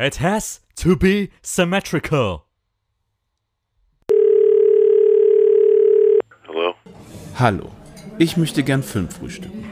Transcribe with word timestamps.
It 0.00 0.16
has 0.16 0.60
to 0.76 0.96
be 0.96 1.30
symmetrical. 1.42 2.46
Hallo? 6.48 6.74
Hallo, 7.34 7.70
ich 8.18 8.38
möchte 8.38 8.62
gern 8.62 8.82
Film 8.82 9.10
frühstücken. 9.10 9.70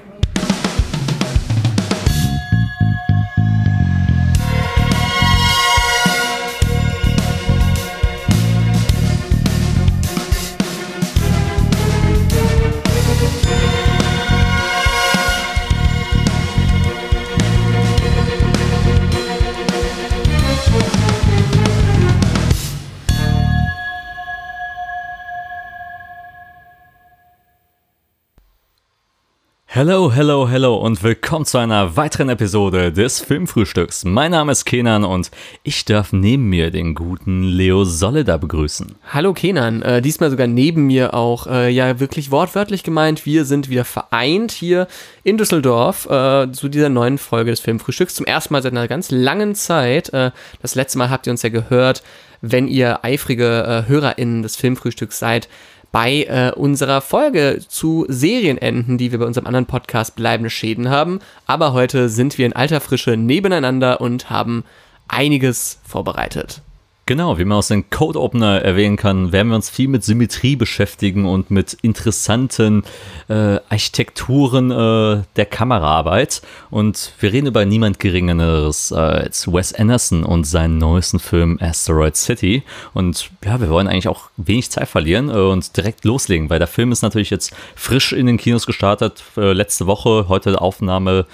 Hello, 29.78 30.12
hello, 30.12 30.48
hello 30.48 30.74
und 30.74 31.04
willkommen 31.04 31.44
zu 31.44 31.56
einer 31.56 31.96
weiteren 31.96 32.30
Episode 32.30 32.90
des 32.90 33.20
Filmfrühstücks. 33.20 34.04
Mein 34.04 34.32
Name 34.32 34.50
ist 34.50 34.64
Kenan 34.64 35.04
und 35.04 35.30
ich 35.62 35.84
darf 35.84 36.12
neben 36.12 36.48
mir 36.48 36.72
den 36.72 36.96
guten 36.96 37.44
Leo 37.44 37.84
Solida 37.84 38.38
begrüßen. 38.38 38.96
Hallo 39.12 39.34
Kenan, 39.34 39.82
äh, 39.82 40.02
diesmal 40.02 40.30
sogar 40.30 40.48
neben 40.48 40.88
mir 40.88 41.14
auch, 41.14 41.46
äh, 41.46 41.70
ja 41.70 42.00
wirklich 42.00 42.32
wortwörtlich 42.32 42.82
gemeint, 42.82 43.24
wir 43.24 43.44
sind 43.44 43.68
wieder 43.68 43.84
vereint 43.84 44.50
hier 44.50 44.88
in 45.22 45.38
Düsseldorf 45.38 46.06
äh, 46.06 46.50
zu 46.50 46.68
dieser 46.68 46.88
neuen 46.88 47.16
Folge 47.16 47.52
des 47.52 47.60
Filmfrühstücks. 47.60 48.16
Zum 48.16 48.26
ersten 48.26 48.54
Mal 48.54 48.62
seit 48.62 48.72
einer 48.72 48.88
ganz 48.88 49.12
langen 49.12 49.54
Zeit. 49.54 50.12
Äh, 50.12 50.32
das 50.60 50.74
letzte 50.74 50.98
Mal 50.98 51.08
habt 51.08 51.28
ihr 51.28 51.30
uns 51.30 51.42
ja 51.42 51.50
gehört, 51.50 52.02
wenn 52.40 52.66
ihr 52.66 53.04
eifrige 53.04 53.84
äh, 53.86 53.88
HörerInnen 53.88 54.42
des 54.42 54.56
Filmfrühstücks 54.56 55.20
seid, 55.20 55.48
bei 55.92 56.24
äh, 56.24 56.52
unserer 56.54 57.00
Folge 57.00 57.60
zu 57.66 58.04
Serienenden, 58.08 58.98
die 58.98 59.10
wir 59.10 59.18
bei 59.18 59.26
unserem 59.26 59.46
anderen 59.46 59.66
Podcast 59.66 60.16
Bleibende 60.16 60.50
Schäden 60.50 60.90
haben. 60.90 61.20
Aber 61.46 61.72
heute 61.72 62.08
sind 62.08 62.38
wir 62.38 62.46
in 62.46 62.52
alter 62.52 62.80
Frische 62.80 63.16
nebeneinander 63.16 64.00
und 64.00 64.30
haben 64.30 64.64
einiges 65.08 65.80
vorbereitet. 65.84 66.62
Genau, 67.08 67.38
wie 67.38 67.46
man 67.46 67.56
aus 67.56 67.68
dem 67.68 67.88
Code 67.88 68.20
Opener 68.20 68.60
erwähnen 68.60 68.98
kann, 68.98 69.32
werden 69.32 69.48
wir 69.48 69.54
uns 69.54 69.70
viel 69.70 69.88
mit 69.88 70.04
Symmetrie 70.04 70.56
beschäftigen 70.56 71.24
und 71.24 71.50
mit 71.50 71.72
interessanten 71.80 72.82
äh, 73.30 73.60
Architekturen 73.70 74.70
äh, 74.70 75.22
der 75.36 75.46
Kameraarbeit. 75.46 76.42
Und 76.68 77.14
wir 77.18 77.32
reden 77.32 77.46
über 77.46 77.64
niemand 77.64 77.98
Geringeres 77.98 78.92
als 78.92 79.50
Wes 79.50 79.72
Anderson 79.72 80.22
und 80.22 80.44
seinen 80.44 80.76
neuesten 80.76 81.18
Film 81.18 81.56
Asteroid 81.62 82.14
City. 82.14 82.62
Und 82.92 83.30
ja, 83.42 83.58
wir 83.58 83.70
wollen 83.70 83.88
eigentlich 83.88 84.08
auch 84.08 84.28
wenig 84.36 84.70
Zeit 84.70 84.88
verlieren 84.88 85.30
äh, 85.30 85.32
und 85.32 85.78
direkt 85.78 86.04
loslegen, 86.04 86.50
weil 86.50 86.58
der 86.58 86.68
Film 86.68 86.92
ist 86.92 87.00
natürlich 87.00 87.30
jetzt 87.30 87.54
frisch 87.74 88.12
in 88.12 88.26
den 88.26 88.36
Kinos 88.36 88.66
gestartet. 88.66 89.24
Äh, 89.38 89.54
letzte 89.54 89.86
Woche, 89.86 90.26
heute 90.28 90.60
Aufnahme 90.60 91.24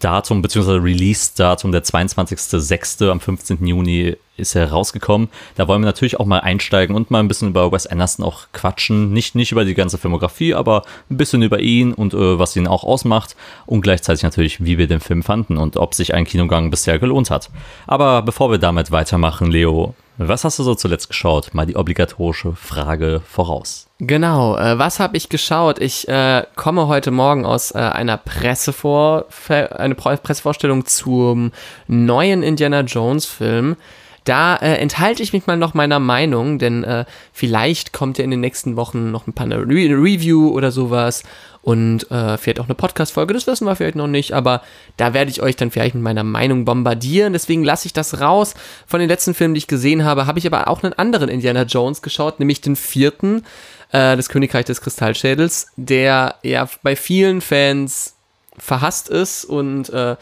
Datum 0.00 0.42
bzw. 0.42 0.78
Release-Datum 0.78 1.72
der 1.72 1.84
22.06. 1.84 3.08
am 3.08 3.20
15. 3.20 3.64
Juni 3.64 4.16
ist 4.36 4.54
er 4.54 4.70
rausgekommen. 4.70 5.28
Da 5.56 5.68
wollen 5.68 5.82
wir 5.82 5.86
natürlich 5.86 6.18
auch 6.18 6.26
mal 6.26 6.40
einsteigen 6.40 6.96
und 6.96 7.10
mal 7.10 7.20
ein 7.20 7.28
bisschen 7.28 7.48
über 7.48 7.70
Wes 7.70 7.86
Anderson 7.86 8.24
auch 8.24 8.46
quatschen. 8.52 9.12
Nicht, 9.12 9.34
nicht 9.34 9.52
über 9.52 9.64
die 9.64 9.74
ganze 9.74 9.98
Filmografie, 9.98 10.54
aber 10.54 10.82
ein 11.10 11.16
bisschen 11.16 11.42
über 11.42 11.60
ihn 11.60 11.92
und 11.92 12.14
äh, 12.14 12.38
was 12.38 12.56
ihn 12.56 12.66
auch 12.66 12.82
ausmacht 12.82 13.36
und 13.66 13.82
gleichzeitig 13.82 14.22
natürlich, 14.22 14.64
wie 14.64 14.78
wir 14.78 14.88
den 14.88 15.00
Film 15.00 15.22
fanden 15.22 15.58
und 15.58 15.76
ob 15.76 15.94
sich 15.94 16.14
ein 16.14 16.24
Kinogang 16.24 16.70
bisher 16.70 16.98
gelohnt 16.98 17.30
hat. 17.30 17.50
Aber 17.86 18.22
bevor 18.22 18.50
wir 18.50 18.58
damit 18.58 18.90
weitermachen, 18.90 19.50
Leo, 19.50 19.94
was 20.28 20.44
hast 20.44 20.58
du 20.58 20.62
so 20.62 20.74
zuletzt 20.74 21.08
geschaut? 21.08 21.54
Mal 21.54 21.66
die 21.66 21.76
obligatorische 21.76 22.54
Frage 22.54 23.22
voraus. 23.26 23.86
Genau, 23.98 24.56
äh, 24.56 24.78
was 24.78 25.00
habe 25.00 25.16
ich 25.16 25.28
geschaut? 25.28 25.78
Ich 25.78 26.08
äh, 26.08 26.44
komme 26.56 26.88
heute 26.88 27.10
Morgen 27.10 27.44
aus 27.44 27.70
äh, 27.72 27.78
einer 27.78 28.16
Pressevor 28.16 29.26
eine 29.48 29.94
Pressevorstellung 29.94 30.86
zum 30.86 31.52
neuen 31.86 32.42
Indiana 32.42 32.80
Jones 32.80 33.26
Film. 33.26 33.76
Da 34.24 34.56
äh, 34.56 34.74
enthalte 34.76 35.22
ich 35.22 35.32
mich 35.32 35.46
mal 35.46 35.56
noch 35.56 35.74
meiner 35.74 35.98
Meinung, 35.98 36.58
denn 36.58 36.84
äh, 36.84 37.04
vielleicht 37.32 37.92
kommt 37.92 38.18
ja 38.18 38.24
in 38.24 38.30
den 38.30 38.40
nächsten 38.40 38.76
Wochen 38.76 39.10
noch 39.10 39.26
ein 39.26 39.32
paar 39.32 39.48
Re 39.48 39.64
Review 39.66 40.50
oder 40.50 40.70
sowas 40.70 41.22
und 41.62 42.10
äh, 42.10 42.38
vielleicht 42.38 42.58
auch 42.58 42.66
eine 42.66 42.74
Podcast-Folge, 42.74 43.34
das 43.34 43.46
wissen 43.46 43.66
wir 43.66 43.76
vielleicht 43.76 43.96
noch 43.96 44.06
nicht, 44.06 44.32
aber 44.32 44.62
da 44.96 45.12
werde 45.12 45.30
ich 45.30 45.42
euch 45.42 45.56
dann 45.56 45.70
vielleicht 45.70 45.94
mit 45.94 46.02
meiner 46.02 46.24
Meinung 46.24 46.64
bombardieren. 46.64 47.34
Deswegen 47.34 47.64
lasse 47.64 47.86
ich 47.86 47.92
das 47.92 48.20
raus. 48.20 48.54
Von 48.86 49.00
den 49.00 49.10
letzten 49.10 49.34
Filmen, 49.34 49.54
die 49.54 49.58
ich 49.58 49.66
gesehen 49.66 50.04
habe, 50.04 50.26
habe 50.26 50.38
ich 50.38 50.46
aber 50.46 50.68
auch 50.68 50.82
einen 50.82 50.94
anderen 50.94 51.28
Indiana 51.28 51.64
Jones 51.64 52.00
geschaut, 52.00 52.38
nämlich 52.40 52.62
den 52.62 52.76
vierten, 52.76 53.44
äh, 53.92 54.16
das 54.16 54.30
Königreich 54.30 54.64
des 54.64 54.80
Kristallschädels, 54.80 55.68
der 55.76 56.36
ja 56.42 56.66
bei 56.82 56.96
vielen 56.96 57.42
Fans 57.42 58.16
verhasst 58.56 59.10
ist 59.10 59.44
und 59.44 59.90
äh, 59.90 60.16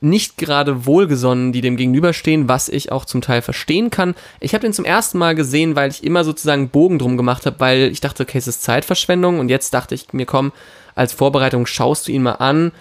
nicht 0.00 0.38
gerade 0.38 0.86
wohlgesonnen, 0.86 1.52
die 1.52 1.60
dem 1.60 1.76
gegenüberstehen, 1.76 2.48
was 2.48 2.68
ich 2.68 2.90
auch 2.90 3.04
zum 3.04 3.20
Teil 3.20 3.42
verstehen 3.42 3.90
kann. 3.90 4.14
Ich 4.40 4.54
habe 4.54 4.62
den 4.62 4.72
zum 4.72 4.84
ersten 4.84 5.18
Mal 5.18 5.34
gesehen, 5.34 5.76
weil 5.76 5.90
ich 5.90 6.02
immer 6.02 6.24
sozusagen 6.24 6.70
Bogen 6.70 6.98
drum 6.98 7.16
gemacht 7.16 7.46
habe, 7.46 7.60
weil 7.60 7.90
ich 7.92 8.00
dachte, 8.00 8.22
okay, 8.22 8.38
es 8.38 8.48
ist 8.48 8.62
Zeitverschwendung 8.62 9.38
und 9.38 9.50
jetzt 9.50 9.74
dachte 9.74 9.94
ich 9.94 10.12
mir, 10.12 10.26
komm, 10.26 10.52
als 10.94 11.12
Vorbereitung 11.12 11.66
schaust 11.66 12.08
du 12.08 12.12
ihn 12.12 12.22
mal 12.22 12.32
an 12.32 12.72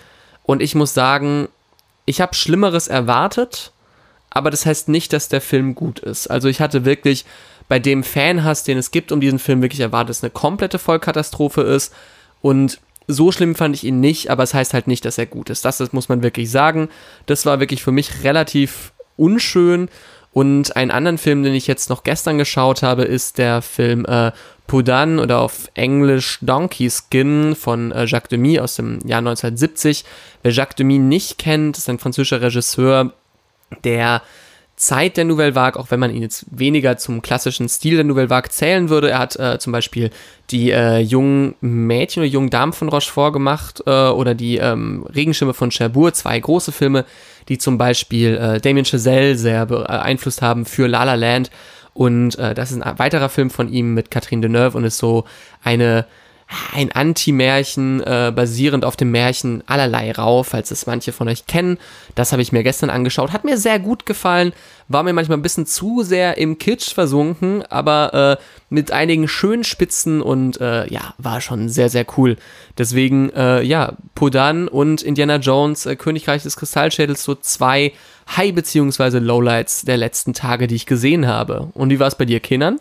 und 0.43 0.61
ich 0.61 0.75
muss 0.75 0.93
sagen, 0.93 1.47
ich 2.05 2.21
habe 2.21 2.35
Schlimmeres 2.35 2.87
erwartet, 2.87 3.71
aber 4.29 4.51
das 4.51 4.65
heißt 4.65 4.89
nicht, 4.89 5.13
dass 5.13 5.29
der 5.29 5.41
Film 5.41 5.75
gut 5.75 5.99
ist. 5.99 6.27
Also 6.27 6.47
ich 6.47 6.59
hatte 6.61 6.85
wirklich 6.85 7.25
bei 7.67 7.79
dem 7.79 8.03
Fanhass, 8.03 8.63
den 8.63 8.77
es 8.77 8.91
gibt 8.91 9.11
um 9.11 9.21
diesen 9.21 9.39
Film, 9.39 9.61
wirklich 9.61 9.81
erwartet, 9.81 10.09
dass 10.09 10.17
es 10.17 10.23
eine 10.23 10.31
komplette 10.31 10.79
Vollkatastrophe 10.79 11.61
ist 11.61 11.93
und 12.41 12.79
so 13.11 13.31
schlimm 13.31 13.55
fand 13.55 13.75
ich 13.75 13.83
ihn 13.83 13.99
nicht, 13.99 14.29
aber 14.29 14.43
es 14.43 14.53
heißt 14.53 14.75
halt 14.75 14.85
nicht, 14.87 15.03
dass 15.03 15.17
er 15.17 15.25
gut 15.25 15.49
ist. 15.49 15.65
Das, 15.65 15.77
das 15.77 15.93
muss 15.93 16.09
man 16.09 16.21
wirklich 16.21 16.51
sagen. 16.51 16.89
Das 17.25 17.43
war 17.47 17.59
wirklich 17.59 17.81
für 17.81 17.91
mich 17.91 18.23
relativ 18.23 18.93
unschön. 19.17 19.89
Und 20.31 20.75
einen 20.75 20.91
anderen 20.91 21.17
Film, 21.17 21.41
den 21.41 21.55
ich 21.55 21.65
jetzt 21.65 21.89
noch 21.89 22.03
gestern 22.03 22.37
geschaut 22.37 22.83
habe, 22.83 23.03
ist 23.03 23.39
der 23.39 23.63
Film 23.63 24.05
äh, 24.05 24.31
Pudan 24.69 25.19
oder 25.19 25.39
auf 25.39 25.69
Englisch 25.73 26.37
Donkey 26.41 26.89
Skin 26.89 27.55
von 27.55 27.91
äh, 27.91 28.05
Jacques 28.05 28.29
Demy 28.29 28.59
aus 28.59 28.75
dem 28.75 28.99
Jahr 29.03 29.17
1970. 29.17 30.05
Wer 30.43 30.51
Jacques 30.51 30.75
Demy 30.75 30.99
nicht 30.99 31.37
kennt, 31.39 31.77
ist 31.77 31.89
ein 31.89 31.99
französischer 31.99 32.41
Regisseur, 32.41 33.11
der 33.83 34.21
Zeit 34.75 35.17
der 35.17 35.25
Nouvelle 35.25 35.55
Vague, 35.55 35.77
auch 35.77 35.91
wenn 35.91 35.99
man 35.99 36.13
ihn 36.13 36.21
jetzt 36.21 36.45
weniger 36.51 36.97
zum 36.97 37.21
klassischen 37.21 37.67
Stil 37.67 37.95
der 37.95 38.05
Nouvelle 38.05 38.29
Vague 38.29 38.49
zählen 38.49 38.89
würde. 38.89 39.09
Er 39.09 39.19
hat 39.19 39.35
äh, 39.37 39.59
zum 39.59 39.73
Beispiel 39.73 40.11
die 40.51 40.71
äh, 40.71 40.99
jungen 40.99 41.55
Mädchen 41.59 42.21
oder 42.21 42.29
jungen 42.29 42.49
Damen 42.49 42.71
von 42.71 42.87
Rochefort 42.89 43.33
gemacht 43.33 43.83
äh, 43.85 44.07
oder 44.07 44.35
die 44.35 44.57
ähm, 44.57 45.05
Regenschirme 45.13 45.53
von 45.53 45.71
Cherbourg, 45.71 46.15
zwei 46.15 46.39
große 46.39 46.71
Filme, 46.71 47.05
die 47.49 47.57
zum 47.57 47.77
Beispiel 47.77 48.37
äh, 48.37 48.61
Damien 48.61 48.85
Chazelle 48.85 49.35
sehr 49.35 49.65
beeinflusst 49.65 50.41
haben 50.41 50.65
für 50.65 50.87
La 50.87 51.03
La 51.03 51.15
Land. 51.15 51.49
Und 51.93 52.37
äh, 52.37 52.53
das 52.53 52.71
ist 52.71 52.81
ein 52.81 52.99
weiterer 52.99 53.29
Film 53.29 53.49
von 53.49 53.71
ihm 53.71 53.93
mit 53.93 54.11
Catherine 54.11 54.41
Deneuve 54.41 54.77
und 54.77 54.83
ist 54.83 54.97
so 54.97 55.25
eine 55.63 56.05
ein 56.73 56.91
Anti-Märchen 56.91 58.01
äh, 58.01 58.31
basierend 58.35 58.83
auf 58.83 58.95
dem 58.95 59.11
Märchen 59.11 59.63
allerlei 59.67 60.11
Rau, 60.11 60.41
falls 60.41 60.71
es 60.71 60.87
manche 60.87 61.11
von 61.11 61.27
euch 61.29 61.45
kennen. 61.45 61.77
Das 62.15 62.31
habe 62.31 62.41
ich 62.41 62.51
mir 62.51 62.63
gestern 62.63 62.89
angeschaut. 62.89 63.31
Hat 63.31 63.45
mir 63.45 63.57
sehr 63.57 63.77
gut 63.77 64.07
gefallen. 64.07 64.53
War 64.87 65.03
mir 65.03 65.13
manchmal 65.13 65.37
ein 65.37 65.43
bisschen 65.43 65.67
zu 65.67 66.01
sehr 66.01 66.37
im 66.37 66.57
Kitsch 66.57 66.93
versunken, 66.93 67.63
aber 67.69 68.39
äh, 68.39 68.43
mit 68.69 68.91
einigen 68.91 69.27
schönen 69.27 69.63
Spitzen 69.63 70.23
und 70.23 70.59
äh, 70.59 70.91
ja, 70.91 71.13
war 71.19 71.39
schon 71.41 71.69
sehr, 71.69 71.89
sehr 71.89 72.05
cool. 72.17 72.35
Deswegen, 72.77 73.29
äh, 73.31 73.61
ja, 73.61 73.93
Podan 74.15 74.67
und 74.67 75.03
Indiana 75.03 75.35
Jones, 75.35 75.85
äh, 75.85 75.95
Königreich 75.95 76.41
des 76.41 76.55
Kristallschädels, 76.55 77.23
so 77.23 77.35
zwei 77.35 77.93
High- 78.37 78.53
bzw. 78.53 79.19
Lowlights 79.19 79.83
der 79.83 79.97
letzten 79.97 80.33
Tage, 80.33 80.67
die 80.67 80.75
ich 80.75 80.85
gesehen 80.85 81.27
habe. 81.27 81.69
Und 81.73 81.89
wie 81.89 81.99
war 81.99 82.07
es 82.07 82.15
bei 82.15 82.25
dir, 82.25 82.39
Kindern? 82.39 82.79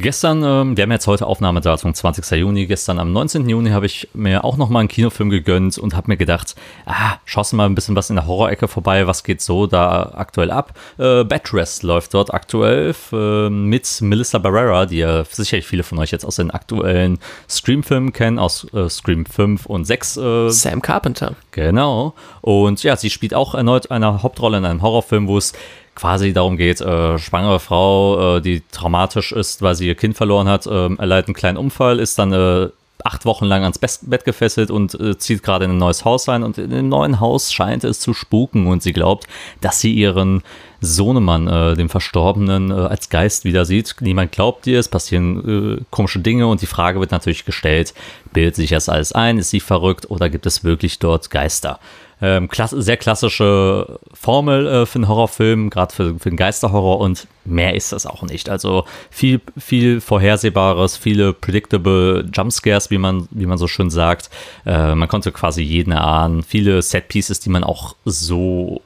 Gestern, 0.00 0.44
ähm, 0.44 0.76
wir 0.76 0.82
haben 0.82 0.92
jetzt 0.92 1.08
heute 1.08 1.26
Aufnahmedatum 1.26 1.92
20. 1.92 2.38
Juni, 2.38 2.66
gestern 2.66 3.00
am 3.00 3.12
19. 3.12 3.48
Juni 3.48 3.70
habe 3.70 3.86
ich 3.86 4.08
mir 4.14 4.44
auch 4.44 4.56
nochmal 4.56 4.82
einen 4.82 4.88
Kinofilm 4.88 5.28
gegönnt 5.28 5.76
und 5.76 5.96
habe 5.96 6.12
mir 6.12 6.16
gedacht, 6.16 6.54
ah, 6.86 7.16
schaust 7.24 7.50
du 7.50 7.56
mal 7.56 7.66
ein 7.66 7.74
bisschen 7.74 7.96
was 7.96 8.08
in 8.08 8.14
der 8.14 8.28
Horrorecke 8.28 8.68
vorbei, 8.68 9.08
was 9.08 9.24
geht 9.24 9.42
so 9.42 9.66
da 9.66 10.12
aktuell 10.14 10.52
ab? 10.52 10.78
Äh, 10.98 11.24
Bedrest 11.24 11.82
läuft 11.82 12.14
dort 12.14 12.32
aktuell 12.32 12.94
äh, 13.12 13.50
mit 13.50 13.98
Melissa 14.00 14.38
Barrera, 14.38 14.86
die 14.86 14.98
ja 14.98 15.24
sicherlich 15.24 15.66
viele 15.66 15.82
von 15.82 15.98
euch 15.98 16.12
jetzt 16.12 16.24
aus 16.24 16.36
den 16.36 16.52
aktuellen 16.52 17.18
Scream-Filmen 17.48 18.12
kennen, 18.12 18.38
aus 18.38 18.72
äh, 18.72 18.88
Scream 18.88 19.26
5 19.26 19.66
und 19.66 19.84
6. 19.84 20.16
Äh, 20.16 20.50
Sam 20.50 20.80
Carpenter. 20.80 21.34
Genau. 21.50 22.14
Und 22.40 22.84
ja, 22.84 22.94
sie 22.94 23.10
spielt 23.10 23.34
auch 23.34 23.56
erneut 23.56 23.90
eine 23.90 24.22
Hauptrolle 24.22 24.58
in 24.58 24.64
einem 24.64 24.80
Horrorfilm, 24.80 25.26
wo 25.26 25.38
es 25.38 25.54
quasi 25.98 26.32
darum 26.32 26.56
geht, 26.56 26.80
äh, 26.80 27.18
schwangere 27.18 27.58
Frau, 27.58 28.36
äh, 28.36 28.40
die 28.40 28.62
traumatisch 28.70 29.32
ist, 29.32 29.62
weil 29.62 29.74
sie 29.74 29.88
ihr 29.88 29.96
Kind 29.96 30.16
verloren 30.16 30.48
hat, 30.48 30.66
äh, 30.66 30.94
erleidet 30.94 31.28
einen 31.28 31.34
kleinen 31.34 31.58
Unfall, 31.58 31.98
ist 31.98 32.18
dann 32.18 32.32
äh, 32.32 32.68
acht 33.04 33.24
Wochen 33.24 33.44
lang 33.44 33.62
ans 33.62 33.78
Bett 33.78 34.24
gefesselt 34.24 34.70
und 34.70 34.94
äh, 34.94 35.18
zieht 35.18 35.42
gerade 35.42 35.64
in 35.64 35.72
ein 35.72 35.78
neues 35.78 36.04
Haus 36.04 36.28
ein. 36.28 36.42
Und 36.42 36.58
in 36.58 36.70
dem 36.70 36.88
neuen 36.88 37.20
Haus 37.20 37.52
scheint 37.52 37.84
es 37.84 38.00
zu 38.00 38.14
spuken 38.14 38.66
und 38.66 38.82
sie 38.82 38.92
glaubt, 38.92 39.26
dass 39.60 39.80
sie 39.80 39.92
ihren 39.92 40.42
Sohnemann, 40.80 41.48
äh, 41.48 41.74
dem 41.74 41.88
Verstorbenen, 41.88 42.70
äh, 42.70 42.74
als 42.74 43.08
Geist 43.08 43.44
wieder 43.44 43.64
sieht. 43.64 43.96
Niemand 44.00 44.32
glaubt 44.32 44.66
ihr, 44.66 44.78
es 44.78 44.88
passieren 44.88 45.78
äh, 45.80 45.84
komische 45.90 46.20
Dinge 46.20 46.46
und 46.46 46.62
die 46.62 46.66
Frage 46.66 47.00
wird 47.00 47.10
natürlich 47.10 47.44
gestellt, 47.44 47.94
bildet 48.32 48.56
sich 48.56 48.70
das 48.70 48.88
alles 48.88 49.12
ein, 49.12 49.38
ist 49.38 49.50
sie 49.50 49.60
verrückt 49.60 50.10
oder 50.10 50.28
gibt 50.28 50.46
es 50.46 50.62
wirklich 50.62 50.98
dort 50.98 51.30
Geister? 51.30 51.80
Ähm, 52.20 52.48
klass 52.48 52.70
sehr 52.70 52.96
klassische 52.96 54.00
Formel 54.12 54.66
äh, 54.66 54.86
für 54.86 54.96
einen 54.96 55.08
Horrorfilm, 55.08 55.70
gerade 55.70 55.94
für, 55.94 56.18
für 56.18 56.30
den 56.30 56.36
Geisterhorror 56.36 56.98
und 56.98 57.28
mehr 57.44 57.74
ist 57.74 57.92
das 57.92 58.06
auch 58.06 58.22
nicht. 58.22 58.48
Also 58.48 58.84
viel, 59.10 59.40
viel 59.56 60.00
Vorhersehbares, 60.00 60.96
viele 60.96 61.32
predictable 61.32 62.28
Jumpscares, 62.32 62.90
wie 62.90 62.98
man, 62.98 63.28
wie 63.30 63.46
man 63.46 63.58
so 63.58 63.68
schön 63.68 63.90
sagt. 63.90 64.30
Äh, 64.66 64.94
man 64.94 65.08
konnte 65.08 65.30
quasi 65.30 65.62
jeden 65.62 65.92
erahnen. 65.92 66.42
Viele 66.42 66.82
Setpieces, 66.82 67.38
die 67.40 67.50
man 67.50 67.62
auch 67.62 67.94
so 68.04 68.82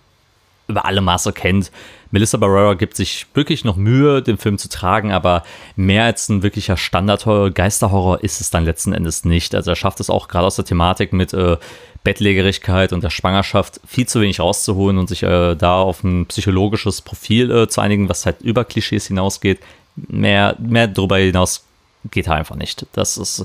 über 0.69 0.85
alle 0.85 1.01
Maße 1.01 1.33
kennt. 1.33 1.71
Melissa 2.11 2.37
Barrera 2.37 2.75
gibt 2.75 2.95
sich 2.97 3.27
wirklich 3.33 3.65
noch 3.65 3.77
Mühe, 3.77 4.21
den 4.23 4.37
Film 4.37 4.59
zu 4.59 4.69
tragen, 4.69 5.13
aber 5.13 5.45
mehr 5.77 6.05
als 6.05 6.29
ein 6.29 6.43
wirklicher 6.43 6.77
Standard-Geisterhorror 6.77 8.23
ist 8.23 8.41
es 8.41 8.51
dann 8.51 8.67
letzten 8.67 8.93
Endes 8.93 9.25
nicht. 9.25 9.55
Also 9.55 9.71
er 9.71 9.77
schafft 9.77 9.99
es 10.01 10.11
auch 10.11 10.29
gerade 10.29 10.47
aus 10.47 10.57
der 10.57 10.67
Thematik 10.67 11.15
mit 11.15 11.33
äh, 11.33 11.57
Bettlägerigkeit 12.05 12.93
und 12.93 13.05
der 13.05 13.11
Schwangerschaft 13.11 13.81
viel 13.87 14.07
zu 14.07 14.21
wenig 14.21 14.41
rauszuholen 14.41 14.99
und 14.99 15.09
sich 15.09 15.23
äh, 15.23 15.55
da 15.55 15.81
auf 15.81 16.03
ein 16.03 16.27
psychologisches 16.27 17.03
Profil 17.03 17.51
äh, 17.51 17.69
zu 17.69 17.81
einigen, 17.81 18.09
was 18.09 18.27
halt 18.27 18.41
über 18.41 18.65
Klischees 18.65 19.07
hinausgeht. 19.07 19.61
Mehr, 19.95 20.57
mehr 20.59 20.89
darüber 20.89 21.19
hinaus 21.19 21.65
geht 22.11 22.29
halt 22.29 22.41
einfach 22.41 22.57
nicht. 22.57 22.87
Das 22.93 23.17
ist 23.17 23.45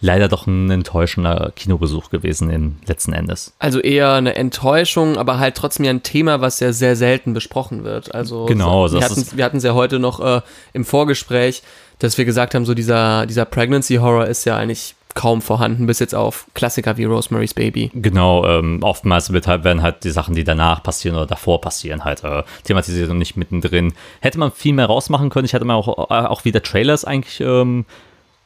leider 0.00 0.28
doch 0.28 0.46
ein 0.46 0.70
enttäuschender 0.70 1.52
Kinobesuch 1.54 2.10
gewesen 2.10 2.50
im 2.50 2.76
letzten 2.86 3.12
Endes. 3.12 3.52
Also 3.58 3.80
eher 3.80 4.14
eine 4.14 4.36
Enttäuschung, 4.36 5.18
aber 5.18 5.38
halt 5.38 5.56
trotzdem 5.56 5.84
ja 5.84 5.90
ein 5.90 6.02
Thema, 6.02 6.40
was 6.40 6.60
ja 6.60 6.72
sehr 6.72 6.96
selten 6.96 7.34
besprochen 7.34 7.84
wird. 7.84 8.14
Also 8.14 8.46
genau, 8.46 8.90
wir, 8.90 9.02
hatten, 9.02 9.26
wir 9.34 9.44
hatten 9.44 9.58
es 9.58 9.64
ja 9.64 9.74
heute 9.74 9.98
noch 9.98 10.20
äh, 10.20 10.40
im 10.72 10.84
Vorgespräch, 10.84 11.62
dass 11.98 12.16
wir 12.16 12.24
gesagt 12.24 12.54
haben, 12.54 12.64
so 12.64 12.74
dieser, 12.74 13.26
dieser 13.26 13.44
Pregnancy 13.44 13.96
Horror 13.96 14.26
ist 14.26 14.44
ja 14.44 14.56
eigentlich 14.56 14.94
kaum 15.18 15.42
vorhanden, 15.42 15.88
bis 15.88 15.98
jetzt 15.98 16.14
auf 16.14 16.46
Klassiker 16.54 16.96
wie 16.96 17.02
Rosemary's 17.02 17.52
Baby. 17.52 17.90
Genau, 17.92 18.46
ähm, 18.46 18.78
oftmals 18.82 19.32
wird 19.32 19.48
halt, 19.48 19.64
werden 19.64 19.82
halt 19.82 20.04
die 20.04 20.10
Sachen, 20.10 20.36
die 20.36 20.44
danach 20.44 20.80
passieren 20.80 21.16
oder 21.16 21.26
davor 21.26 21.60
passieren, 21.60 22.04
halt 22.04 22.22
äh, 22.22 22.44
thematisiert 22.62 23.10
und 23.10 23.18
nicht 23.18 23.36
mittendrin. 23.36 23.94
Hätte 24.20 24.38
man 24.38 24.52
viel 24.52 24.74
mehr 24.74 24.86
rausmachen 24.86 25.28
können. 25.28 25.44
Ich 25.44 25.54
hätte 25.54 25.64
mal 25.64 25.74
auch, 25.74 26.08
äh, 26.08 26.14
auch 26.14 26.44
wie 26.44 26.52
der 26.52 26.62
Trailer 26.62 26.94
es 26.94 27.04
eigentlich 27.04 27.40
ähm, 27.40 27.84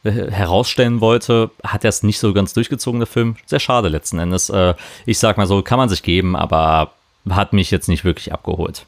herausstellen 0.03 0.99
wollte, 0.99 1.51
hat 1.63 1.85
er 1.85 1.89
es 1.89 2.01
nicht 2.01 2.17
so 2.17 2.33
ganz 2.33 2.53
durchgezogen, 2.53 2.99
der 2.99 3.07
Film. 3.07 3.35
Sehr 3.45 3.59
schade 3.59 3.87
letzten 3.87 4.17
Endes. 4.17 4.49
Äh, 4.49 4.73
ich 5.05 5.19
sag 5.19 5.37
mal 5.37 5.45
so, 5.45 5.61
kann 5.61 5.77
man 5.77 5.89
sich 5.89 6.01
geben, 6.01 6.35
aber 6.35 6.93
hat 7.29 7.53
mich 7.53 7.69
jetzt 7.69 7.87
nicht 7.87 8.03
wirklich 8.03 8.33
abgeholt. 8.33 8.87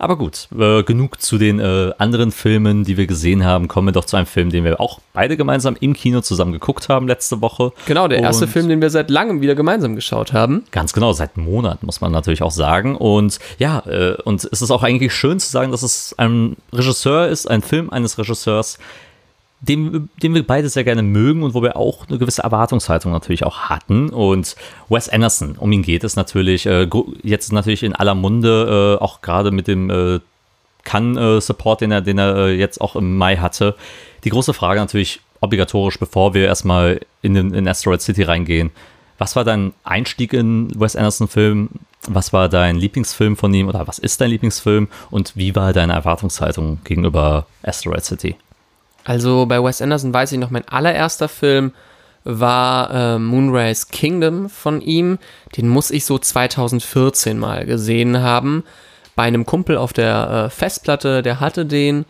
Aber 0.00 0.16
gut, 0.16 0.48
äh, 0.58 0.82
genug 0.82 1.20
zu 1.20 1.36
den 1.36 1.60
äh, 1.60 1.92
anderen 1.98 2.32
Filmen, 2.32 2.84
die 2.84 2.96
wir 2.96 3.06
gesehen 3.06 3.44
haben. 3.44 3.68
Kommen 3.68 3.88
wir 3.88 3.92
doch 3.92 4.06
zu 4.06 4.16
einem 4.16 4.26
Film, 4.26 4.48
den 4.48 4.64
wir 4.64 4.80
auch 4.80 4.98
beide 5.12 5.36
gemeinsam 5.36 5.76
im 5.78 5.92
Kino 5.92 6.22
zusammen 6.22 6.52
geguckt 6.52 6.88
haben 6.88 7.06
letzte 7.06 7.42
Woche. 7.42 7.72
Genau, 7.84 8.08
der 8.08 8.20
erste 8.20 8.46
Und 8.46 8.50
Film, 8.50 8.68
den 8.70 8.80
wir 8.80 8.88
seit 8.88 9.10
langem 9.10 9.42
wieder 9.42 9.54
gemeinsam 9.54 9.96
geschaut 9.96 10.32
haben. 10.32 10.64
Ganz 10.70 10.94
genau, 10.94 11.12
seit 11.12 11.36
Monaten 11.36 11.84
muss 11.84 12.00
man 12.00 12.12
natürlich 12.12 12.42
auch 12.42 12.50
sagen. 12.50 12.96
Und 12.96 13.38
ja, 13.58 13.80
äh, 13.86 14.14
und 14.22 14.48
es 14.50 14.62
ist 14.62 14.70
auch 14.70 14.82
eigentlich 14.82 15.12
schön 15.12 15.38
zu 15.38 15.50
sagen, 15.50 15.70
dass 15.70 15.82
es 15.82 16.14
ein 16.16 16.56
Regisseur 16.72 17.28
ist, 17.28 17.50
ein 17.50 17.60
Film 17.60 17.90
eines 17.90 18.18
Regisseurs, 18.18 18.78
den, 19.60 20.08
den 20.22 20.34
wir 20.34 20.46
beide 20.46 20.68
sehr 20.68 20.84
gerne 20.84 21.02
mögen 21.02 21.42
und 21.42 21.54
wo 21.54 21.62
wir 21.62 21.76
auch 21.76 22.08
eine 22.08 22.18
gewisse 22.18 22.42
Erwartungshaltung 22.42 23.12
natürlich 23.12 23.44
auch 23.44 23.60
hatten. 23.68 24.08
Und 24.08 24.56
Wes 24.88 25.08
Anderson, 25.08 25.56
um 25.58 25.70
ihn 25.72 25.82
geht 25.82 26.02
es 26.02 26.16
natürlich, 26.16 26.66
äh, 26.66 26.88
jetzt 27.22 27.52
natürlich 27.52 27.82
in 27.82 27.94
aller 27.94 28.14
Munde, 28.14 28.98
äh, 28.98 29.02
auch 29.02 29.20
gerade 29.20 29.50
mit 29.50 29.68
dem 29.68 29.90
äh, 29.90 30.20
Cannes-Support, 30.84 31.82
den 31.82 31.92
er, 31.92 32.00
den 32.00 32.18
er 32.18 32.36
äh, 32.36 32.56
jetzt 32.56 32.80
auch 32.80 32.96
im 32.96 33.18
Mai 33.18 33.36
hatte. 33.36 33.76
Die 34.24 34.30
große 34.30 34.54
Frage 34.54 34.80
natürlich 34.80 35.20
obligatorisch, 35.40 35.98
bevor 35.98 36.32
wir 36.32 36.46
erstmal 36.46 37.00
in, 37.20 37.34
den, 37.34 37.52
in 37.52 37.68
Asteroid 37.68 38.00
City 38.00 38.22
reingehen. 38.22 38.70
Was 39.18 39.36
war 39.36 39.44
dein 39.44 39.74
Einstieg 39.84 40.32
in 40.32 40.70
Wes 40.80 40.96
Anderson-Film? 40.96 41.68
Was 42.08 42.32
war 42.32 42.48
dein 42.48 42.76
Lieblingsfilm 42.76 43.36
von 43.36 43.52
ihm 43.52 43.68
oder 43.68 43.86
was 43.86 43.98
ist 43.98 44.22
dein 44.22 44.30
Lieblingsfilm? 44.30 44.88
Und 45.10 45.36
wie 45.36 45.54
war 45.54 45.74
deine 45.74 45.92
Erwartungshaltung 45.92 46.78
gegenüber 46.84 47.44
Asteroid 47.62 48.04
City? 48.04 48.36
Also 49.10 49.44
bei 49.44 49.60
Wes 49.60 49.82
Anderson 49.82 50.14
weiß 50.14 50.30
ich 50.30 50.38
noch, 50.38 50.50
mein 50.50 50.68
allererster 50.68 51.28
Film 51.28 51.72
war 52.22 52.94
äh, 52.94 53.18
Moonrise 53.18 53.86
Kingdom 53.90 54.48
von 54.48 54.80
ihm. 54.80 55.18
Den 55.56 55.66
muss 55.66 55.90
ich 55.90 56.04
so 56.04 56.16
2014 56.16 57.36
mal 57.36 57.66
gesehen 57.66 58.20
haben. 58.20 58.62
Bei 59.16 59.24
einem 59.24 59.46
Kumpel 59.46 59.76
auf 59.78 59.92
der 59.92 60.44
äh, 60.46 60.50
Festplatte, 60.50 61.22
der 61.22 61.40
hatte 61.40 61.66
den. 61.66 62.04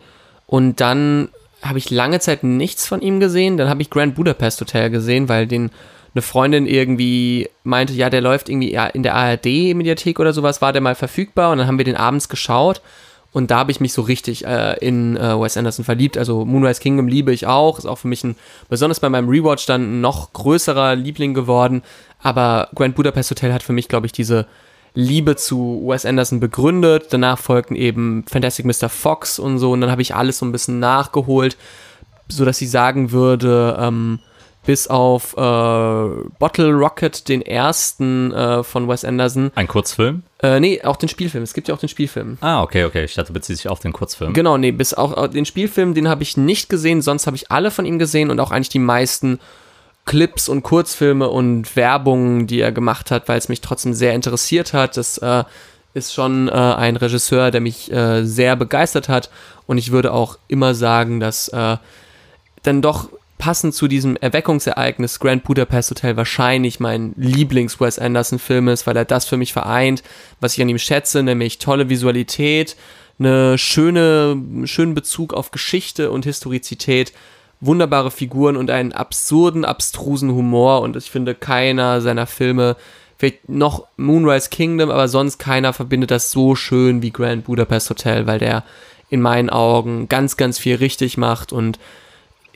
Und 0.45 0.79
dann 0.79 1.29
habe 1.63 1.79
ich 1.79 1.89
lange 1.89 2.19
Zeit 2.19 2.43
nichts 2.43 2.85
von 2.85 3.01
ihm 3.01 3.19
gesehen. 3.19 3.57
Dann 3.57 3.67
habe 3.67 3.81
ich 3.81 3.89
Grand 3.89 4.13
Budapest 4.13 4.61
Hotel 4.61 4.91
gesehen, 4.91 5.27
weil 5.27 5.47
den 5.47 5.71
eine 6.13 6.21
Freundin 6.21 6.67
irgendwie 6.67 7.49
meinte, 7.63 7.93
ja, 7.93 8.11
der 8.11 8.21
läuft 8.21 8.47
irgendwie 8.47 8.77
in 8.93 9.01
der 9.01 9.15
ARD-Mediathek 9.15 10.19
oder 10.19 10.33
sowas, 10.33 10.61
war 10.61 10.71
der 10.71 10.83
mal 10.83 10.93
verfügbar 10.93 11.51
und 11.51 11.57
dann 11.57 11.65
haben 11.65 11.79
wir 11.79 11.85
den 11.85 11.97
abends 11.97 12.29
geschaut 12.29 12.79
und 13.33 13.49
da 13.49 13.59
habe 13.59 13.71
ich 13.71 13.79
mich 13.79 13.93
so 13.93 14.01
richtig 14.01 14.45
äh, 14.45 14.77
in 14.85 15.15
äh, 15.15 15.39
Wes 15.39 15.55
Anderson 15.55 15.85
verliebt. 15.85 16.17
Also 16.17 16.43
Moonrise 16.43 16.81
Kingdom 16.81 17.07
liebe 17.07 17.31
ich 17.31 17.47
auch. 17.47 17.77
Ist 17.77 17.85
auch 17.85 17.97
für 17.97 18.09
mich 18.09 18.23
ein, 18.23 18.35
besonders 18.69 18.99
bei 18.99 19.09
meinem 19.09 19.29
Rewatch 19.29 19.65
dann 19.65 19.83
ein 19.83 20.01
noch 20.01 20.33
größerer 20.33 20.95
Liebling 20.95 21.33
geworden. 21.33 21.81
Aber 22.21 22.69
Grand 22.75 22.95
Budapest 22.95 23.31
Hotel 23.31 23.53
hat 23.53 23.63
für 23.63 23.73
mich, 23.73 23.87
glaube 23.87 24.05
ich, 24.05 24.11
diese 24.11 24.47
Liebe 24.93 25.37
zu 25.37 25.81
Wes 25.85 26.05
Anderson 26.05 26.41
begründet. 26.41 27.07
Danach 27.11 27.39
folgten 27.39 27.75
eben 27.75 28.25
Fantastic 28.29 28.65
Mr. 28.65 28.89
Fox 28.89 29.39
und 29.39 29.59
so. 29.59 29.71
Und 29.71 29.79
dann 29.79 29.91
habe 29.91 30.01
ich 30.01 30.13
alles 30.13 30.39
so 30.39 30.45
ein 30.45 30.51
bisschen 30.51 30.79
nachgeholt, 30.79 31.55
sodass 32.27 32.57
sie 32.57 32.67
sagen 32.67 33.11
würde, 33.11 33.77
ähm, 33.79 34.19
bis 34.65 34.87
auf 34.87 35.33
äh, 35.33 35.39
Bottle 36.39 36.71
Rocket, 36.71 37.27
den 37.27 37.41
ersten 37.41 38.31
äh, 38.31 38.63
von 38.63 38.87
Wes 38.87 39.03
Anderson. 39.03 39.51
Ein 39.55 39.67
Kurzfilm? 39.67 40.23
Äh, 40.41 40.59
nee, 40.59 40.81
auch 40.83 40.97
den 40.97 41.09
Spielfilm. 41.09 41.43
Es 41.43 41.53
gibt 41.53 41.67
ja 41.67 41.75
auch 41.75 41.79
den 41.79 41.89
Spielfilm. 41.89 42.37
Ah, 42.41 42.61
okay, 42.61 42.85
okay. 42.85 43.03
Ich 43.03 43.15
dachte, 43.15 43.33
bezieht 43.33 43.57
sich 43.57 43.69
auf 43.69 43.79
den 43.79 43.91
Kurzfilm. 43.91 44.33
Genau, 44.33 44.57
nee, 44.57 44.71
bis 44.71 44.93
auch 44.93 45.27
den 45.27 45.45
Spielfilm, 45.45 45.93
den 45.93 46.07
habe 46.07 46.23
ich 46.23 46.37
nicht 46.37 46.69
gesehen, 46.69 47.01
sonst 47.01 47.25
habe 47.25 47.35
ich 47.35 47.51
alle 47.51 47.71
von 47.71 47.85
ihm 47.85 47.97
gesehen 47.97 48.29
und 48.29 48.39
auch 48.39 48.51
eigentlich 48.51 48.69
die 48.69 48.79
meisten 48.79 49.39
Clips 50.05 50.49
und 50.49 50.63
Kurzfilme 50.63 51.27
und 51.27 51.75
Werbungen, 51.75 52.47
die 52.47 52.59
er 52.59 52.71
gemacht 52.71 53.11
hat, 53.11 53.27
weil 53.27 53.37
es 53.37 53.49
mich 53.49 53.61
trotzdem 53.61 53.93
sehr 53.93 54.13
interessiert 54.13 54.73
hat. 54.73 54.97
Das 54.97 55.17
äh, 55.19 55.43
ist 55.93 56.13
schon 56.13 56.47
äh, 56.47 56.51
ein 56.51 56.97
Regisseur, 56.97 57.51
der 57.51 57.61
mich 57.61 57.91
äh, 57.91 58.23
sehr 58.23 58.55
begeistert 58.55 59.09
hat 59.09 59.29
und 59.67 59.77
ich 59.77 59.91
würde 59.91 60.13
auch 60.13 60.37
immer 60.47 60.73
sagen, 60.73 61.19
dass 61.19 61.47
äh, 61.49 61.77
dann 62.63 62.81
doch 62.81 63.09
passend 63.41 63.73
zu 63.73 63.87
diesem 63.87 64.15
Erweckungsereignis 64.17 65.19
Grand 65.19 65.43
Budapest 65.43 65.89
Hotel 65.89 66.15
wahrscheinlich 66.15 66.79
mein 66.79 67.13
Lieblings-Wes 67.17 67.97
Anderson-Film 67.97 68.67
ist, 68.67 68.85
weil 68.85 68.95
er 68.95 69.03
das 69.03 69.25
für 69.25 69.35
mich 69.35 69.51
vereint, 69.51 70.03
was 70.39 70.53
ich 70.53 70.61
an 70.61 70.69
ihm 70.69 70.77
schätze, 70.77 71.23
nämlich 71.23 71.57
tolle 71.57 71.89
Visualität, 71.89 72.75
eine 73.17 73.57
schöne, 73.57 74.39
schönen 74.65 74.93
Bezug 74.93 75.33
auf 75.33 75.49
Geschichte 75.49 76.11
und 76.11 76.23
Historizität, 76.23 77.13
wunderbare 77.61 78.11
Figuren 78.11 78.57
und 78.57 78.69
einen 78.69 78.93
absurden, 78.93 79.65
abstrusen 79.65 80.31
Humor. 80.31 80.81
Und 80.81 80.95
ich 80.95 81.09
finde, 81.09 81.33
keiner 81.33 81.99
seiner 81.99 82.27
Filme 82.27 82.75
vielleicht 83.17 83.49
noch 83.49 83.87
Moonrise 83.97 84.49
Kingdom, 84.51 84.91
aber 84.91 85.07
sonst 85.07 85.39
keiner 85.39 85.73
verbindet 85.73 86.11
das 86.11 86.29
so 86.29 86.53
schön 86.53 87.01
wie 87.01 87.11
Grand 87.11 87.45
Budapest 87.45 87.89
Hotel, 87.89 88.27
weil 88.27 88.37
der 88.37 88.63
in 89.09 89.19
meinen 89.19 89.49
Augen 89.49 90.09
ganz, 90.09 90.37
ganz 90.37 90.59
viel 90.59 90.75
richtig 90.75 91.17
macht 91.17 91.51
und 91.51 91.79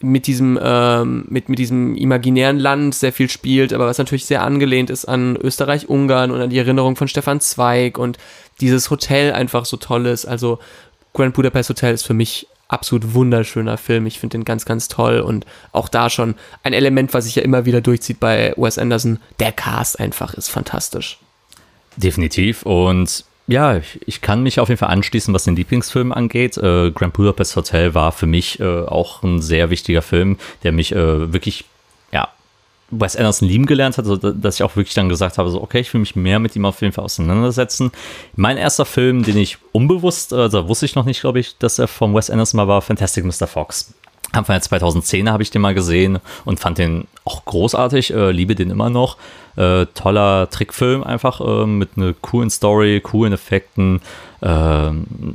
mit 0.06 0.28
diesem, 0.28 0.60
ähm, 0.62 1.26
mit, 1.30 1.50
mit 1.50 1.60
diesem 1.60 1.96
imaginären 1.96 2.60
Land 2.60 2.96
sehr 2.96 3.12
viel 3.12 3.30
spielt, 3.30 3.74
aber 3.74 3.88
was 3.88 3.98
natürlich 3.98 4.26
sehr 4.26 4.44
angelehnt 4.44 4.90
ist 4.90 5.06
an 5.06 5.36
Österreich-Ungarn 5.36 6.32
und 6.32 6.42
an 6.42 6.50
die 6.50 6.58
Erinnerung 6.58 6.96
von 6.96 7.08
Stefan 7.08 7.40
Zweig 7.40 7.98
und 7.98 8.18
dieses 8.62 8.90
Hotel 8.90 9.34
einfach 9.34 9.66
so 9.66 9.78
toll 9.78 10.06
ist. 10.06 10.26
Also 10.26 10.60
Grand 11.14 11.34
Budapest 11.34 11.70
Hotel 11.70 11.94
ist 11.94 12.04
für 12.04 12.14
mich 12.14 12.48
absolut 12.68 13.14
wunderschöner 13.14 13.78
Film. 13.78 14.06
Ich 14.06 14.20
finde 14.20 14.38
den 14.38 14.46
ganz, 14.46 14.66
ganz 14.66 14.88
toll 14.88 15.20
und 15.20 15.46
auch 15.72 15.90
da 15.90 16.10
schon 16.10 16.36
ein 16.64 16.74
Element, 16.74 17.14
was 17.14 17.26
sich 17.26 17.36
ja 17.36 17.44
immer 17.44 17.66
wieder 17.66 17.82
durchzieht 17.82 18.20
bei 18.20 18.54
Wes 18.58 18.78
Anderson. 18.78 19.20
Der 19.40 19.52
Cast 19.52 20.00
einfach 20.00 20.34
ist 20.34 20.50
fantastisch. 20.50 21.20
Definitiv 21.98 22.64
und 22.64 23.24
ja, 23.48 23.78
ich, 23.78 24.00
ich, 24.06 24.22
kann 24.22 24.42
mich 24.42 24.60
auf 24.60 24.70
jeden 24.70 24.80
Fall 24.80 24.90
anschließen, 24.90 25.34
was 25.34 25.44
den 25.44 25.56
Lieblingsfilm 25.56 26.12
angeht. 26.12 26.58
Äh, 26.58 26.92
Grand 26.92 27.14
Budapest 27.14 27.56
Hotel 27.56 27.94
war 27.94 28.12
für 28.12 28.26
mich 28.26 28.60
äh, 28.60 28.86
auch 28.86 29.22
ein 29.24 29.42
sehr 29.42 29.70
wichtiger 29.70 30.02
Film, 30.02 30.38
der 30.64 30.72
mich 30.72 30.92
äh, 30.92 31.32
wirklich, 31.32 31.66
ja, 32.12 32.30
Wes 32.90 33.16
Anderson 33.16 33.48
lieben 33.48 33.66
gelernt 33.66 33.98
hat, 33.98 34.06
also, 34.06 34.18
dass 34.32 34.56
ich 34.56 34.64
auch 34.64 34.76
wirklich 34.76 34.96
dann 34.96 35.10
gesagt 35.10 35.38
habe, 35.38 35.50
so, 35.50 35.62
okay, 35.62 35.80
ich 35.80 35.94
will 35.94 36.00
mich 36.00 36.16
mehr 36.16 36.40
mit 36.40 36.56
ihm 36.56 36.66
auf 36.66 36.82
jeden 36.82 36.94
Fall 36.94 37.04
auseinandersetzen. 37.04 37.92
Mein 38.36 38.58
erster 38.58 38.86
Film, 38.86 39.24
den 39.24 39.38
ich 39.38 39.58
unbewusst, 39.72 40.34
also 40.34 40.68
wusste 40.68 40.86
ich 40.86 40.96
noch 40.96 41.06
nicht, 41.06 41.22
glaube 41.22 41.40
ich, 41.40 41.58
dass 41.58 41.78
er 41.78 41.88
von 41.88 42.16
Wes 42.16 42.30
Anderson 42.30 42.58
mal 42.58 42.68
war, 42.68 42.82
Fantastic 42.82 43.26
Mr. 43.26 43.48
Fox. 43.48 43.94
Anfang 44.36 44.60
der 44.60 44.80
2010er 44.80 45.32
habe 45.32 45.44
ich 45.44 45.52
den 45.52 45.62
mal 45.62 45.74
gesehen 45.74 46.20
und 46.46 46.60
fand 46.60 46.78
den 46.78 47.08
auch 47.24 47.46
großartig, 47.46 48.14
äh, 48.14 48.32
liebe 48.32 48.56
den 48.56 48.70
immer 48.70 48.90
noch. 48.90 49.18
Äh, 49.56 49.86
toller 49.94 50.50
Trickfilm 50.50 51.04
einfach 51.04 51.40
äh, 51.40 51.66
mit 51.66 51.92
einer 51.96 52.14
coolen 52.14 52.50
Story, 52.50 53.00
coolen 53.02 53.32
Effekten, 53.32 54.02
äh, 54.42 54.92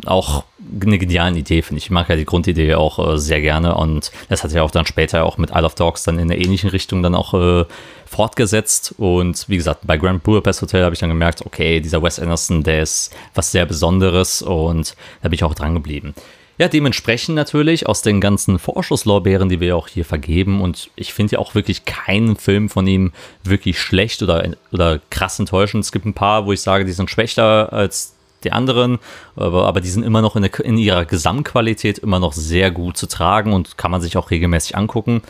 auch 0.07 0.45
eine 0.83 0.99
geniale 0.99 1.39
Idee, 1.39 1.63
finde 1.63 1.79
ich. 1.79 1.87
Ich 1.87 1.91
mag 1.91 2.09
ja 2.11 2.17
die 2.17 2.27
Grundidee 2.27 2.75
auch 2.75 3.15
äh, 3.15 3.19
sehr 3.19 3.41
gerne 3.41 3.75
und 3.75 4.13
das 4.29 4.45
hat 4.45 4.53
ja 4.53 4.63
auch 4.63 4.71
dann 4.71 4.85
später 4.85 5.25
auch 5.25 5.39
mit 5.39 5.51
Isle 5.51 5.65
of 5.65 5.75
Dogs 5.75 6.05
dann 6.05 6.19
in 6.19 6.31
einer 6.31 6.39
ähnlichen 6.39 6.69
Richtung 6.69 7.03
dann 7.03 7.15
auch 7.15 7.33
äh, 7.33 7.65
fortgesetzt 8.05 8.95
und 8.99 9.49
wie 9.49 9.57
gesagt, 9.57 9.87
bei 9.87 9.97
Grand 9.97 10.23
Budapest 10.23 10.61
Hotel 10.61 10.85
habe 10.85 10.95
ich 10.95 11.01
dann 11.01 11.11
gemerkt, 11.11 11.47
okay, 11.47 11.81
dieser 11.81 12.03
Wes 12.03 12.21
Anderson, 12.21 12.63
der 12.63 12.83
ist 12.83 13.15
was 13.35 13.51
sehr 13.53 13.65
Besonderes 13.65 14.43
und 14.43 14.97
da 15.23 15.29
bin 15.29 15.35
ich 15.35 15.45
auch 15.45 15.55
dran 15.55 15.75
geblieben. 15.75 16.15
Ja, 16.61 16.69
dementsprechend 16.69 17.37
natürlich 17.37 17.87
aus 17.87 18.03
den 18.03 18.21
ganzen 18.21 18.59
Vorschusslorbeeren, 18.59 19.49
die 19.49 19.61
wir 19.61 19.75
auch 19.79 19.89
hier 19.89 20.05
vergeben. 20.05 20.61
Und 20.61 20.91
ich 20.95 21.15
finde 21.15 21.33
ja 21.33 21.39
auch 21.39 21.55
wirklich 21.55 21.87
keinen 21.87 22.37
Film 22.37 22.69
von 22.69 22.87
ihm 22.87 23.13
wirklich 23.43 23.81
schlecht 23.81 24.23
oder, 24.23 24.47
oder 24.71 25.01
krass 25.09 25.39
enttäuschend. 25.39 25.85
Es 25.85 25.91
gibt 25.91 26.05
ein 26.05 26.13
paar, 26.13 26.45
wo 26.45 26.53
ich 26.53 26.61
sage, 26.61 26.85
die 26.85 26.93
sind 26.93 27.11
schwächer 27.11 27.73
als 27.73 28.13
die 28.45 28.53
anderen, 28.53 28.99
aber, 29.37 29.67
aber 29.67 29.81
die 29.81 29.89
sind 29.89 30.03
immer 30.03 30.21
noch 30.21 30.37
in, 30.37 30.43
der, 30.43 30.61
in 30.61 30.77
ihrer 30.77 31.07
Gesamtqualität 31.07 31.97
immer 31.97 32.19
noch 32.19 32.35
sehr 32.35 32.71
gut 32.71 32.99
zu 32.99 33.07
tragen 33.07 33.55
und 33.55 33.79
kann 33.79 33.91
man 33.91 34.03
sich 34.03 34.19
auch 34.19 34.31
regelmäßig 34.31 34.77
angucken 34.77 35.23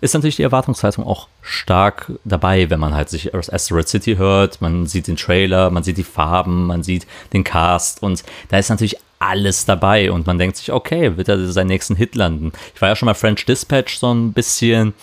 ist 0.00 0.14
natürlich 0.14 0.36
die 0.36 0.42
Erwartungshaltung 0.42 1.06
auch 1.06 1.28
stark 1.40 2.12
dabei, 2.24 2.68
wenn 2.68 2.78
man 2.78 2.94
halt 2.94 3.08
sich 3.08 3.34
Asteroid 3.34 3.88
City 3.88 4.16
hört. 4.16 4.60
Man 4.60 4.86
sieht 4.86 5.06
den 5.06 5.16
Trailer, 5.16 5.70
man 5.70 5.82
sieht 5.82 5.96
die 5.96 6.04
Farben, 6.04 6.66
man 6.66 6.82
sieht 6.82 7.06
den 7.32 7.44
Cast 7.44 8.02
und 8.02 8.22
da 8.48 8.58
ist 8.58 8.68
natürlich 8.68 8.98
alles 9.18 9.64
dabei 9.64 10.10
und 10.12 10.26
man 10.26 10.38
denkt 10.38 10.56
sich, 10.56 10.72
okay, 10.72 11.16
wird 11.16 11.28
er 11.28 11.50
seinen 11.50 11.68
nächsten 11.68 11.96
Hit 11.96 12.14
landen? 12.14 12.52
Ich 12.74 12.80
war 12.80 12.88
ja 12.88 12.96
schon 12.96 13.06
mal 13.06 13.14
French 13.14 13.44
Dispatch 13.46 13.98
so 13.98 14.12
ein 14.12 14.32
bisschen 14.32 14.94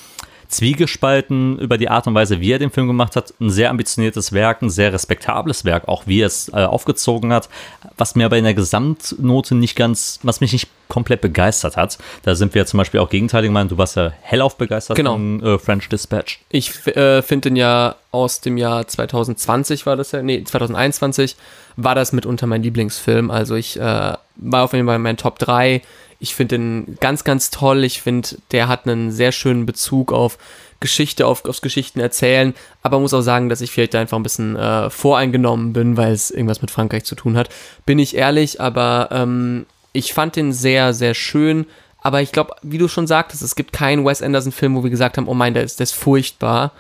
zwiegespalten 0.54 1.58
über 1.60 1.78
die 1.78 1.90
Art 1.90 2.08
und 2.08 2.14
Weise, 2.14 2.40
wie 2.40 2.52
er 2.52 2.60
den 2.60 2.70
Film 2.70 2.88
gemacht 2.88 3.16
hat. 3.16 3.34
Ein 3.40 3.50
sehr 3.50 3.70
ambitioniertes 3.70 4.32
Werk, 4.32 4.62
ein 4.62 4.70
sehr 4.70 4.94
respektables 4.94 5.66
Werk, 5.66 5.88
auch 5.88 6.04
wie 6.06 6.22
er 6.22 6.28
es 6.28 6.50
äh, 6.50 6.58
aufgezogen 6.58 7.34
hat, 7.34 7.50
was 7.98 8.16
mir 8.16 8.26
aber 8.26 8.38
in 8.38 8.44
der 8.44 8.54
Gesamtnote 8.54 9.56
nicht 9.56 9.76
ganz, 9.76 10.20
was 10.24 10.42
mich 10.42 10.54
nicht 10.54 10.70
komplett 10.88 11.22
begeistert 11.22 11.76
hat. 11.76 11.98
Da 12.22 12.36
sind 12.36 12.54
wir 12.54 12.62
ja 12.62 12.66
zum 12.66 12.78
Beispiel 12.78 13.00
auch 13.00 13.10
gegenteilig 13.10 13.50
gemeint. 13.50 13.72
Du 13.72 13.78
warst 13.78 13.96
ja 13.96 14.14
hellauf 14.22 14.58
begeistert 14.58 14.96
genau. 14.96 15.14
von 15.14 15.44
äh, 15.44 15.58
French 15.58 15.90
Dispatch. 15.90 16.40
Ich 16.50 16.86
äh, 16.88 17.24
finde 17.24 17.50
den 17.50 17.56
ja 17.56 17.96
aus 18.12 18.42
dem 18.42 18.58
Jahr 18.58 18.88
2020 18.88 19.88
war 19.88 19.96
das 19.96 20.12
ja, 20.12 20.22
nee, 20.22 20.44
2021 20.44 21.36
war 21.76 21.96
das 21.96 22.14
mitunter 22.14 22.48
mein 22.48 22.64
Lieblingsfilm. 22.64 23.32
Also 23.32 23.56
ich 23.56 23.80
äh, 23.80 24.14
war 24.36 24.64
auf 24.64 24.74
jeden 24.74 24.86
Fall 24.86 24.98
in 24.98 25.02
meinen 25.02 25.18
Top 25.18 25.40
3. 25.40 25.82
Ich 26.20 26.36
finde 26.36 26.58
den 26.58 26.98
ganz, 27.00 27.24
ganz 27.24 27.50
toll. 27.50 27.84
Ich 27.84 28.02
finde, 28.02 28.30
der 28.52 28.68
hat 28.68 28.88
einen 28.88 29.12
sehr 29.12 29.32
schönen 29.32 29.66
Bezug 29.66 30.14
auf 30.14 30.38
Geschichte, 30.80 31.28
auf, 31.28 31.46
aufs 31.46 31.62
Geschichten 31.62 32.00
erzählen. 32.00 32.54
Aber 32.82 33.00
muss 33.00 33.14
auch 33.14 33.22
sagen, 33.22 33.50
dass 33.50 33.62
ich 33.62 33.72
vielleicht 33.72 33.96
einfach 33.96 34.18
ein 34.18 34.24
bisschen 34.24 34.56
äh, 34.56 34.90
voreingenommen 34.90 35.74
bin, 35.74 35.98
weil 35.98 36.12
es 36.14 36.32
irgendwas 36.32 36.62
mit 36.62 36.72
Frankreich 36.72 37.04
zu 37.06 37.16
tun 37.16 37.38
hat. 37.38 37.50
Bin 37.86 38.00
ich 38.00 38.16
ehrlich, 38.16 38.62
aber 38.62 39.10
ähm, 39.12 39.66
ich 39.94 40.14
fand 40.14 40.36
den 40.36 40.54
sehr, 40.54 40.94
sehr 40.94 41.14
schön. 41.14 41.66
Aber 42.02 42.22
ich 42.22 42.34
glaube, 42.34 42.56
wie 42.62 42.78
du 42.78 42.88
schon 42.88 43.08
sagtest, 43.08 43.42
es 43.42 43.56
gibt 43.56 43.72
keinen 43.72 44.06
Wes 44.06 44.22
Anderson-Film, 44.22 44.76
wo 44.76 44.84
wir 44.84 44.90
gesagt 44.90 45.18
haben, 45.18 45.28
oh 45.28 45.34
mein, 45.34 45.54
der 45.54 45.64
ist, 45.64 45.80
der 45.80 45.86
ist 45.86 45.96
furchtbar 45.96 46.74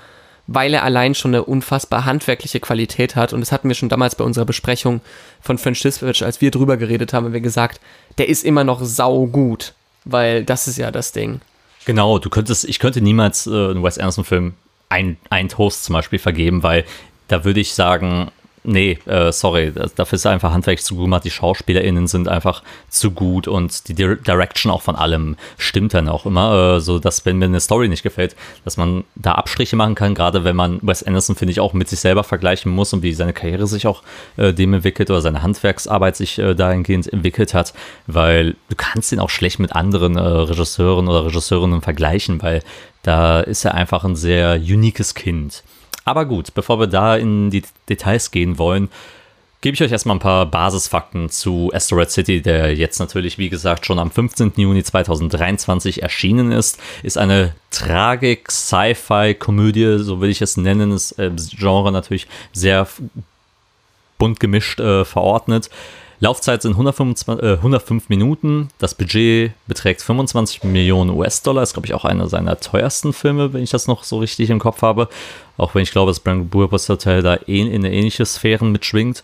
weil 0.47 0.73
er 0.73 0.83
allein 0.83 1.15
schon 1.15 1.33
eine 1.33 1.43
unfassbar 1.43 2.05
handwerkliche 2.05 2.59
Qualität 2.59 3.15
hat. 3.15 3.33
Und 3.33 3.39
das 3.39 3.51
hatten 3.51 3.67
wir 3.67 3.75
schon 3.75 3.89
damals 3.89 4.15
bei 4.15 4.23
unserer 4.23 4.45
Besprechung 4.45 5.01
von 5.41 5.57
French 5.57 5.81
Dispatch, 5.81 6.21
als 6.21 6.41
wir 6.41 6.51
drüber 6.51 6.77
geredet 6.77 7.13
haben, 7.13 7.25
haben 7.25 7.33
wir 7.33 7.41
gesagt, 7.41 7.79
der 8.17 8.27
ist 8.27 8.43
immer 8.43 8.63
noch 8.63 8.83
sau 8.83 9.25
gut, 9.25 9.73
weil 10.05 10.43
das 10.43 10.67
ist 10.67 10.77
ja 10.77 10.91
das 10.91 11.11
Ding. 11.11 11.41
Genau, 11.85 12.19
du 12.19 12.29
könntest, 12.29 12.65
ich 12.65 12.79
könnte 12.79 13.01
niemals 13.01 13.47
äh, 13.47 13.51
einen 13.51 13.83
Wes 13.83 13.97
Anderson-Film 13.97 14.53
ein, 14.89 15.17
ein 15.29 15.49
Toast 15.49 15.85
zum 15.85 15.93
Beispiel 15.93 16.19
vergeben, 16.19 16.63
weil 16.63 16.85
da 17.27 17.45
würde 17.45 17.59
ich 17.59 17.73
sagen, 17.73 18.31
Nee, 18.65 18.97
äh, 19.05 19.33
sorry, 19.33 19.73
dafür 19.95 20.15
ist 20.15 20.25
einfach 20.25 20.53
handwerklich 20.53 20.85
zu 20.85 20.95
gut 20.95 21.05
gemacht. 21.05 21.25
Die 21.25 21.31
SchauspielerInnen 21.31 22.07
sind 22.07 22.29
einfach 22.29 22.63
zu 22.87 23.11
gut 23.11 23.49
und 23.49 23.89
die 23.89 23.93
Direction 23.93 24.71
auch 24.71 24.81
von 24.81 24.95
allem 24.95 25.35
stimmt 25.57 25.93
dann 25.93 26.07
auch 26.07 26.25
immer. 26.25 26.77
Äh, 26.77 26.79
so 26.79 26.97
dass, 26.97 27.25
wenn 27.25 27.37
mir 27.37 27.45
eine 27.45 27.59
Story 27.59 27.89
nicht 27.89 28.03
gefällt, 28.03 28.37
dass 28.63 28.77
man 28.77 29.03
da 29.15 29.33
Abstriche 29.33 29.75
machen 29.75 29.95
kann, 29.95 30.15
gerade 30.15 30.45
wenn 30.45 30.55
man 30.55 30.79
Wes 30.81 31.03
Anderson, 31.03 31.35
finde 31.35 31.51
ich, 31.51 31.59
auch 31.59 31.73
mit 31.73 31.89
sich 31.89 31.99
selber 31.99 32.23
vergleichen 32.23 32.71
muss 32.71 32.93
und 32.93 33.03
wie 33.03 33.13
seine 33.13 33.33
Karriere 33.33 33.67
sich 33.67 33.85
auch 33.85 34.01
äh, 34.37 34.53
dem 34.53 34.73
entwickelt 34.73 35.09
oder 35.09 35.19
seine 35.19 35.43
Handwerksarbeit 35.43 36.15
sich 36.15 36.39
äh, 36.39 36.55
dahingehend 36.55 37.11
entwickelt 37.11 37.53
hat, 37.53 37.73
weil 38.07 38.55
du 38.69 38.75
kannst 38.77 39.11
ihn 39.11 39.19
auch 39.19 39.29
schlecht 39.29 39.59
mit 39.59 39.73
anderen 39.75 40.15
äh, 40.15 40.21
Regisseuren 40.21 41.09
oder 41.09 41.25
Regisseurinnen 41.25 41.81
vergleichen, 41.81 42.41
weil 42.41 42.63
da 43.01 43.41
ist 43.41 43.65
er 43.65 43.73
einfach 43.73 44.05
ein 44.05 44.15
sehr 44.15 44.55
uniques 44.55 45.15
Kind. 45.15 45.63
Aber 46.05 46.25
gut, 46.25 46.53
bevor 46.53 46.79
wir 46.79 46.87
da 46.87 47.15
in 47.15 47.49
die 47.49 47.63
Details 47.87 48.31
gehen 48.31 48.57
wollen, 48.57 48.89
gebe 49.61 49.75
ich 49.75 49.81
euch 49.81 49.93
erstmal 49.93 50.17
ein 50.17 50.19
paar 50.19 50.45
Basisfakten 50.45 51.29
zu 51.29 51.71
Asteroid 51.73 52.11
City, 52.11 52.41
der 52.41 52.75
jetzt 52.75 52.99
natürlich, 52.99 53.37
wie 53.37 53.47
gesagt, 53.47 53.85
schon 53.85 53.97
am 53.97 54.11
15. 54.11 54.51
Juni 54.57 54.83
2023 54.83 56.03
erschienen 56.03 56.51
ist. 56.51 56.79
Ist 57.01 57.17
eine 57.17 57.55
Tragik, 57.71 58.51
Sci-Fi-Komödie, 58.51 59.99
so 59.99 60.19
will 60.19 60.29
ich 60.29 60.41
es 60.41 60.57
nennen. 60.57 60.91
Ist 60.91 61.17
äh, 61.17 61.31
Genre 61.33 61.93
natürlich 61.93 62.27
sehr 62.51 62.87
bunt 64.17 64.41
gemischt 64.41 64.81
äh, 64.81 65.05
verordnet. 65.05 65.69
Laufzeit 66.19 66.61
sind 66.61 66.71
125, 66.71 67.43
äh, 67.43 67.53
105 67.55 68.09
Minuten. 68.09 68.69
Das 68.79 68.95
Budget 68.95 69.51
beträgt 69.67 70.01
25 70.01 70.63
Millionen 70.63 71.09
US-Dollar. 71.09 71.63
Ist, 71.63 71.73
glaube 71.73 71.85
ich, 71.85 71.93
auch 71.93 72.05
einer 72.05 72.29
seiner 72.29 72.59
teuersten 72.59 73.11
Filme, 73.11 73.51
wenn 73.53 73.63
ich 73.63 73.71
das 73.71 73.87
noch 73.87 74.03
so 74.03 74.19
richtig 74.19 74.49
im 74.49 74.59
Kopf 74.59 74.81
habe. 74.81 75.09
Auch 75.57 75.75
wenn 75.75 75.83
ich 75.83 75.91
glaube, 75.91 76.09
dass 76.09 76.19
Brand 76.19 76.49
Budapest 76.49 76.89
Hotel 76.89 77.21
da 77.21 77.35
in, 77.35 77.67
in 77.67 77.85
eine 77.85 77.93
ähnliche 77.93 78.25
Sphären 78.25 78.71
mitschwingt. 78.71 79.23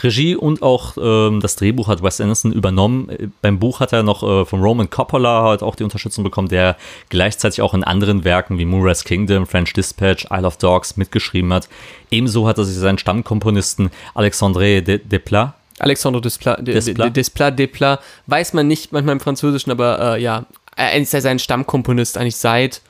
Regie 0.00 0.36
und 0.36 0.62
auch 0.62 0.96
ähm, 1.00 1.40
das 1.40 1.56
Drehbuch 1.56 1.88
hat 1.88 2.02
Wes 2.02 2.20
Anderson 2.20 2.52
übernommen. 2.52 3.32
Beim 3.42 3.58
Buch 3.58 3.80
hat 3.80 3.92
er 3.92 4.02
noch 4.02 4.22
äh, 4.22 4.44
von 4.44 4.60
Roman 4.60 4.90
Coppola 4.90 5.42
halt 5.42 5.62
auch 5.62 5.74
die 5.74 5.82
Unterstützung 5.82 6.22
bekommen, 6.24 6.48
der 6.48 6.76
gleichzeitig 7.08 7.62
auch 7.62 7.74
in 7.74 7.82
anderen 7.82 8.24
Werken 8.24 8.58
wie 8.58 8.64
Moonrise 8.64 9.04
Kingdom, 9.04 9.46
French 9.46 9.72
Dispatch, 9.72 10.26
Isle 10.30 10.46
of 10.46 10.56
Dogs 10.56 10.96
mitgeschrieben 10.96 11.52
hat. 11.52 11.68
Ebenso 12.10 12.46
hat 12.46 12.58
er 12.58 12.64
sich 12.64 12.76
seinen 12.76 12.98
Stammkomponisten 12.98 13.90
Alexandre 14.14 14.82
Desplat 14.82 15.54
Alexandre 15.80 16.20
Desplat, 16.20 16.66
Desplat. 16.66 17.16
Desplat, 17.16 17.58
Desplat, 17.58 18.00
weiß 18.26 18.52
man 18.52 18.66
nicht 18.66 18.92
manchmal 18.92 19.14
im 19.14 19.20
Französischen, 19.20 19.70
aber 19.70 20.16
äh, 20.16 20.22
ja, 20.22 20.44
er 20.76 20.94
ist 20.94 21.12
ja 21.12 21.20
sein 21.20 21.38
Stammkomponist 21.38 22.18
eigentlich 22.18 22.36
seit 22.36 22.82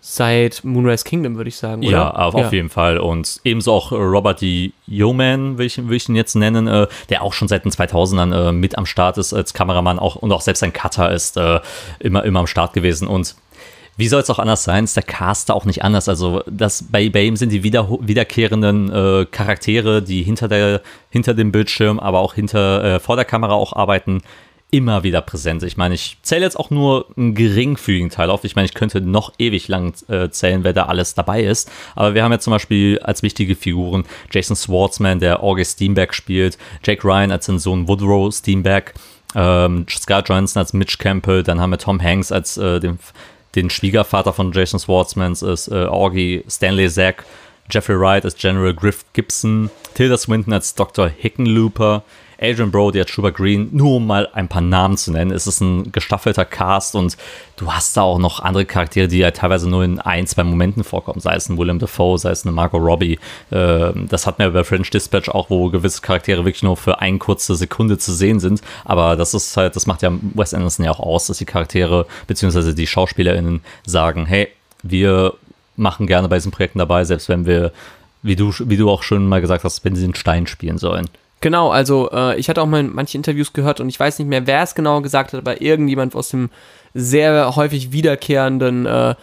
seit 0.00 0.64
Moonrise 0.64 1.04
Kingdom, 1.04 1.36
würde 1.36 1.48
ich 1.48 1.56
sagen. 1.56 1.82
Oder? 1.82 1.92
Ja, 1.92 2.10
auf, 2.10 2.34
ja. 2.34 2.46
auf 2.46 2.52
jeden 2.52 2.70
Fall. 2.70 2.98
Und 2.98 3.40
ebenso 3.44 3.72
auch 3.72 3.92
Robert 3.92 4.40
D. 4.40 4.72
Yeoman, 4.86 5.58
will 5.58 5.66
ich, 5.66 5.76
will 5.76 5.96
ich 5.96 6.08
ihn 6.08 6.16
jetzt 6.16 6.34
nennen, 6.34 6.66
äh, 6.66 6.86
der 7.10 7.22
auch 7.22 7.32
schon 7.32 7.48
seit 7.48 7.64
den 7.64 7.72
2000ern 7.72 8.48
äh, 8.48 8.52
mit 8.52 8.78
am 8.78 8.86
Start 8.86 9.18
ist 9.18 9.32
als 9.32 9.52
Kameramann 9.52 9.98
auch, 9.98 10.16
und 10.16 10.32
auch 10.32 10.40
selbst 10.40 10.62
ein 10.62 10.72
Cutter 10.72 11.12
ist, 11.12 11.36
äh, 11.36 11.60
immer, 11.98 12.24
immer 12.24 12.40
am 12.40 12.46
Start 12.46 12.72
gewesen. 12.72 13.06
Und 13.06 13.36
wie 13.96 14.08
soll 14.08 14.22
es 14.22 14.30
auch 14.30 14.38
anders 14.38 14.64
sein? 14.64 14.84
Ist 14.84 14.96
der 14.96 15.02
Caster 15.02 15.54
auch 15.54 15.66
nicht 15.66 15.84
anders? 15.84 16.08
Also 16.08 16.42
das, 16.46 16.84
bei, 16.90 17.10
bei 17.10 17.22
ihm 17.22 17.36
sind 17.36 17.52
die 17.52 17.62
wieder, 17.62 17.86
wiederkehrenden 18.00 18.90
äh, 18.90 19.26
Charaktere, 19.26 20.00
die 20.00 20.22
hinter, 20.22 20.48
der, 20.48 20.80
hinter 21.10 21.34
dem 21.34 21.52
Bildschirm, 21.52 22.00
aber 22.00 22.20
auch 22.20 22.32
hinter, 22.32 22.82
äh, 22.82 23.00
vor 23.00 23.16
der 23.16 23.26
Kamera 23.26 23.52
auch 23.52 23.74
arbeiten, 23.74 24.22
immer 24.70 25.02
wieder 25.02 25.20
präsent. 25.20 25.62
Ich 25.62 25.76
meine, 25.76 25.94
ich 25.94 26.18
zähle 26.22 26.42
jetzt 26.42 26.58
auch 26.58 26.70
nur 26.70 27.06
einen 27.16 27.34
geringfügigen 27.34 28.10
Teil 28.10 28.30
auf. 28.30 28.44
Ich 28.44 28.56
meine, 28.56 28.66
ich 28.66 28.74
könnte 28.74 29.00
noch 29.00 29.32
ewig 29.38 29.68
lang 29.68 29.94
äh, 30.08 30.30
zählen, 30.30 30.64
wer 30.64 30.72
da 30.72 30.86
alles 30.86 31.14
dabei 31.14 31.42
ist. 31.42 31.70
Aber 31.94 32.14
wir 32.14 32.22
haben 32.22 32.32
jetzt 32.32 32.44
zum 32.44 32.52
Beispiel 32.52 32.98
als 33.00 33.22
wichtige 33.22 33.56
Figuren 33.56 34.04
Jason 34.30 34.56
Schwartzman, 34.56 35.18
der 35.18 35.42
August 35.42 35.72
Steenbeck 35.72 36.14
spielt, 36.14 36.58
Jake 36.84 37.06
Ryan 37.06 37.32
als 37.32 37.46
den 37.46 37.58
Sohn 37.58 37.88
Woodrow 37.88 38.32
Steenbeck, 38.32 38.94
ähm, 39.34 39.86
Scott 39.88 40.28
Johansson 40.28 40.60
als 40.60 40.72
Mitch 40.72 40.98
Campbell, 40.98 41.42
dann 41.42 41.60
haben 41.60 41.70
wir 41.70 41.78
Tom 41.78 42.00
Hanks 42.02 42.32
als 42.32 42.56
äh, 42.56 42.80
den 42.80 42.98
den 43.54 43.70
Schwiegervater 43.70 44.32
von 44.32 44.52
Jason 44.52 44.80
Schwartzman 44.80 45.32
ist 45.32 45.68
äh, 45.68 45.86
Augie 45.86 46.44
Stanley 46.48 46.88
Zack, 46.88 47.24
Jeffrey 47.70 47.98
Wright 47.98 48.24
als 48.24 48.36
General 48.36 48.74
Griff 48.74 49.04
Gibson, 49.12 49.70
Tilda 49.94 50.16
Swinton 50.16 50.52
als 50.52 50.74
Dr. 50.74 51.08
Hickenlooper, 51.08 52.02
Adrian 52.40 52.70
Brody 52.70 52.98
als 52.98 53.10
Schubert 53.10 53.36
Green, 53.36 53.68
nur 53.72 53.96
um 53.96 54.06
mal 54.06 54.28
ein 54.32 54.48
paar 54.48 54.62
Namen 54.62 54.96
zu 54.96 55.12
nennen. 55.12 55.30
Es 55.30 55.46
ist 55.46 55.60
ein 55.60 55.92
gestaffelter 55.92 56.44
Cast 56.44 56.94
und 56.94 57.16
du 57.56 57.70
hast 57.70 57.96
da 57.96 58.02
auch 58.02 58.18
noch 58.18 58.40
andere 58.40 58.64
Charaktere, 58.64 59.08
die 59.08 59.18
ja 59.18 59.30
teilweise 59.30 59.68
nur 59.68 59.84
in 59.84 60.00
ein, 60.00 60.26
zwei 60.26 60.42
Momenten 60.42 60.82
vorkommen. 60.82 61.20
Sei 61.20 61.34
es 61.34 61.48
ein 61.48 61.58
William 61.58 61.78
Dafoe, 61.78 62.18
sei 62.18 62.30
es 62.30 62.44
eine 62.44 62.52
Margot 62.52 62.82
Robbie. 62.82 63.18
Ähm, 63.52 64.06
das 64.08 64.26
hat 64.26 64.38
man 64.38 64.52
bei 64.52 64.64
French 64.64 64.90
Dispatch 64.90 65.28
auch, 65.28 65.50
wo 65.50 65.68
gewisse 65.68 66.00
Charaktere 66.00 66.44
wirklich 66.44 66.62
nur 66.62 66.76
für 66.76 67.00
eine 67.00 67.18
kurze 67.18 67.54
Sekunde 67.54 67.98
zu 67.98 68.12
sehen 68.12 68.40
sind. 68.40 68.62
Aber 68.84 69.16
das 69.16 69.34
ist 69.34 69.56
halt, 69.56 69.76
das 69.76 69.86
macht 69.86 70.02
ja 70.02 70.10
Wes 70.34 70.54
Anderson 70.54 70.86
ja 70.86 70.92
auch 70.92 71.00
aus, 71.00 71.26
dass 71.26 71.38
die 71.38 71.44
Charaktere 71.44 72.06
bzw. 72.26 72.72
die 72.72 72.86
SchauspielerInnen 72.86 73.60
sagen, 73.84 74.24
hey, 74.24 74.48
wir 74.82 75.34
machen 75.76 76.06
gerne 76.06 76.28
bei 76.28 76.36
diesen 76.36 76.52
Projekten 76.52 76.78
dabei, 76.78 77.04
selbst 77.04 77.28
wenn 77.28 77.44
wir, 77.44 77.72
wie 78.22 78.36
du, 78.36 78.52
wie 78.60 78.76
du 78.76 78.90
auch 78.90 79.02
schon 79.02 79.26
mal 79.26 79.40
gesagt 79.42 79.64
hast, 79.64 79.84
wenn 79.84 79.94
sie 79.94 80.02
den 80.02 80.14
Stein 80.14 80.46
spielen 80.46 80.78
sollen. 80.78 81.08
Genau, 81.40 81.70
also 81.70 82.10
äh, 82.10 82.38
ich 82.38 82.48
hatte 82.48 82.60
auch 82.60 82.66
mal 82.66 82.82
manche 82.82 83.16
Interviews 83.16 83.52
gehört 83.52 83.80
und 83.80 83.88
ich 83.88 83.98
weiß 83.98 84.18
nicht 84.18 84.28
mehr, 84.28 84.46
wer 84.46 84.62
es 84.62 84.74
genau 84.74 85.00
gesagt 85.00 85.32
hat, 85.32 85.40
aber 85.40 85.62
irgendjemand 85.62 86.14
aus 86.14 86.28
dem 86.28 86.50
sehr 86.92 87.56
häufig 87.56 87.92
wiederkehrenden 87.92 88.84
äh, 88.84 89.14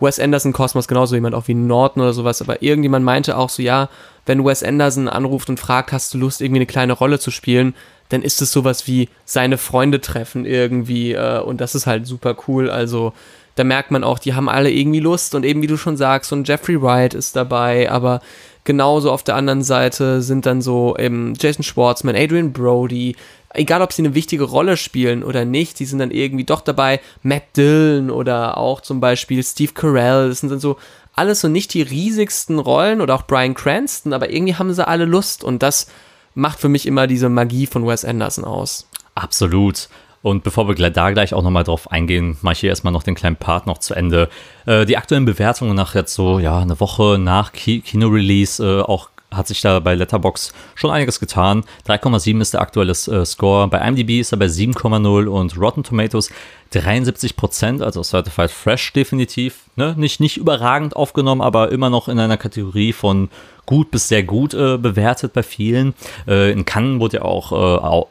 Wes 0.00 0.18
Anderson 0.18 0.52
Kosmos, 0.52 0.88
genauso 0.88 1.14
jemand 1.14 1.34
auch 1.34 1.48
wie 1.48 1.54
Norton 1.54 2.02
oder 2.02 2.12
sowas, 2.12 2.40
aber 2.40 2.62
irgendjemand 2.62 3.04
meinte 3.04 3.36
auch 3.36 3.50
so, 3.50 3.62
ja, 3.62 3.88
wenn 4.24 4.44
Wes 4.44 4.62
Anderson 4.62 5.08
anruft 5.08 5.50
und 5.50 5.60
fragt, 5.60 5.92
hast 5.92 6.14
du 6.14 6.18
Lust, 6.18 6.40
irgendwie 6.40 6.58
eine 6.58 6.66
kleine 6.66 6.94
Rolle 6.94 7.18
zu 7.18 7.30
spielen, 7.30 7.74
dann 8.08 8.22
ist 8.22 8.40
es 8.40 8.52
sowas 8.52 8.86
wie 8.86 9.08
seine 9.24 9.58
Freunde 9.58 10.00
treffen 10.00 10.46
irgendwie 10.46 11.12
äh, 11.12 11.40
und 11.40 11.60
das 11.60 11.74
ist 11.74 11.86
halt 11.86 12.06
super 12.06 12.36
cool. 12.48 12.70
Also 12.70 13.12
da 13.54 13.64
merkt 13.64 13.90
man 13.90 14.04
auch, 14.04 14.18
die 14.18 14.34
haben 14.34 14.48
alle 14.48 14.70
irgendwie 14.70 15.00
Lust 15.00 15.34
und 15.34 15.44
eben 15.44 15.62
wie 15.62 15.66
du 15.66 15.76
schon 15.76 15.96
sagst, 15.96 16.32
ein 16.32 16.44
Jeffrey 16.44 16.80
Wright 16.80 17.14
ist 17.14 17.36
dabei, 17.36 17.90
aber 17.90 18.20
genauso 18.66 19.10
auf 19.10 19.22
der 19.22 19.36
anderen 19.36 19.62
Seite 19.62 20.20
sind 20.20 20.44
dann 20.44 20.60
so 20.60 20.94
eben 20.98 21.32
Jason 21.40 21.62
Schwartzman, 21.62 22.14
Adrian 22.14 22.52
Brody, 22.52 23.16
egal 23.54 23.80
ob 23.80 23.92
sie 23.92 24.02
eine 24.02 24.14
wichtige 24.14 24.44
Rolle 24.44 24.76
spielen 24.76 25.22
oder 25.22 25.46
nicht, 25.46 25.78
die 25.78 25.86
sind 25.86 26.00
dann 26.00 26.10
irgendwie 26.10 26.44
doch 26.44 26.60
dabei, 26.60 27.00
Matt 27.22 27.56
Dillon 27.56 28.10
oder 28.10 28.58
auch 28.58 28.82
zum 28.82 29.00
Beispiel 29.00 29.42
Steve 29.42 29.72
Carell, 29.72 30.28
das 30.28 30.40
sind 30.40 30.50
dann 30.50 30.60
so 30.60 30.76
alles 31.14 31.40
so 31.40 31.48
nicht 31.48 31.72
die 31.72 31.80
riesigsten 31.80 32.58
Rollen 32.58 33.00
oder 33.00 33.14
auch 33.14 33.26
Brian 33.26 33.54
Cranston, 33.54 34.12
aber 34.12 34.30
irgendwie 34.30 34.56
haben 34.56 34.74
sie 34.74 34.86
alle 34.86 35.06
Lust 35.06 35.42
und 35.42 35.62
das 35.62 35.86
macht 36.34 36.60
für 36.60 36.68
mich 36.68 36.86
immer 36.86 37.06
diese 37.06 37.30
Magie 37.30 37.66
von 37.66 37.86
Wes 37.86 38.04
Anderson 38.04 38.44
aus. 38.44 38.86
Absolut. 39.14 39.88
Und 40.26 40.42
bevor 40.42 40.66
wir 40.66 40.90
da 40.90 41.10
gleich 41.12 41.34
auch 41.34 41.44
nochmal 41.44 41.62
drauf 41.62 41.92
eingehen, 41.92 42.36
mache 42.42 42.54
ich 42.54 42.58
hier 42.58 42.70
erstmal 42.70 42.92
noch 42.92 43.04
den 43.04 43.14
kleinen 43.14 43.36
Part 43.36 43.68
noch 43.68 43.78
zu 43.78 43.94
Ende. 43.94 44.28
Äh, 44.66 44.84
die 44.84 44.96
aktuellen 44.96 45.24
Bewertungen 45.24 45.76
nach 45.76 45.94
jetzt 45.94 46.14
so, 46.14 46.40
ja, 46.40 46.58
eine 46.58 46.80
Woche 46.80 47.16
nach 47.16 47.52
Ki 47.52 47.80
Kino-Release, 47.80 48.60
äh, 48.60 48.82
auch 48.82 49.10
hat 49.32 49.46
sich 49.46 49.60
da 49.60 49.78
bei 49.78 49.94
Letterbox 49.94 50.52
schon 50.74 50.90
einiges 50.90 51.20
getan. 51.20 51.62
3,7 51.86 52.40
ist 52.40 52.54
der 52.54 52.60
aktuelle 52.60 52.90
äh, 52.90 53.24
Score. 53.24 53.68
Bei 53.68 53.78
IMDb 53.78 54.18
ist 54.18 54.32
er 54.32 54.38
bei 54.38 54.46
7,0 54.46 55.26
und 55.26 55.56
Rotten 55.56 55.84
Tomatoes 55.84 56.30
73 56.70 57.36
Prozent, 57.36 57.80
also 57.80 58.02
Certified 58.02 58.50
Fresh 58.50 58.94
definitiv. 58.94 59.60
Ne? 59.76 59.94
Nicht, 59.96 60.18
nicht 60.18 60.38
überragend 60.38 60.96
aufgenommen, 60.96 61.40
aber 61.40 61.70
immer 61.70 61.88
noch 61.88 62.08
in 62.08 62.18
einer 62.18 62.36
Kategorie 62.36 62.92
von 62.92 63.28
gut 63.66 63.90
bis 63.90 64.08
sehr 64.08 64.22
gut 64.22 64.54
äh, 64.54 64.78
bewertet 64.78 65.32
bei 65.32 65.42
vielen. 65.42 65.94
Äh, 66.26 66.52
in 66.52 66.64
Cannes 66.64 67.00
wurde 67.00 67.18
ja 67.18 67.22
auch, 67.22 67.52
äh, 67.52 67.54
auch, 67.54 68.08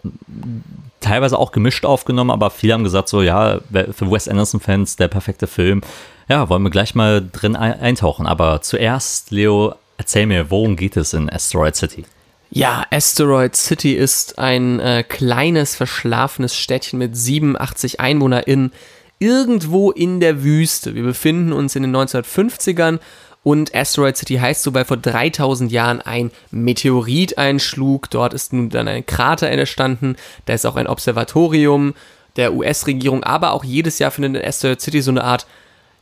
teilweise 1.01 1.37
auch 1.37 1.51
gemischt 1.51 1.85
aufgenommen, 1.85 2.31
aber 2.31 2.49
viele 2.49 2.73
haben 2.73 2.83
gesagt, 2.83 3.09
so 3.09 3.21
ja, 3.21 3.59
für 3.71 4.11
Wes 4.11 4.27
Anderson-Fans 4.27 4.95
der 4.97 5.07
perfekte 5.07 5.47
Film. 5.47 5.81
Ja, 6.27 6.49
wollen 6.49 6.63
wir 6.63 6.71
gleich 6.71 6.95
mal 6.95 7.27
drin 7.31 7.55
eintauchen. 7.55 8.25
Aber 8.25 8.61
zuerst, 8.61 9.31
Leo, 9.31 9.75
erzähl 9.97 10.25
mir, 10.25 10.49
worum 10.49 10.75
geht 10.75 10.97
es 10.97 11.13
in 11.13 11.29
Asteroid 11.29 11.75
City? 11.75 12.05
Ja, 12.49 12.85
Asteroid 12.89 13.55
City 13.55 13.93
ist 13.93 14.39
ein 14.39 14.79
äh, 14.79 15.03
kleines, 15.03 15.75
verschlafenes 15.75 16.55
Städtchen 16.55 16.99
mit 16.99 17.15
87 17.15 17.99
EinwohnerInnen 17.99 18.71
irgendwo 19.19 19.91
in 19.91 20.19
der 20.19 20.43
Wüste. 20.43 20.95
Wir 20.95 21.03
befinden 21.03 21.53
uns 21.53 21.75
in 21.75 21.83
den 21.83 21.95
1950ern 21.95 22.99
und 23.45 23.75
Asteroid 23.75 24.17
City 24.17 24.37
heißt 24.37 24.63
so, 24.63 24.73
weil 24.73 24.85
vor 24.85 24.97
3000 24.97 25.71
Jahren 25.71 26.01
ein 26.01 26.31
Meteorit 26.49 27.37
einschlug. 27.37 28.09
Dort 28.09 28.33
ist 28.33 28.53
nun 28.53 28.71
dann 28.71 28.87
ein 28.87 29.05
Krater 29.05 29.47
entstanden. 29.49 30.15
Da 30.45 30.55
ist 30.55 30.65
auch 30.65 30.75
ein 30.75 30.87
Observatorium 30.87 31.93
der 32.37 32.55
US-Regierung, 32.55 33.23
aber 33.23 33.51
auch 33.51 33.63
jedes 33.63 33.99
Jahr 33.99 34.09
findet 34.09 34.41
in 34.41 34.49
Asteroid 34.49 34.81
City 34.81 34.99
so 34.99 35.11
eine 35.11 35.23
Art 35.23 35.45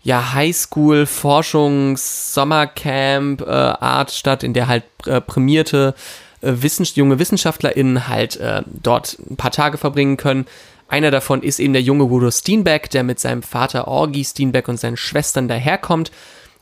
ja, 0.03 0.33
Highschool, 0.33 1.05
Forschungs, 1.05 2.33
Sommercamp 2.33 3.41
äh, 3.41 3.45
Art 3.45 4.11
statt, 4.11 4.43
in 4.43 4.53
der 4.53 4.69
halt 4.69 4.85
äh, 5.05 5.19
prämierte 5.19 5.95
äh, 6.39 6.53
Wissens 6.53 6.95
junge 6.95 7.19
WissenschaftlerInnen 7.19 8.07
halt 8.07 8.37
äh, 8.37 8.61
dort 8.67 9.17
ein 9.29 9.35
paar 9.35 9.51
Tage 9.51 9.77
verbringen 9.77 10.15
können. 10.15 10.45
Einer 10.87 11.11
davon 11.11 11.43
ist 11.43 11.59
eben 11.59 11.73
der 11.73 11.81
junge 11.81 12.09
Woodrow 12.09 12.33
Steenbeck, 12.33 12.89
der 12.89 13.03
mit 13.03 13.19
seinem 13.19 13.43
Vater 13.43 13.89
Orgy 13.89 14.23
Steenbeck 14.23 14.69
und 14.69 14.79
seinen 14.79 14.95
Schwestern 14.95 15.49
daherkommt. 15.49 16.09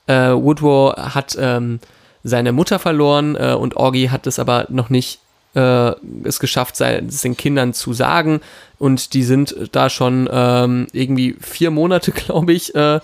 Äh, 0.08 0.32
Woodrow 0.32 0.96
hat 0.96 1.38
ähm, 1.40 1.80
seine 2.24 2.52
Mutter 2.52 2.80
verloren 2.80 3.36
äh, 3.36 3.54
und 3.54 3.78
Orgy 3.78 4.08
hat 4.08 4.28
es 4.28 4.40
aber 4.40 4.66
noch 4.70 4.90
nicht 4.90 5.20
äh, 5.56 5.94
es 6.24 6.40
geschafft, 6.40 6.80
es 6.80 7.22
den 7.22 7.38
Kindern 7.38 7.74
zu 7.74 7.94
sagen. 7.94 8.42
Und 8.80 9.14
die 9.14 9.24
sind 9.24 9.56
da 9.72 9.90
schon 9.90 10.30
ähm, 10.32 10.88
irgendwie 10.94 11.36
vier 11.40 11.72
Monate, 11.72 12.12
glaube 12.14 12.54
ich, 12.54 12.74
äh, 12.76 13.00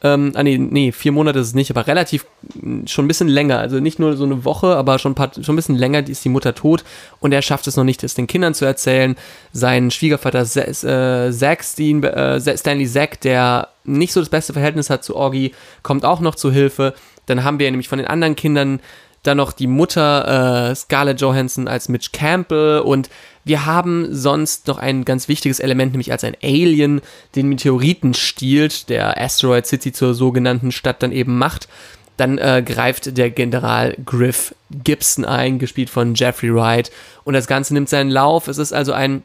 ähm, 0.00 0.32
ah, 0.34 0.44
nee, 0.44 0.58
nee, 0.58 0.92
vier 0.92 1.10
Monate 1.10 1.40
ist 1.40 1.48
es 1.48 1.54
nicht, 1.54 1.70
aber 1.70 1.88
relativ 1.88 2.24
schon 2.86 3.04
ein 3.04 3.08
bisschen 3.08 3.26
länger. 3.26 3.58
Also 3.58 3.80
nicht 3.80 3.98
nur 3.98 4.16
so 4.16 4.24
eine 4.24 4.44
Woche, 4.44 4.76
aber 4.76 4.98
schon 4.98 5.12
ein, 5.12 5.14
paar, 5.16 5.32
schon 5.34 5.54
ein 5.54 5.56
bisschen 5.56 5.74
länger 5.74 6.06
ist 6.06 6.24
die 6.24 6.28
Mutter 6.28 6.54
tot 6.54 6.84
und 7.18 7.32
er 7.32 7.42
schafft 7.42 7.66
es 7.66 7.76
noch 7.76 7.84
nicht, 7.84 8.04
es 8.04 8.14
den 8.14 8.28
Kindern 8.28 8.54
zu 8.54 8.64
erzählen. 8.64 9.16
Sein 9.52 9.90
Schwiegervater 9.90 10.42
äh, 10.42 11.32
Zack 11.32 11.64
äh, 11.80 12.56
Stanley 12.56 12.86
Zack, 12.86 13.20
der 13.22 13.68
nicht 13.84 14.12
so 14.12 14.20
das 14.20 14.28
beste 14.28 14.52
Verhältnis 14.52 14.88
hat 14.88 15.02
zu 15.02 15.16
Orgi, 15.16 15.52
kommt 15.82 16.04
auch 16.04 16.20
noch 16.20 16.36
zu 16.36 16.52
Hilfe. 16.52 16.94
Dann 17.26 17.42
haben 17.42 17.58
wir 17.58 17.68
nämlich 17.70 17.88
von 17.88 17.98
den 17.98 18.06
anderen 18.06 18.36
Kindern 18.36 18.80
dann 19.24 19.36
noch 19.36 19.52
die 19.52 19.66
Mutter 19.66 20.70
äh, 20.70 20.74
Scarlett 20.76 21.20
Johansson 21.20 21.66
als 21.66 21.88
Mitch 21.88 22.10
Campbell 22.12 22.80
und 22.80 23.10
wir 23.48 23.66
haben 23.66 24.14
sonst 24.14 24.68
noch 24.68 24.78
ein 24.78 25.04
ganz 25.04 25.26
wichtiges 25.26 25.58
Element, 25.58 25.90
nämlich 25.92 26.12
als 26.12 26.22
ein 26.22 26.36
Alien 26.42 27.00
den 27.34 27.48
Meteoriten 27.48 28.14
stiehlt, 28.14 28.88
der 28.90 29.20
Asteroid 29.20 29.66
City 29.66 29.90
zur 29.92 30.14
sogenannten 30.14 30.70
Stadt 30.70 31.02
dann 31.02 31.10
eben 31.12 31.38
macht. 31.38 31.66
Dann 32.18 32.36
äh, 32.36 32.62
greift 32.64 33.16
der 33.16 33.30
General 33.30 33.96
Griff 34.04 34.54
Gibson 34.70 35.24
ein, 35.24 35.58
gespielt 35.58 35.88
von 35.88 36.14
Jeffrey 36.14 36.54
Wright. 36.54 36.90
Und 37.24 37.32
das 37.34 37.46
Ganze 37.46 37.72
nimmt 37.72 37.88
seinen 37.88 38.10
Lauf. 38.10 38.48
Es 38.48 38.58
ist 38.58 38.74
also 38.74 38.92
ein 38.92 39.22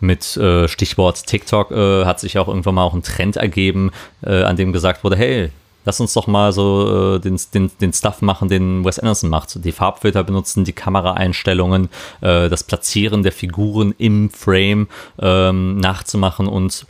mit 0.00 0.36
äh, 0.38 0.68
Stichwort 0.68 1.26
TikTok 1.26 1.70
äh, 1.70 2.04
hat 2.06 2.18
sich 2.18 2.38
auch 2.38 2.48
irgendwann 2.48 2.76
mal 2.76 2.84
auch 2.84 2.94
ein 2.94 3.02
Trend 3.02 3.36
ergeben, 3.36 3.90
äh, 4.24 4.42
an 4.42 4.56
dem 4.56 4.72
gesagt 4.72 5.04
wurde, 5.04 5.16
hey, 5.16 5.50
lass 5.88 6.00
uns 6.00 6.12
doch 6.12 6.26
mal 6.26 6.52
so 6.52 7.14
äh, 7.16 7.18
den, 7.18 7.40
den, 7.54 7.70
den 7.80 7.94
Stuff 7.94 8.20
machen, 8.20 8.50
den 8.50 8.84
Wes 8.84 8.98
Anderson 8.98 9.30
macht. 9.30 9.64
Die 9.64 9.72
Farbfilter 9.72 10.22
benutzen, 10.22 10.64
die 10.64 10.74
Kameraeinstellungen, 10.74 11.88
äh, 12.20 12.50
das 12.50 12.62
Platzieren 12.62 13.22
der 13.22 13.32
Figuren 13.32 13.94
im 13.96 14.28
Frame 14.28 14.88
ähm, 15.18 15.78
nachzumachen 15.78 16.46
und 16.46 16.84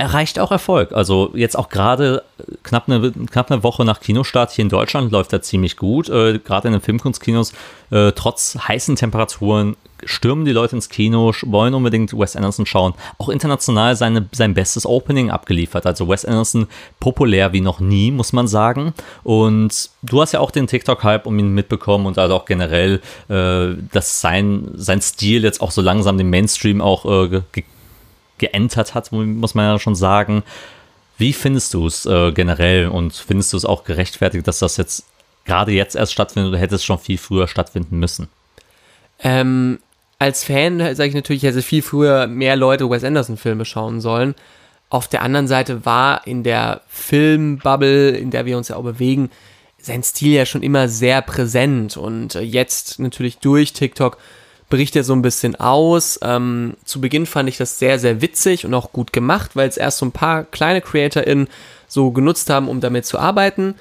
erreicht 0.00 0.38
auch 0.38 0.50
Erfolg. 0.50 0.92
Also 0.92 1.30
jetzt 1.34 1.56
auch 1.56 1.68
gerade 1.68 2.22
knapp 2.62 2.88
eine, 2.88 3.12
knapp 3.12 3.50
eine 3.50 3.62
Woche 3.62 3.84
nach 3.84 4.00
Kinostart 4.00 4.50
hier 4.50 4.62
in 4.62 4.68
Deutschland 4.68 5.12
läuft 5.12 5.32
er 5.32 5.42
ziemlich 5.42 5.76
gut. 5.76 6.08
Äh, 6.08 6.38
gerade 6.38 6.68
in 6.68 6.72
den 6.72 6.80
Filmkunstkinos, 6.80 7.52
äh, 7.90 8.12
trotz 8.12 8.56
heißen 8.66 8.96
Temperaturen, 8.96 9.76
stürmen 10.04 10.46
die 10.46 10.52
Leute 10.52 10.76
ins 10.76 10.88
Kino, 10.88 11.34
wollen 11.42 11.74
unbedingt 11.74 12.18
Wes 12.18 12.34
Anderson 12.34 12.64
schauen. 12.64 12.94
Auch 13.18 13.28
international 13.28 13.94
seine, 13.94 14.26
sein 14.32 14.54
bestes 14.54 14.86
Opening 14.86 15.30
abgeliefert. 15.30 15.84
Also 15.84 16.08
Wes 16.08 16.24
Anderson 16.24 16.66
populär 16.98 17.52
wie 17.52 17.60
noch 17.60 17.80
nie, 17.80 18.10
muss 18.10 18.32
man 18.32 18.48
sagen. 18.48 18.94
Und 19.22 19.90
du 20.02 20.22
hast 20.22 20.32
ja 20.32 20.40
auch 20.40 20.50
den 20.50 20.66
TikTok-Hype 20.66 21.26
um 21.26 21.38
ihn 21.38 21.52
mitbekommen 21.52 22.06
und 22.06 22.18
also 22.18 22.34
auch 22.34 22.46
generell, 22.46 23.02
äh, 23.28 23.76
dass 23.92 24.22
sein, 24.22 24.70
sein 24.74 25.02
Stil 25.02 25.44
jetzt 25.44 25.60
auch 25.60 25.70
so 25.70 25.82
langsam 25.82 26.16
den 26.16 26.30
Mainstream 26.30 26.80
auch 26.80 27.04
äh, 27.04 27.42
geentert 28.40 28.94
hat, 28.94 29.12
muss 29.12 29.54
man 29.54 29.64
ja 29.64 29.78
schon 29.78 29.94
sagen. 29.94 30.42
Wie 31.16 31.32
findest 31.32 31.72
du 31.74 31.86
es 31.86 32.06
äh, 32.06 32.32
generell 32.32 32.88
und 32.88 33.12
findest 33.12 33.52
du 33.52 33.56
es 33.56 33.64
auch 33.64 33.84
gerechtfertigt, 33.84 34.48
dass 34.48 34.58
das 34.58 34.76
jetzt 34.76 35.04
gerade 35.44 35.70
jetzt 35.70 35.94
erst 35.94 36.12
stattfindet 36.12 36.50
oder 36.50 36.58
hätte 36.58 36.74
es 36.74 36.84
schon 36.84 36.98
viel 36.98 37.18
früher 37.18 37.46
stattfinden 37.46 37.98
müssen? 37.98 38.28
Ähm, 39.22 39.78
als 40.18 40.44
Fan 40.44 40.78
sage 40.78 41.08
ich 41.08 41.14
natürlich, 41.14 41.42
hätte 41.42 41.62
viel 41.62 41.82
früher 41.82 42.26
mehr 42.26 42.56
Leute 42.56 42.90
Wes 42.90 43.04
Anderson-Filme 43.04 43.64
schauen 43.64 44.00
sollen. 44.00 44.34
Auf 44.88 45.06
der 45.06 45.22
anderen 45.22 45.46
Seite 45.46 45.84
war 45.84 46.26
in 46.26 46.42
der 46.42 46.80
Filmbubble, 46.88 48.10
in 48.10 48.30
der 48.30 48.44
wir 48.44 48.56
uns 48.56 48.68
ja 48.68 48.76
auch 48.76 48.82
bewegen, 48.82 49.30
sein 49.78 50.02
Stil 50.02 50.32
ja 50.32 50.46
schon 50.46 50.62
immer 50.62 50.88
sehr 50.88 51.22
präsent 51.22 51.96
und 51.96 52.34
äh, 52.34 52.40
jetzt 52.40 52.98
natürlich 52.98 53.38
durch 53.38 53.72
TikTok 53.72 54.18
bricht 54.70 54.96
er 54.96 55.04
so 55.04 55.12
ein 55.12 55.22
bisschen 55.22 55.56
aus. 55.56 56.18
Ähm, 56.22 56.74
zu 56.84 57.00
Beginn 57.00 57.26
fand 57.26 57.48
ich 57.48 57.58
das 57.58 57.78
sehr, 57.78 57.98
sehr 57.98 58.22
witzig 58.22 58.64
und 58.64 58.72
auch 58.72 58.92
gut 58.92 59.12
gemacht, 59.12 59.50
weil 59.54 59.68
es 59.68 59.76
erst 59.76 59.98
so 59.98 60.06
ein 60.06 60.12
paar 60.12 60.44
kleine 60.44 60.80
CreatorInnen 60.80 61.48
so 61.86 62.12
genutzt 62.12 62.48
haben, 62.48 62.68
um 62.68 62.80
damit 62.80 63.04
zu 63.04 63.18
arbeiten. 63.18 63.74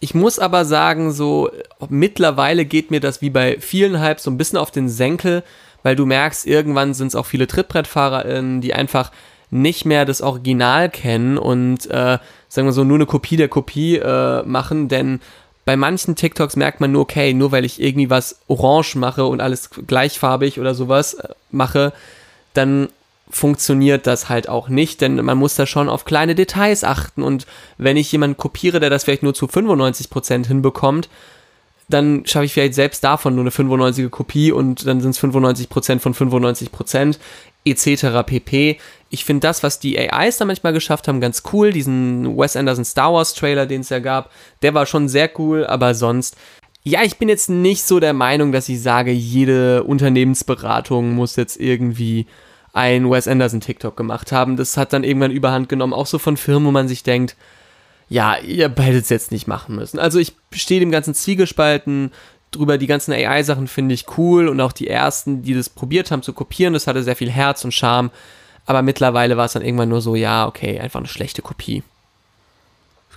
Ich 0.00 0.14
muss 0.14 0.38
aber 0.38 0.64
sagen, 0.64 1.12
so 1.12 1.50
mittlerweile 1.90 2.64
geht 2.64 2.90
mir 2.90 3.00
das 3.00 3.20
wie 3.20 3.30
bei 3.30 3.58
vielen 3.60 4.02
Hypes 4.02 4.24
so 4.24 4.30
ein 4.30 4.38
bisschen 4.38 4.58
auf 4.58 4.70
den 4.70 4.88
Senkel, 4.88 5.44
weil 5.82 5.94
du 5.94 6.06
merkst, 6.06 6.46
irgendwann 6.46 6.94
sind 6.94 7.08
es 7.08 7.14
auch 7.14 7.26
viele 7.26 7.46
TrittbrettfahrerInnen, 7.46 8.62
die 8.62 8.74
einfach 8.74 9.12
nicht 9.50 9.84
mehr 9.84 10.04
das 10.04 10.22
Original 10.22 10.88
kennen 10.88 11.36
und 11.36 11.90
äh, 11.90 12.18
sagen 12.48 12.66
wir 12.66 12.72
so 12.72 12.84
nur 12.84 12.96
eine 12.96 13.06
Kopie 13.06 13.36
der 13.36 13.48
Kopie 13.48 13.96
äh, 13.96 14.42
machen, 14.44 14.88
denn 14.88 15.20
bei 15.64 15.76
manchen 15.76 16.16
TikToks 16.16 16.56
merkt 16.56 16.80
man 16.80 16.92
nur, 16.92 17.02
okay, 17.02 17.34
nur 17.34 17.52
weil 17.52 17.64
ich 17.64 17.80
irgendwie 17.80 18.10
was 18.10 18.40
orange 18.48 18.96
mache 18.96 19.24
und 19.24 19.40
alles 19.40 19.70
gleichfarbig 19.86 20.58
oder 20.58 20.74
sowas 20.74 21.14
äh, 21.14 21.28
mache, 21.50 21.92
dann 22.54 22.88
funktioniert 23.28 24.06
das 24.06 24.28
halt 24.28 24.48
auch 24.48 24.68
nicht, 24.68 25.00
denn 25.00 25.16
man 25.24 25.38
muss 25.38 25.54
da 25.54 25.64
schon 25.64 25.88
auf 25.88 26.04
kleine 26.04 26.34
Details 26.34 26.82
achten 26.82 27.22
und 27.22 27.46
wenn 27.78 27.96
ich 27.96 28.10
jemanden 28.10 28.36
kopiere, 28.36 28.80
der 28.80 28.90
das 28.90 29.04
vielleicht 29.04 29.22
nur 29.22 29.34
zu 29.34 29.46
95% 29.46 30.48
hinbekommt, 30.48 31.08
dann 31.88 32.24
schaffe 32.26 32.44
ich 32.44 32.52
vielleicht 32.52 32.74
selbst 32.74 33.04
davon 33.04 33.34
nur 33.34 33.42
eine 33.44 33.50
95er 33.50 34.08
Kopie 34.08 34.52
und 34.52 34.86
dann 34.86 35.00
sind 35.00 35.10
es 35.10 35.22
95% 35.22 35.98
von 35.98 36.14
95% 36.14 37.18
etc. 37.64 38.26
pp. 38.26 38.78
Ich 39.10 39.24
finde 39.24 39.40
das, 39.40 39.62
was 39.62 39.80
die 39.80 39.98
AIs 39.98 40.38
da 40.38 40.44
manchmal 40.44 40.72
geschafft 40.72 41.08
haben, 41.08 41.20
ganz 41.20 41.42
cool. 41.52 41.72
Diesen 41.72 42.38
Wes 42.38 42.56
Anderson 42.56 42.84
Star 42.84 43.12
Wars 43.12 43.34
Trailer, 43.34 43.66
den 43.66 43.82
es 43.82 43.88
ja 43.88 43.98
gab, 43.98 44.30
der 44.62 44.72
war 44.72 44.86
schon 44.86 45.08
sehr 45.08 45.30
cool, 45.38 45.66
aber 45.66 45.94
sonst 45.94 46.36
ja, 46.82 47.02
ich 47.02 47.18
bin 47.18 47.28
jetzt 47.28 47.50
nicht 47.50 47.84
so 47.84 48.00
der 48.00 48.14
Meinung, 48.14 48.52
dass 48.52 48.68
ich 48.68 48.80
sage, 48.80 49.10
jede 49.10 49.84
Unternehmensberatung 49.84 51.14
muss 51.14 51.36
jetzt 51.36 51.60
irgendwie 51.60 52.26
ein 52.72 53.10
Wes 53.10 53.28
Anderson 53.28 53.60
TikTok 53.60 53.96
gemacht 53.96 54.32
haben. 54.32 54.56
Das 54.56 54.76
hat 54.76 54.92
dann 54.92 55.04
irgendwann 55.04 55.30
überhand 55.30 55.68
genommen, 55.68 55.92
auch 55.92 56.06
so 56.06 56.18
von 56.18 56.36
Firmen, 56.36 56.68
wo 56.68 56.70
man 56.70 56.88
sich 56.88 57.02
denkt, 57.02 57.36
ja, 58.08 58.38
ihr 58.38 58.68
beide 58.68 58.98
es 58.98 59.08
jetzt 59.08 59.30
nicht 59.30 59.46
machen 59.46 59.76
müssen. 59.76 59.98
Also 59.98 60.18
ich 60.18 60.32
stehe 60.52 60.80
dem 60.80 60.90
ganzen 60.90 61.14
Zwiegespalten 61.14 62.12
drüber. 62.50 62.78
Die 62.78 62.86
ganzen 62.86 63.12
AI-Sachen 63.12 63.68
finde 63.68 63.94
ich 63.94 64.18
cool 64.18 64.48
und 64.48 64.60
auch 64.60 64.72
die 64.72 64.88
ersten, 64.88 65.42
die 65.42 65.54
das 65.54 65.68
probiert 65.68 66.10
haben 66.10 66.22
zu 66.22 66.32
kopieren, 66.32 66.72
das 66.72 66.86
hatte 66.86 67.02
sehr 67.02 67.14
viel 67.16 67.30
Herz 67.30 67.64
und 67.64 67.72
Charme. 67.72 68.10
Aber 68.70 68.82
mittlerweile 68.82 69.36
war 69.36 69.46
es 69.46 69.54
dann 69.54 69.64
irgendwann 69.64 69.88
nur 69.88 70.00
so, 70.00 70.14
ja, 70.14 70.46
okay, 70.46 70.78
einfach 70.78 71.00
eine 71.00 71.08
schlechte 71.08 71.42
Kopie. 71.42 71.82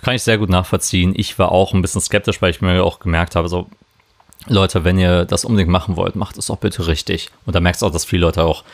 Kann 0.02 0.16
ich 0.16 0.24
sehr 0.24 0.36
gut 0.36 0.50
nachvollziehen. 0.50 1.12
Ich 1.16 1.38
war 1.38 1.52
auch 1.52 1.72
ein 1.72 1.80
bisschen 1.80 2.00
skeptisch, 2.00 2.42
weil 2.42 2.50
ich 2.50 2.60
mir 2.60 2.82
auch 2.82 2.98
gemerkt 2.98 3.36
habe, 3.36 3.48
so, 3.48 3.68
Leute, 4.48 4.82
wenn 4.82 4.98
ihr 4.98 5.24
das 5.24 5.44
unbedingt 5.44 5.70
machen 5.70 5.94
wollt, 5.94 6.16
macht 6.16 6.38
es 6.38 6.50
auch 6.50 6.56
bitte 6.56 6.88
richtig. 6.88 7.30
Und 7.46 7.54
da 7.54 7.60
merkst 7.60 7.82
du 7.82 7.86
auch, 7.86 7.92
dass 7.92 8.04
viele 8.04 8.22
Leute 8.22 8.42
auch 8.42 8.64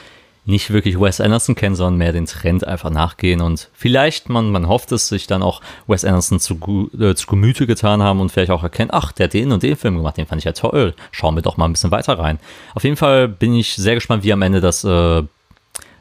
nicht 0.46 0.70
wirklich 0.70 0.98
Wes 0.98 1.20
Anderson 1.20 1.54
kennen, 1.54 1.74
sondern 1.76 1.98
mehr 1.98 2.14
den 2.14 2.24
Trend 2.24 2.66
einfach 2.66 2.88
nachgehen 2.88 3.42
und 3.42 3.68
vielleicht, 3.74 4.30
man, 4.30 4.50
man 4.50 4.66
hofft 4.66 4.90
es, 4.90 5.08
sich 5.08 5.26
dann 5.26 5.42
auch 5.42 5.60
Wes 5.86 6.06
Anderson 6.06 6.40
zu, 6.40 6.90
äh, 6.98 7.14
zu 7.14 7.26
Gemüte 7.26 7.66
getan 7.66 8.02
haben 8.02 8.20
und 8.20 8.32
vielleicht 8.32 8.50
auch 8.50 8.62
erkennen, 8.62 8.90
ach, 8.90 9.12
der 9.12 9.24
hat 9.24 9.34
den 9.34 9.52
und 9.52 9.62
den 9.62 9.76
Film 9.76 9.98
gemacht, 9.98 10.16
den 10.16 10.26
fand 10.26 10.38
ich 10.38 10.46
ja 10.46 10.52
toll, 10.52 10.94
schauen 11.12 11.34
wir 11.34 11.42
doch 11.42 11.58
mal 11.58 11.66
ein 11.66 11.72
bisschen 11.72 11.90
weiter 11.90 12.18
rein. 12.18 12.38
Auf 12.74 12.84
jeden 12.84 12.96
Fall 12.96 13.28
bin 13.28 13.54
ich 13.54 13.74
sehr 13.74 13.96
gespannt, 13.96 14.24
wie 14.24 14.32
am 14.32 14.40
Ende 14.40 14.62
das 14.62 14.82
äh, 14.82 15.22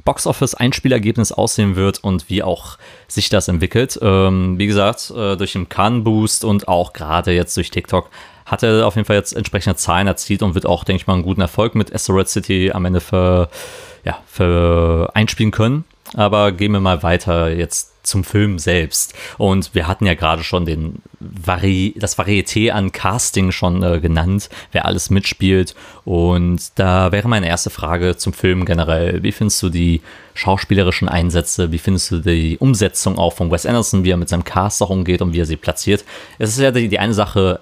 Box-Office-Einspielergebnis 0.05 1.31
aussehen 1.31 1.75
wird 1.75 2.03
und 2.03 2.29
wie 2.29 2.43
auch 2.43 2.77
sich 3.07 3.29
das 3.29 3.47
entwickelt. 3.47 3.99
Ähm, 4.01 4.57
wie 4.57 4.67
gesagt, 4.67 5.11
äh, 5.15 5.35
durch 5.35 5.53
den 5.53 5.69
Can-Boost 5.69 6.45
und 6.45 6.67
auch 6.67 6.93
gerade 6.93 7.31
jetzt 7.31 7.55
durch 7.57 7.71
TikTok 7.71 8.09
hat 8.45 8.63
er 8.63 8.87
auf 8.87 8.95
jeden 8.95 9.05
Fall 9.05 9.15
jetzt 9.15 9.33
entsprechende 9.33 9.75
Zahlen 9.75 10.07
erzielt 10.07 10.41
und 10.41 10.55
wird 10.55 10.65
auch, 10.65 10.83
denke 10.83 11.01
ich 11.01 11.07
mal, 11.07 11.13
einen 11.13 11.23
guten 11.23 11.41
Erfolg 11.41 11.75
mit 11.75 11.93
Asteroid 11.93 12.27
City 12.27 12.71
am 12.73 12.85
Ende 12.85 12.99
ver 12.99 13.49
ja, 14.03 14.17
für 14.27 15.11
einspielen 15.13 15.51
können. 15.51 15.83
Aber 16.15 16.51
gehen 16.51 16.71
wir 16.71 16.79
mal 16.79 17.03
weiter 17.03 17.49
jetzt 17.49 17.93
zum 18.09 18.23
Film 18.23 18.59
selbst. 18.59 19.13
Und 19.37 19.73
wir 19.75 19.87
hatten 19.87 20.05
ja 20.05 20.15
gerade 20.15 20.43
schon 20.43 20.65
den 20.65 21.01
Vari 21.19 21.95
das 21.97 22.17
Varieté 22.17 22.71
an 22.71 22.91
Casting 22.91 23.51
schon 23.51 23.83
äh, 23.83 23.99
genannt, 23.99 24.49
wer 24.71 24.85
alles 24.85 25.09
mitspielt. 25.09 25.75
Und 26.05 26.79
da 26.79 27.11
wäre 27.11 27.27
meine 27.27 27.47
erste 27.47 27.69
Frage 27.69 28.17
zum 28.17 28.33
Film 28.33 28.65
generell. 28.65 29.23
Wie 29.23 29.31
findest 29.31 29.61
du 29.63 29.69
die 29.69 30.01
schauspielerischen 30.33 31.09
Einsätze? 31.09 31.71
Wie 31.71 31.77
findest 31.77 32.11
du 32.11 32.19
die 32.19 32.57
Umsetzung 32.57 33.17
auch 33.17 33.33
von 33.33 33.51
Wes 33.51 33.65
Anderson, 33.65 34.03
wie 34.03 34.11
er 34.11 34.17
mit 34.17 34.29
seinem 34.29 34.43
Cast 34.43 34.81
auch 34.81 34.89
umgeht 34.89 35.21
und 35.21 35.33
wie 35.33 35.41
er 35.41 35.45
sie 35.45 35.57
platziert? 35.57 36.03
Es 36.37 36.49
ist 36.51 36.59
ja 36.59 36.71
die, 36.71 36.87
die 36.87 36.99
eine 36.99 37.13
Sache, 37.13 37.59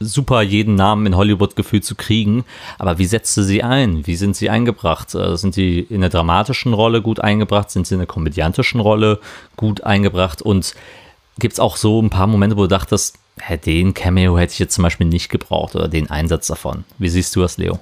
super, 0.00 0.42
jeden 0.42 0.74
Namen 0.74 1.06
in 1.06 1.16
Hollywood 1.16 1.56
gefühlt 1.56 1.84
zu 1.84 1.94
kriegen. 1.94 2.44
Aber 2.78 2.98
wie 2.98 3.06
setzt 3.06 3.36
du 3.36 3.42
sie 3.42 3.62
ein? 3.62 4.06
Wie 4.06 4.16
sind 4.16 4.36
sie 4.36 4.50
eingebracht? 4.50 5.14
Äh, 5.14 5.36
sind 5.36 5.54
sie 5.54 5.80
in 5.80 5.96
einer 5.96 6.10
dramatischen 6.10 6.74
Rolle 6.74 7.02
gut 7.02 7.20
eingebracht? 7.20 7.70
Sind 7.70 7.86
sie 7.86 7.94
in 7.94 8.00
einer 8.00 8.06
komödiantischen 8.06 8.80
Rolle 8.80 9.20
gut 9.56 9.82
eingebracht? 9.82 10.42
Und 10.42 10.74
gibt 11.38 11.54
es 11.54 11.60
auch 11.60 11.76
so 11.76 12.00
ein 12.00 12.10
paar 12.10 12.26
Momente, 12.26 12.56
wo 12.56 12.62
du 12.62 12.68
dachtest, 12.68 13.18
hey, 13.38 13.58
den 13.58 13.94
Cameo 13.94 14.38
hätte 14.38 14.52
ich 14.52 14.58
jetzt 14.58 14.74
zum 14.74 14.82
Beispiel 14.82 15.06
nicht 15.06 15.28
gebraucht 15.28 15.74
oder 15.74 15.88
den 15.88 16.10
Einsatz 16.10 16.46
davon? 16.46 16.84
Wie 16.98 17.08
siehst 17.08 17.34
du 17.36 17.40
das, 17.40 17.58
Leo? 17.58 17.78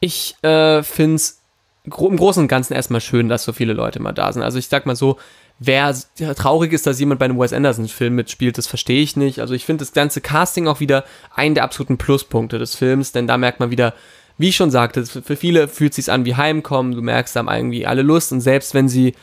Ich 0.00 0.36
äh, 0.42 0.82
finde 0.82 1.16
es 1.16 1.40
im 1.84 2.16
Großen 2.16 2.42
und 2.42 2.48
Ganzen 2.48 2.74
erstmal 2.74 3.00
schön, 3.00 3.28
dass 3.28 3.44
so 3.44 3.52
viele 3.52 3.74
Leute 3.74 4.00
mal 4.00 4.12
da 4.12 4.32
sind. 4.32 4.42
Also 4.42 4.58
ich 4.58 4.68
sag 4.68 4.86
mal 4.86 4.96
so, 4.96 5.18
wer 5.66 5.94
traurig 6.36 6.72
ist, 6.72 6.86
dass 6.86 7.00
jemand 7.00 7.18
bei 7.18 7.26
einem 7.26 7.38
Wes 7.38 7.52
Anderson-Film 7.52 8.14
mitspielt, 8.14 8.58
das 8.58 8.66
verstehe 8.66 9.02
ich 9.02 9.16
nicht. 9.16 9.40
Also 9.40 9.54
ich 9.54 9.64
finde 9.64 9.84
das 9.84 9.92
ganze 9.92 10.20
Casting 10.20 10.68
auch 10.68 10.80
wieder 10.80 11.04
einen 11.34 11.54
der 11.54 11.64
absoluten 11.64 11.98
Pluspunkte 11.98 12.58
des 12.58 12.74
Films, 12.74 13.12
denn 13.12 13.26
da 13.26 13.36
merkt 13.36 13.60
man 13.60 13.70
wieder, 13.70 13.94
wie 14.38 14.48
ich 14.48 14.56
schon 14.56 14.70
sagte, 14.70 15.06
für 15.06 15.36
viele 15.36 15.68
fühlt 15.68 15.92
es 15.92 15.96
sich 15.96 16.12
an 16.12 16.24
wie 16.24 16.34
Heimkommen, 16.34 16.94
du 16.94 17.02
merkst, 17.02 17.36
da 17.36 17.40
haben 17.40 17.48
irgendwie 17.48 17.86
alle 17.86 18.02
Lust 18.02 18.32
und 18.32 18.40
selbst 18.40 18.74
wenn 18.74 18.88
sie 18.88 19.14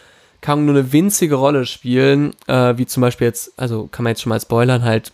kaum 0.41 0.65
nur 0.65 0.75
eine 0.75 0.91
winzige 0.91 1.35
Rolle 1.35 1.65
spielen, 1.65 2.33
äh, 2.47 2.77
wie 2.77 2.85
zum 2.85 3.01
Beispiel 3.01 3.27
jetzt, 3.27 3.53
also 3.57 3.87
kann 3.91 4.03
man 4.03 4.11
jetzt 4.11 4.21
schon 4.21 4.31
mal 4.31 4.39
spoilern, 4.39 4.83
halt 4.83 5.11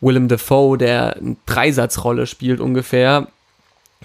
Willem 0.00 0.28
Dafoe, 0.28 0.78
der 0.78 1.16
eine 1.16 1.36
Dreisatzrolle 1.46 2.26
spielt 2.26 2.60
ungefähr, 2.60 3.28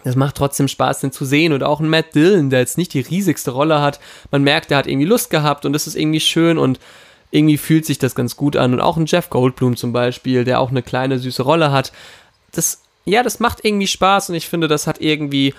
das 0.03 0.15
macht 0.15 0.35
trotzdem 0.35 0.67
Spaß, 0.67 0.99
den 0.99 1.11
zu 1.11 1.25
sehen. 1.25 1.53
Und 1.53 1.63
auch 1.63 1.79
ein 1.79 1.89
Matt 1.89 2.15
Dillon, 2.15 2.49
der 2.49 2.59
jetzt 2.59 2.77
nicht 2.77 2.93
die 2.93 3.01
riesigste 3.01 3.51
Rolle 3.51 3.81
hat. 3.81 3.99
Man 4.31 4.43
merkt, 4.43 4.71
der 4.71 4.77
hat 4.77 4.87
irgendwie 4.87 5.07
Lust 5.07 5.29
gehabt 5.29 5.65
und 5.65 5.73
das 5.73 5.87
ist 5.87 5.95
irgendwie 5.95 6.19
schön 6.19 6.57
und 6.57 6.79
irgendwie 7.31 7.57
fühlt 7.57 7.85
sich 7.85 7.99
das 7.99 8.15
ganz 8.15 8.35
gut 8.35 8.55
an. 8.55 8.73
Und 8.73 8.81
auch 8.81 8.97
ein 8.97 9.05
Jeff 9.05 9.29
Goldblum 9.29 9.75
zum 9.75 9.93
Beispiel, 9.93 10.43
der 10.43 10.59
auch 10.59 10.71
eine 10.71 10.83
kleine 10.83 11.19
süße 11.19 11.43
Rolle 11.43 11.71
hat. 11.71 11.91
Das, 12.51 12.81
ja, 13.05 13.23
das 13.23 13.39
macht 13.39 13.63
irgendwie 13.63 13.87
Spaß 13.87 14.29
und 14.29 14.35
ich 14.35 14.47
finde, 14.47 14.67
das 14.67 14.87
hat 14.87 14.99
irgendwie 15.01 15.53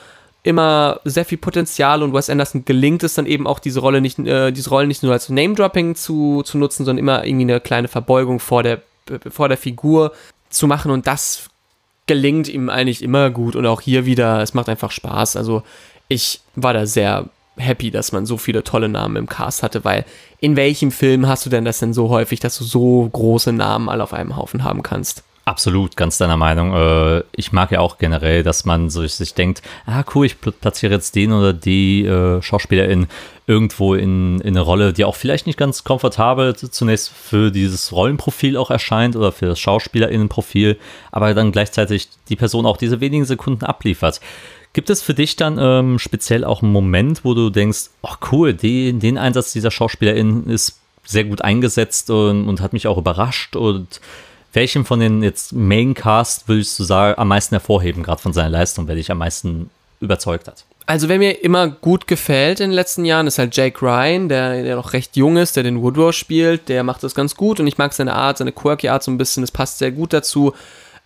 immer 0.45 1.01
sehr 1.05 1.25
viel 1.25 1.39
Potenzial 1.39 2.03
und 2.03 2.13
Wes 2.13 2.29
Anderson 2.29 2.67
gelingt 2.67 3.03
es 3.03 3.15
dann 3.15 3.25
eben 3.25 3.47
auch 3.47 3.59
diese 3.59 3.81
Rolle 3.81 4.03
nicht, 4.03 4.19
äh, 4.19 4.53
diese 4.53 4.69
Rollen 4.69 4.89
nicht 4.89 5.03
nur 5.03 5.13
als 5.13 5.31
Name-Dropping 5.31 5.95
zu, 5.95 6.43
zu 6.45 6.59
nutzen, 6.59 6.85
sondern 6.85 7.03
immer 7.03 7.25
irgendwie 7.25 7.45
eine 7.45 7.61
kleine 7.61 7.89
Verbeugung 7.89 8.41
vor 8.41 8.63
der, 8.63 8.83
vor 9.31 9.49
der 9.49 9.57
Figur 9.57 10.13
zu 10.51 10.67
machen 10.67 10.91
und 10.91 11.07
das 11.07 11.49
gelingt 12.07 12.49
ihm 12.49 12.69
eigentlich 12.69 13.03
immer 13.03 13.31
gut 13.31 13.57
und 13.57 13.67
auch 13.67 13.81
hier 13.81 14.07
wieder, 14.07 14.41
es 14.43 14.55
macht 14.55 14.69
einfach 14.69 14.91
Spaß. 14.91 15.37
Also 15.37 15.63
ich 16.09 16.41
war 16.55 16.75
da 16.75 16.87
sehr 16.87 17.29
happy, 17.57 17.91
dass 17.91 18.13
man 18.13 18.27
so 18.27 18.37
viele 18.37 18.65
tolle 18.65 18.89
Namen 18.89 19.17
im 19.17 19.29
Cast 19.29 19.63
hatte, 19.63 19.85
weil 19.85 20.05
in 20.41 20.57
welchem 20.57 20.91
Film 20.91 21.27
hast 21.27 21.47
du 21.47 21.51
denn 21.51 21.65
das 21.65 21.79
denn 21.79 21.95
so 21.95 22.09
häufig, 22.09 22.41
dass 22.41 22.59
du 22.59 22.65
so 22.65 23.09
große 23.13 23.53
Namen 23.53 23.89
alle 23.89 24.03
auf 24.03 24.13
einem 24.13 24.37
Haufen 24.37 24.65
haben 24.65 24.83
kannst? 24.83 25.23
Absolut, 25.47 25.97
ganz 25.97 26.17
deiner 26.17 26.39
Meinung. 26.39 26.73
Äh, 26.75 27.23
ich 27.33 27.53
mag 27.53 27.71
ja 27.71 27.81
auch 27.81 27.99
generell, 27.99 28.43
dass 28.43 28.65
man 28.65 28.89
sich 28.89 29.35
denkt, 29.35 29.61
ah 29.85 30.03
cool, 30.15 30.25
ich 30.25 30.41
platziere 30.41 30.95
jetzt 30.95 31.15
den 31.17 31.33
oder 31.33 31.53
die 31.53 32.07
äh, 32.07 32.41
Schauspielerin 32.41 33.09
irgendwo 33.47 33.95
in, 33.95 34.41
in 34.41 34.49
eine 34.49 34.63
Rolle, 34.63 34.95
die 34.95 35.05
auch 35.05 35.17
vielleicht 35.17 35.47
nicht 35.47 35.59
ganz 35.59 35.85
komfortabel 35.85 36.57
zunächst 36.57 37.11
für 37.11 37.51
dieses 37.51 37.93
Rollenprofil 37.93 38.57
auch 38.57 38.71
erscheint 38.71 39.17
oder 39.17 39.33
für 39.33 39.45
das 39.45 39.61
Schauspielerinnenprofil, 39.61 40.79
aber 41.13 41.35
dann 41.35 41.53
gleichzeitig 41.53 42.09
die 42.31 42.37
Person 42.37 42.65
auch 42.65 42.79
diese 42.79 43.01
wenigen 43.01 43.27
Sekunden 43.27 43.67
abliefert. 43.67 44.23
Gibt 44.73 44.89
es 44.89 45.03
für 45.03 45.13
dich 45.13 45.37
dann 45.37 45.59
ähm, 45.61 45.99
speziell 45.99 46.43
auch 46.43 46.63
einen 46.63 46.73
Moment, 46.73 47.23
wo 47.23 47.35
du 47.35 47.51
denkst, 47.51 47.91
ach 48.03 48.19
cool, 48.33 48.55
die, 48.55 48.95
den 48.95 49.19
Einsatz 49.19 49.53
dieser 49.53 49.71
Schauspielerin 49.71 50.47
ist 50.47 50.81
sehr 51.05 51.25
gut 51.25 51.43
eingesetzt 51.43 52.09
und, 52.09 52.49
und 52.49 52.63
hat 52.63 52.73
mich 52.73 52.87
auch 52.87 52.97
überrascht 52.97 53.57
und 53.57 54.01
welchen 54.55 54.85
von 54.85 55.01
den 55.01 55.23
jetzt 55.23 55.53
Maincast 55.53 56.49
würdest 56.49 56.79
du 56.79 56.85
sagen, 56.85 57.19
am 57.19 57.29
meisten 57.29 57.55
hervorheben, 57.55 58.03
gerade 58.03 58.23
von 58.23 58.33
seiner 58.33 58.51
Leistung, 58.51 58.89
wer 58.89 58.95
dich 58.95 59.11
am 59.11 59.19
meisten 59.19 59.71
überzeugt 60.01 60.49
hat? 60.49 60.65
Also, 60.87 61.09
wer 61.09 61.19
mir 61.19 61.43
immer 61.43 61.69
gut 61.69 62.07
gefällt 62.07 62.61
in 62.61 62.71
den 62.71 62.75
letzten 62.75 63.07
Jahren, 63.07 63.27
ist 63.27 63.39
halt 63.39 63.57
Jake 63.57 63.81
Ryan, 63.81 64.29
der, 64.29 64.63
der 64.63 64.77
noch 64.77 64.93
recht 64.93 65.17
jung 65.17 65.39
ist, 65.39 65.57
der 65.57 65.63
den 65.63 65.81
Woodrow 65.83 66.13
spielt. 66.13 66.69
Der 66.69 66.83
macht 66.83 67.03
das 67.03 67.15
ganz 67.15 67.37
gut 67.37 67.59
und 67.59 67.67
ich 67.67 67.79
mag 67.79 67.95
seine 67.95 68.13
Art, 68.13 68.37
seine 68.37 68.53
quirky 68.53 68.91
Art 68.91 69.03
so 69.03 69.11
ein 69.11 69.17
bisschen. 69.17 69.43
Das 69.43 69.51
passt 69.51 69.79
sehr 69.79 69.93
gut 69.93 70.13
dazu. 70.13 70.53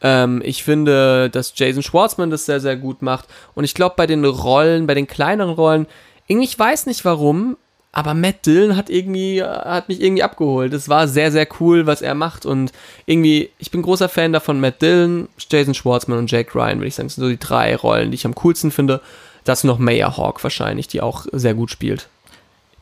Ähm, 0.03 0.43
ich 0.45 0.65
finde, 0.65 1.31
dass 1.31 1.53
Jason 1.55 1.85
Schwartzman 1.85 2.31
das 2.31 2.47
sehr, 2.47 2.59
sehr 2.61 2.77
gut 2.77 3.03
macht. 3.03 3.27
Und 3.55 3.63
ich 3.63 3.75
glaube, 3.75 3.95
bei 3.97 4.09
den 4.09 4.25
Rollen, 4.25 4.89
bei 4.89 4.95
den 4.95 5.07
kleineren 5.07 5.55
Rollen, 5.55 5.87
ich 6.27 6.59
weiß 6.59 6.87
nicht 6.87 7.05
warum, 7.05 7.57
aber 7.93 8.15
Matt 8.15 8.47
Dillon 8.47 8.77
hat 8.77 8.91
irgendwie, 8.91 9.43
hat 9.43 9.89
mich 9.89 10.01
irgendwie 10.01 10.23
abgeholt. 10.23 10.73
Es 10.73 10.89
war 10.89 11.09
sehr, 11.09 11.33
sehr 11.33 11.49
cool, 11.59 11.87
was 11.87 12.03
er 12.03 12.15
macht 12.15 12.47
und 12.47 12.73
irgendwie, 13.07 13.51
ich 13.59 13.71
bin 13.71 13.83
großer 13.83 14.09
Fan 14.09 14.33
davon, 14.33 14.61
Matt 14.61 14.83
Dillon, 14.83 15.29
Jason 15.51 15.75
Schwartzman 15.75 16.19
und 16.19 16.31
Jake 16.31 16.55
Ryan, 16.55 16.79
würde 16.79 16.89
ich 16.89 16.95
sagen, 16.95 17.09
sind 17.09 17.25
so 17.25 17.31
die 17.31 17.39
drei 17.39 17.75
Rollen, 17.77 18.11
die 18.11 18.17
ich 18.17 18.27
am 18.27 18.35
coolsten 18.35 18.71
finde. 18.71 19.01
Das 19.45 19.65
noch 19.65 19.79
Maya 19.79 20.17
Hawk 20.17 20.43
wahrscheinlich, 20.43 20.89
die 20.89 21.01
auch 21.01 21.25
sehr 21.33 21.55
gut 21.55 21.71
spielt. 21.71 22.09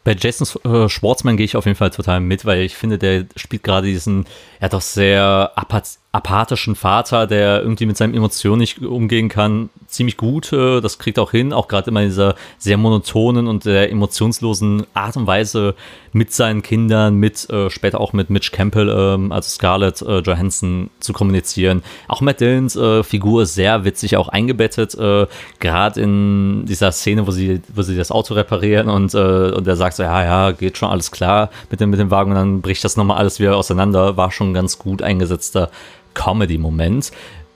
Bei 0.03 0.15
Jason 0.19 0.47
äh, 0.65 0.89
Schwartzman 0.89 1.37
gehe 1.37 1.45
ich 1.45 1.57
auf 1.57 1.67
jeden 1.67 1.77
Fall 1.77 1.91
total 1.91 2.21
mit, 2.21 2.45
weil 2.45 2.63
ich 2.63 2.77
finde, 2.77 2.99
der 2.99 3.27
spielt 3.37 3.63
gerade 3.63 3.87
diesen, 3.87 4.27
ja 4.61 4.69
doch 4.69 4.81
sehr 4.81 5.53
apath 5.55 5.99
apathischen 6.17 6.77
Vater, 6.77 7.27
der 7.27 7.61
irgendwie 7.61 7.85
mit 7.85 7.99
seinen 7.99 8.15
Emotionen 8.15 8.61
nicht 8.61 8.81
umgehen 8.81 9.29
kann, 9.29 9.69
ziemlich 9.87 10.17
gut. 10.17 10.51
Äh, 10.53 10.81
das 10.81 10.99
kriegt 10.99 11.19
auch 11.19 11.31
hin, 11.31 11.53
auch 11.53 11.69
gerade 11.69 11.91
immer 11.91 12.01
in 12.01 12.09
dieser 12.09 12.35
sehr 12.59 12.79
monotonen 12.79 13.47
und 13.47 13.65
sehr 13.65 13.91
emotionslosen 13.91 14.87
Art 14.95 15.17
und 15.17 15.27
Weise 15.27 15.75
mit 16.13 16.33
seinen 16.33 16.63
Kindern, 16.63 17.17
mit 17.17 17.49
äh, 17.51 17.69
später 17.69 18.01
auch 18.01 18.15
mit 18.15 18.31
Mitch 18.31 18.51
Campbell, 18.51 18.89
ähm, 18.89 19.31
also 19.31 19.51
Scarlett 19.51 20.01
äh, 20.01 20.21
Johansson 20.21 20.89
zu 21.01 21.13
kommunizieren. 21.13 21.83
Auch 22.09 22.23
Matt 22.23 22.41
Dillons 22.41 22.77
äh, 22.77 23.03
Figur 23.03 23.43
ist 23.43 23.55
sehr 23.55 23.85
witzig 23.85 24.17
auch 24.17 24.29
eingebettet, 24.29 24.95
äh, 24.95 25.27
gerade 25.61 26.01
in 26.01 26.65
dieser 26.65 26.93
Szene, 26.93 27.27
wo 27.27 27.31
sie, 27.31 27.61
wo 27.75 27.83
sie 27.83 27.97
das 27.97 28.11
Auto 28.11 28.33
reparieren 28.33 28.89
und, 28.89 29.13
äh, 29.13 29.19
und 29.19 29.69
er 29.69 29.77
sagt 29.77 29.97
so, 29.97 30.03
ja, 30.03 30.25
ja, 30.25 30.53
geht 30.53 30.79
schon 30.79 30.89
alles 30.89 31.11
klar 31.11 31.51
mit 31.71 31.81
dem, 31.81 31.91
mit 31.91 32.01
dem 32.01 32.11
Wagen 32.11 32.31
und 32.31 32.37
dann 32.37 32.63
bricht 32.63 32.83
das 32.85 32.97
nochmal 32.97 33.19
alles 33.19 33.39
wieder 33.39 33.57
auseinander. 33.57 34.17
War 34.17 34.33
schon 34.33 34.51
ein 34.51 34.55
ganz 34.55 34.79
gut 34.79 35.03
eingesetzter 35.03 35.71
Comedy-Moment. 36.17 37.13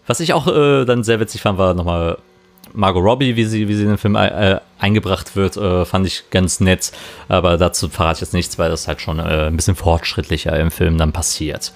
Was 0.06 0.20
ich 0.20 0.32
auch 0.32 0.46
äh, 0.46 0.84
dann 0.84 1.02
sehr 1.02 1.18
witzig 1.18 1.42
fand, 1.42 1.58
war 1.58 1.74
nochmal 1.74 2.18
Margot 2.72 3.02
Robbie, 3.02 3.36
wie 3.36 3.44
sie, 3.44 3.68
wie 3.68 3.74
sie 3.74 3.82
in 3.82 3.88
den 3.88 3.98
Film 3.98 4.14
äh, 4.14 4.60
eingebracht 4.78 5.34
wird, 5.34 5.56
äh, 5.56 5.84
fand 5.84 6.06
ich 6.06 6.30
ganz 6.30 6.60
nett. 6.60 6.92
Aber 7.28 7.56
dazu 7.56 7.88
verrate 7.88 8.18
ich 8.18 8.20
jetzt 8.20 8.34
nichts, 8.34 8.58
weil 8.58 8.70
das 8.70 8.86
halt 8.86 9.00
schon 9.00 9.18
äh, 9.18 9.46
ein 9.46 9.56
bisschen 9.56 9.74
fortschrittlicher 9.74 10.58
im 10.58 10.70
Film 10.70 10.98
dann 10.98 11.12
passiert. 11.12 11.72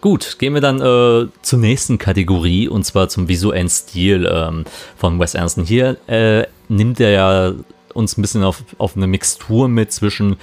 Gut, 0.00 0.38
gehen 0.38 0.54
wir 0.54 0.60
dann 0.60 0.80
äh, 0.80 1.28
zur 1.42 1.58
nächsten 1.58 1.98
Kategorie 1.98 2.68
und 2.68 2.84
zwar 2.84 3.08
zum 3.08 3.28
visuellen 3.28 3.68
Stil 3.68 4.30
ähm, 4.30 4.64
von 4.96 5.18
Wes 5.18 5.34
Anderson. 5.34 5.64
Hier 5.64 5.96
äh, 6.06 6.46
nimmt 6.68 7.00
er 7.00 7.10
ja 7.10 7.52
uns 7.94 8.16
ein 8.16 8.22
bisschen 8.22 8.44
auf, 8.44 8.62
auf 8.78 8.96
eine 8.96 9.06
Mixtur 9.06 9.68
mit 9.68 9.92
zwischen 9.92 10.36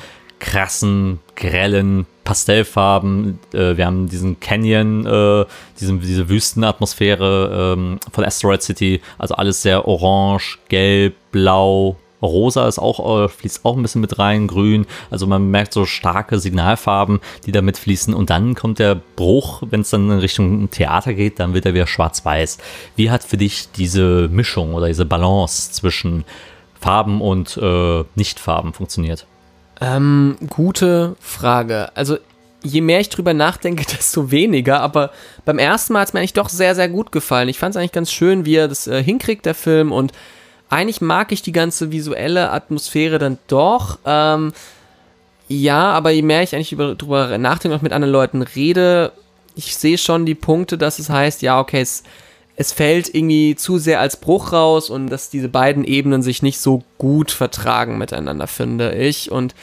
krassen, 0.44 1.20
grellen 1.36 2.06
Pastellfarben. 2.26 3.40
Äh, 3.54 3.78
wir 3.78 3.86
haben 3.86 4.10
diesen 4.10 4.42
Canyon, 4.42 5.06
äh, 5.06 5.46
diesen, 5.80 6.02
diese 6.02 6.28
Wüstenatmosphäre 6.28 7.76
ähm, 7.78 8.00
von 8.12 8.26
Asteroid 8.26 8.62
City. 8.62 9.02
Also 9.18 9.36
alles 9.36 9.62
sehr 9.62 9.88
orange, 9.88 10.60
gelb, 10.68 11.16
blau. 11.32 11.96
Rosa 12.22 12.68
ist 12.68 12.78
auch, 12.78 13.24
äh, 13.24 13.30
fließt 13.30 13.64
auch 13.64 13.78
ein 13.78 13.82
bisschen 13.82 14.02
mit 14.02 14.20
rein, 14.20 14.48
grün. 14.48 14.86
Also 15.10 15.28
man 15.28 15.50
merkt 15.50 15.72
so 15.72 15.86
starke 15.86 16.40
Signalfarben, 16.40 17.22
die 17.46 17.54
da 17.54 17.62
mitfließen. 17.62 18.14
Und 18.14 18.30
dann 18.30 18.54
kommt 18.54 18.80
der 18.80 18.96
Bruch, 18.96 19.64
wenn 19.70 19.82
es 19.82 19.92
dann 19.92 20.12
in 20.12 20.20
Richtung 20.20 20.70
Theater 20.72 21.14
geht, 21.14 21.40
dann 21.40 21.54
wird 21.54 21.66
er 21.66 21.74
wieder 21.74 21.88
schwarz-weiß. 21.88 22.58
Wie 22.98 23.10
hat 23.12 23.24
für 23.24 23.38
dich 23.38 23.72
diese 23.72 24.28
Mischung 24.30 24.74
oder 24.74 24.88
diese 24.88 25.06
Balance 25.06 25.72
zwischen 25.72 26.26
Farben 26.80 27.22
und 27.22 27.58
äh, 27.62 28.04
Nichtfarben 28.16 28.74
funktioniert? 28.74 29.26
Ähm, 29.84 30.38
gute 30.50 31.18
Frage. 31.20 31.90
Also 31.96 32.18
je 32.64 32.80
mehr 32.80 33.02
ich 33.02 33.10
drüber 33.10 33.34
nachdenke, 33.34 33.84
desto 33.98 34.32
weniger. 34.32 34.80
Aber 34.80 35.12
beim 35.44 35.60
ersten 35.60 35.94
Mal 35.94 36.00
hat 36.02 36.08
es 36.08 36.14
mir 36.14 36.22
eigentlich 36.22 36.34
doch 36.34 36.50
sehr, 36.50 36.74
sehr 36.74 36.88
gut 36.88 37.12
gefallen. 37.12 37.50
Ich 37.50 37.60
fand 37.60 37.76
es 37.76 37.78
eigentlich 37.78 37.92
ganz 37.92 38.12
schön, 38.12 38.46
wie 38.46 38.56
er 38.56 38.70
das 38.70 38.88
äh, 38.88 39.04
hinkriegt, 39.04 39.46
der 39.46 39.56
Film. 39.56 39.92
Und 39.92 40.14
eigentlich 40.70 41.02
mag 41.02 41.32
ich 41.34 41.42
die 41.42 41.52
ganze 41.52 41.92
visuelle 41.92 42.52
Atmosphäre 42.52 43.20
dann 43.20 43.38
doch. 43.48 44.00
Ähm, 44.06 44.54
ja, 45.50 45.92
aber 45.92 46.12
je 46.12 46.22
mehr 46.22 46.42
ich 46.42 46.56
eigentlich 46.56 46.72
über, 46.72 46.96
drüber 46.96 47.38
nachdenke 47.38 47.76
und 47.76 47.84
mit 47.84 47.92
anderen 47.92 48.14
Leuten 48.14 48.42
rede, 48.42 49.12
ich 49.56 49.76
sehe 49.76 49.98
schon 49.98 50.26
die 50.26 50.34
Punkte, 50.34 50.78
dass 50.78 50.98
es 50.98 51.10
heißt, 51.10 51.42
ja, 51.42 51.60
okay, 51.60 51.82
es 51.82 52.04
es 52.56 52.72
fällt 52.72 53.14
irgendwie 53.14 53.56
zu 53.56 53.80
sehr 53.80 54.00
als 54.00 54.18
Bruch 54.18 54.54
raus 54.54 54.90
und 54.90 55.08
dass 55.08 55.30
diese 55.30 55.50
beiden 55.50 55.84
Ebenen 55.84 56.22
sich 56.22 56.44
nicht 56.44 56.60
so 56.60 56.84
gut 56.98 57.32
vertragen 57.32 57.98
miteinander, 57.98 58.48
finde 58.48 58.94
ich. 58.94 59.32
Und 59.32 59.56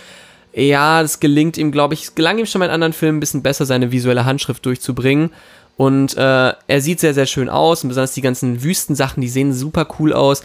ja, 0.52 1.00
es 1.00 1.20
gelingt 1.20 1.56
ihm, 1.56 1.70
glaube 1.70 1.94
ich, 1.94 2.02
es 2.02 2.14
gelang 2.16 2.38
ihm 2.38 2.46
schon 2.46 2.60
bei 2.60 2.68
anderen 2.68 2.92
Filmen 2.92 3.18
ein 3.18 3.20
bisschen 3.20 3.42
besser, 3.42 3.64
seine 3.64 3.92
visuelle 3.92 4.24
Handschrift 4.24 4.66
durchzubringen. 4.66 5.30
Und 5.76 6.16
äh, 6.16 6.52
er 6.66 6.80
sieht 6.80 7.00
sehr, 7.00 7.14
sehr 7.14 7.26
schön 7.26 7.48
aus 7.48 7.84
und 7.84 7.88
besonders 7.88 8.12
die 8.12 8.20
ganzen 8.20 8.62
Wüstensachen, 8.62 9.20
die 9.20 9.28
sehen 9.28 9.54
super 9.54 9.86
cool 9.98 10.12
aus. 10.12 10.42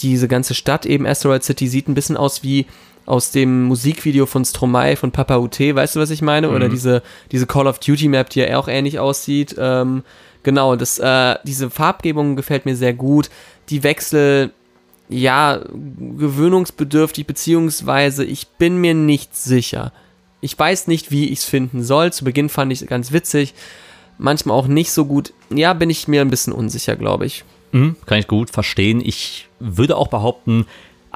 Diese 0.00 0.28
ganze 0.28 0.54
Stadt 0.54 0.84
eben, 0.84 1.06
Asteroid 1.06 1.42
City, 1.42 1.66
sieht 1.66 1.88
ein 1.88 1.94
bisschen 1.94 2.18
aus 2.18 2.42
wie 2.42 2.66
aus 3.06 3.30
dem 3.30 3.64
Musikvideo 3.64 4.26
von 4.26 4.44
Stromae 4.44 4.96
von 4.96 5.12
Papa 5.12 5.36
UT, 5.38 5.58
weißt 5.58 5.96
du, 5.96 6.00
was 6.00 6.10
ich 6.10 6.22
meine? 6.22 6.48
Mhm. 6.48 6.54
Oder 6.54 6.68
diese, 6.68 7.02
diese 7.32 7.46
Call 7.46 7.66
of 7.66 7.78
Duty 7.78 8.08
Map, 8.08 8.28
die 8.30 8.40
ja 8.40 8.58
auch 8.58 8.68
ähnlich 8.68 8.98
aussieht. 8.98 9.56
Ähm, 9.58 10.02
Genau, 10.46 10.76
das, 10.76 11.00
äh, 11.00 11.34
diese 11.42 11.70
Farbgebung 11.70 12.36
gefällt 12.36 12.66
mir 12.66 12.76
sehr 12.76 12.94
gut. 12.94 13.30
Die 13.68 13.82
Wechsel, 13.82 14.52
ja, 15.08 15.60
gewöhnungsbedürftig, 15.72 17.26
beziehungsweise 17.26 18.24
ich 18.24 18.46
bin 18.46 18.80
mir 18.80 18.94
nicht 18.94 19.34
sicher. 19.34 19.92
Ich 20.40 20.56
weiß 20.56 20.86
nicht, 20.86 21.10
wie 21.10 21.30
ich 21.30 21.40
es 21.40 21.44
finden 21.44 21.82
soll. 21.82 22.12
Zu 22.12 22.24
Beginn 22.24 22.48
fand 22.48 22.72
ich 22.72 22.80
es 22.80 22.86
ganz 22.86 23.10
witzig, 23.10 23.54
manchmal 24.18 24.56
auch 24.56 24.68
nicht 24.68 24.92
so 24.92 25.06
gut. 25.06 25.32
Ja, 25.50 25.72
bin 25.72 25.90
ich 25.90 26.06
mir 26.06 26.20
ein 26.20 26.30
bisschen 26.30 26.52
unsicher, 26.52 26.94
glaube 26.94 27.26
ich. 27.26 27.42
Mhm, 27.72 27.96
kann 28.06 28.20
ich 28.20 28.28
gut 28.28 28.50
verstehen. 28.50 29.02
Ich 29.04 29.48
würde 29.58 29.96
auch 29.96 30.06
behaupten, 30.06 30.66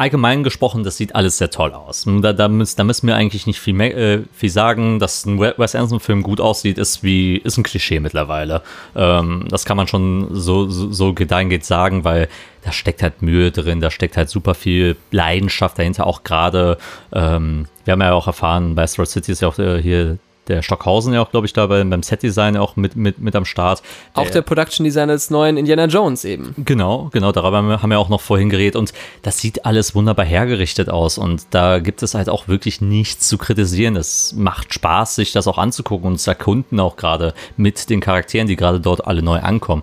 allgemein 0.00 0.42
gesprochen, 0.42 0.82
das 0.82 0.96
sieht 0.96 1.14
alles 1.14 1.36
sehr 1.38 1.50
toll 1.50 1.72
aus. 1.74 2.06
Da, 2.06 2.32
da, 2.32 2.48
müssen, 2.48 2.76
da 2.78 2.84
müssen 2.84 3.06
wir 3.06 3.16
eigentlich 3.16 3.46
nicht 3.46 3.60
viel, 3.60 3.74
mehr, 3.74 3.96
äh, 3.96 4.22
viel 4.32 4.48
sagen. 4.48 4.98
Dass 4.98 5.26
ein 5.26 5.38
Wes 5.38 5.74
Anderson-Film 5.74 6.22
gut 6.22 6.40
aussieht, 6.40 6.78
ist 6.78 7.02
wie 7.02 7.36
ist 7.36 7.58
ein 7.58 7.62
Klischee 7.62 8.00
mittlerweile. 8.00 8.62
Ähm, 8.96 9.44
das 9.48 9.66
kann 9.66 9.76
man 9.76 9.86
schon 9.86 10.28
so, 10.30 10.68
so, 10.70 10.90
so 10.90 11.12
dahingehend 11.12 11.64
sagen, 11.64 12.02
weil 12.04 12.28
da 12.64 12.72
steckt 12.72 13.02
halt 13.02 13.20
Mühe 13.20 13.50
drin, 13.50 13.80
da 13.80 13.90
steckt 13.90 14.16
halt 14.16 14.30
super 14.30 14.54
viel 14.54 14.96
Leidenschaft 15.10 15.78
dahinter. 15.78 16.06
Auch 16.06 16.24
gerade, 16.24 16.78
ähm, 17.12 17.66
wir 17.84 17.92
haben 17.92 18.00
ja 18.00 18.12
auch 18.12 18.26
erfahren, 18.26 18.74
bei 18.74 18.84
Asteroid 18.84 19.08
City 19.08 19.32
ist 19.32 19.42
ja 19.42 19.48
auch 19.48 19.58
äh, 19.58 19.82
hier 19.82 20.18
der 20.50 20.62
Stockhausen 20.62 21.14
ja 21.14 21.22
auch, 21.22 21.30
glaube 21.30 21.46
ich, 21.46 21.52
da 21.52 21.66
beim 21.66 22.02
Set-Design 22.02 22.56
auch 22.56 22.76
mit, 22.76 22.96
mit, 22.96 23.18
mit 23.18 23.34
am 23.34 23.44
Start. 23.44 23.82
Auch 24.14 24.28
der 24.28 24.42
Production 24.42 24.84
Designer 24.84 25.14
des 25.14 25.30
neuen 25.30 25.56
Indiana 25.56 25.86
Jones 25.86 26.24
eben. 26.24 26.54
Genau, 26.64 27.08
genau, 27.12 27.32
darüber 27.32 27.80
haben 27.80 27.90
wir 27.90 27.98
auch 27.98 28.08
noch 28.08 28.20
vorhin 28.20 28.50
geredet 28.50 28.76
und 28.76 28.92
das 29.22 29.38
sieht 29.38 29.64
alles 29.64 29.94
wunderbar 29.94 30.26
hergerichtet 30.26 30.90
aus 30.90 31.16
und 31.16 31.46
da 31.50 31.78
gibt 31.78 32.02
es 32.02 32.14
halt 32.14 32.28
auch 32.28 32.48
wirklich 32.48 32.80
nichts 32.80 33.28
zu 33.28 33.38
kritisieren. 33.38 33.96
Es 33.96 34.34
macht 34.36 34.74
Spaß, 34.74 35.14
sich 35.14 35.32
das 35.32 35.46
auch 35.46 35.58
anzugucken 35.58 36.08
und 36.08 36.18
zu 36.18 36.30
erkunden 36.30 36.80
auch 36.80 36.96
gerade 36.96 37.32
mit 37.56 37.88
den 37.88 38.00
Charakteren, 38.00 38.48
die 38.48 38.56
gerade 38.56 38.80
dort 38.80 39.06
alle 39.06 39.22
neu 39.22 39.38
ankommen. 39.38 39.82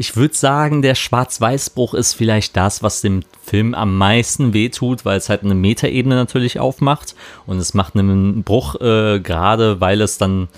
Ich 0.00 0.16
würde 0.16 0.32
sagen, 0.32 0.80
der 0.80 0.94
Schwarz-Weiß-Bruch 0.94 1.92
ist 1.92 2.14
vielleicht 2.14 2.56
das, 2.56 2.82
was 2.82 3.02
dem 3.02 3.20
Film 3.44 3.74
am 3.74 3.98
meisten 3.98 4.54
wehtut, 4.54 5.04
weil 5.04 5.18
es 5.18 5.28
halt 5.28 5.44
eine 5.44 5.54
Metaebene 5.54 6.14
natürlich 6.14 6.58
aufmacht. 6.58 7.14
Und 7.44 7.58
es 7.58 7.74
macht 7.74 7.94
einen 7.96 8.42
Bruch, 8.42 8.76
äh, 8.76 9.20
gerade 9.20 9.82
weil 9.82 10.00
es 10.00 10.16
dann 10.16 10.48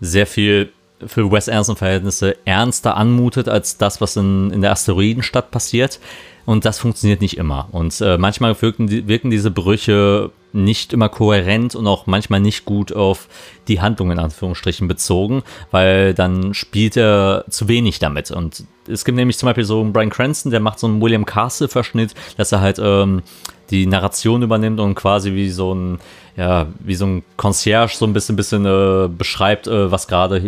sehr 0.00 0.26
viel 0.26 0.72
für 1.06 1.30
Wes 1.30 1.48
Anderson-Verhältnisse 1.48 2.36
ernster 2.44 2.96
anmutet 2.96 3.48
als 3.48 3.78
das, 3.78 4.00
was 4.00 4.16
in, 4.16 4.50
in 4.50 4.60
der 4.60 4.72
Asteroidenstadt 4.72 5.52
passiert. 5.52 6.00
Und 6.46 6.64
das 6.64 6.78
funktioniert 6.78 7.20
nicht 7.20 7.36
immer. 7.36 7.68
Und 7.72 8.00
äh, 8.00 8.18
manchmal 8.18 8.60
wirken, 8.60 8.90
wirken 9.08 9.30
diese 9.30 9.50
Brüche 9.50 10.30
nicht 10.52 10.92
immer 10.92 11.08
kohärent 11.08 11.74
und 11.74 11.86
auch 11.86 12.06
manchmal 12.06 12.40
nicht 12.40 12.64
gut 12.64 12.92
auf 12.92 13.28
die 13.68 13.80
Handlung 13.80 14.10
in 14.10 14.18
Anführungsstrichen 14.18 14.88
bezogen, 14.88 15.42
weil 15.70 16.14
dann 16.14 16.54
spielt 16.54 16.96
er 16.96 17.44
zu 17.48 17.68
wenig 17.68 17.98
damit. 17.98 18.30
Und 18.30 18.64
es 18.88 19.04
gibt 19.04 19.16
nämlich 19.16 19.38
zum 19.38 19.46
Beispiel 19.46 19.64
so 19.64 19.80
einen 19.80 19.92
Brian 19.92 20.10
Cranston, 20.10 20.50
der 20.50 20.60
macht 20.60 20.78
so 20.78 20.86
einen 20.86 21.00
William 21.00 21.24
Castle-Verschnitt, 21.24 22.14
dass 22.36 22.52
er 22.52 22.60
halt 22.60 22.80
ähm, 22.82 23.22
die 23.70 23.86
Narration 23.86 24.42
übernimmt 24.42 24.80
und 24.80 24.94
quasi 24.94 25.32
wie 25.34 25.50
so 25.50 25.72
ein, 25.72 26.00
ja, 26.36 26.66
wie 26.80 26.96
so 26.96 27.06
ein 27.06 27.22
Concierge 27.36 27.94
so 27.94 28.04
ein 28.04 28.12
bisschen, 28.12 28.36
bisschen 28.36 28.66
äh, 28.66 29.08
beschreibt, 29.08 29.68
äh, 29.68 29.90
was 29.90 30.08
gerade 30.08 30.40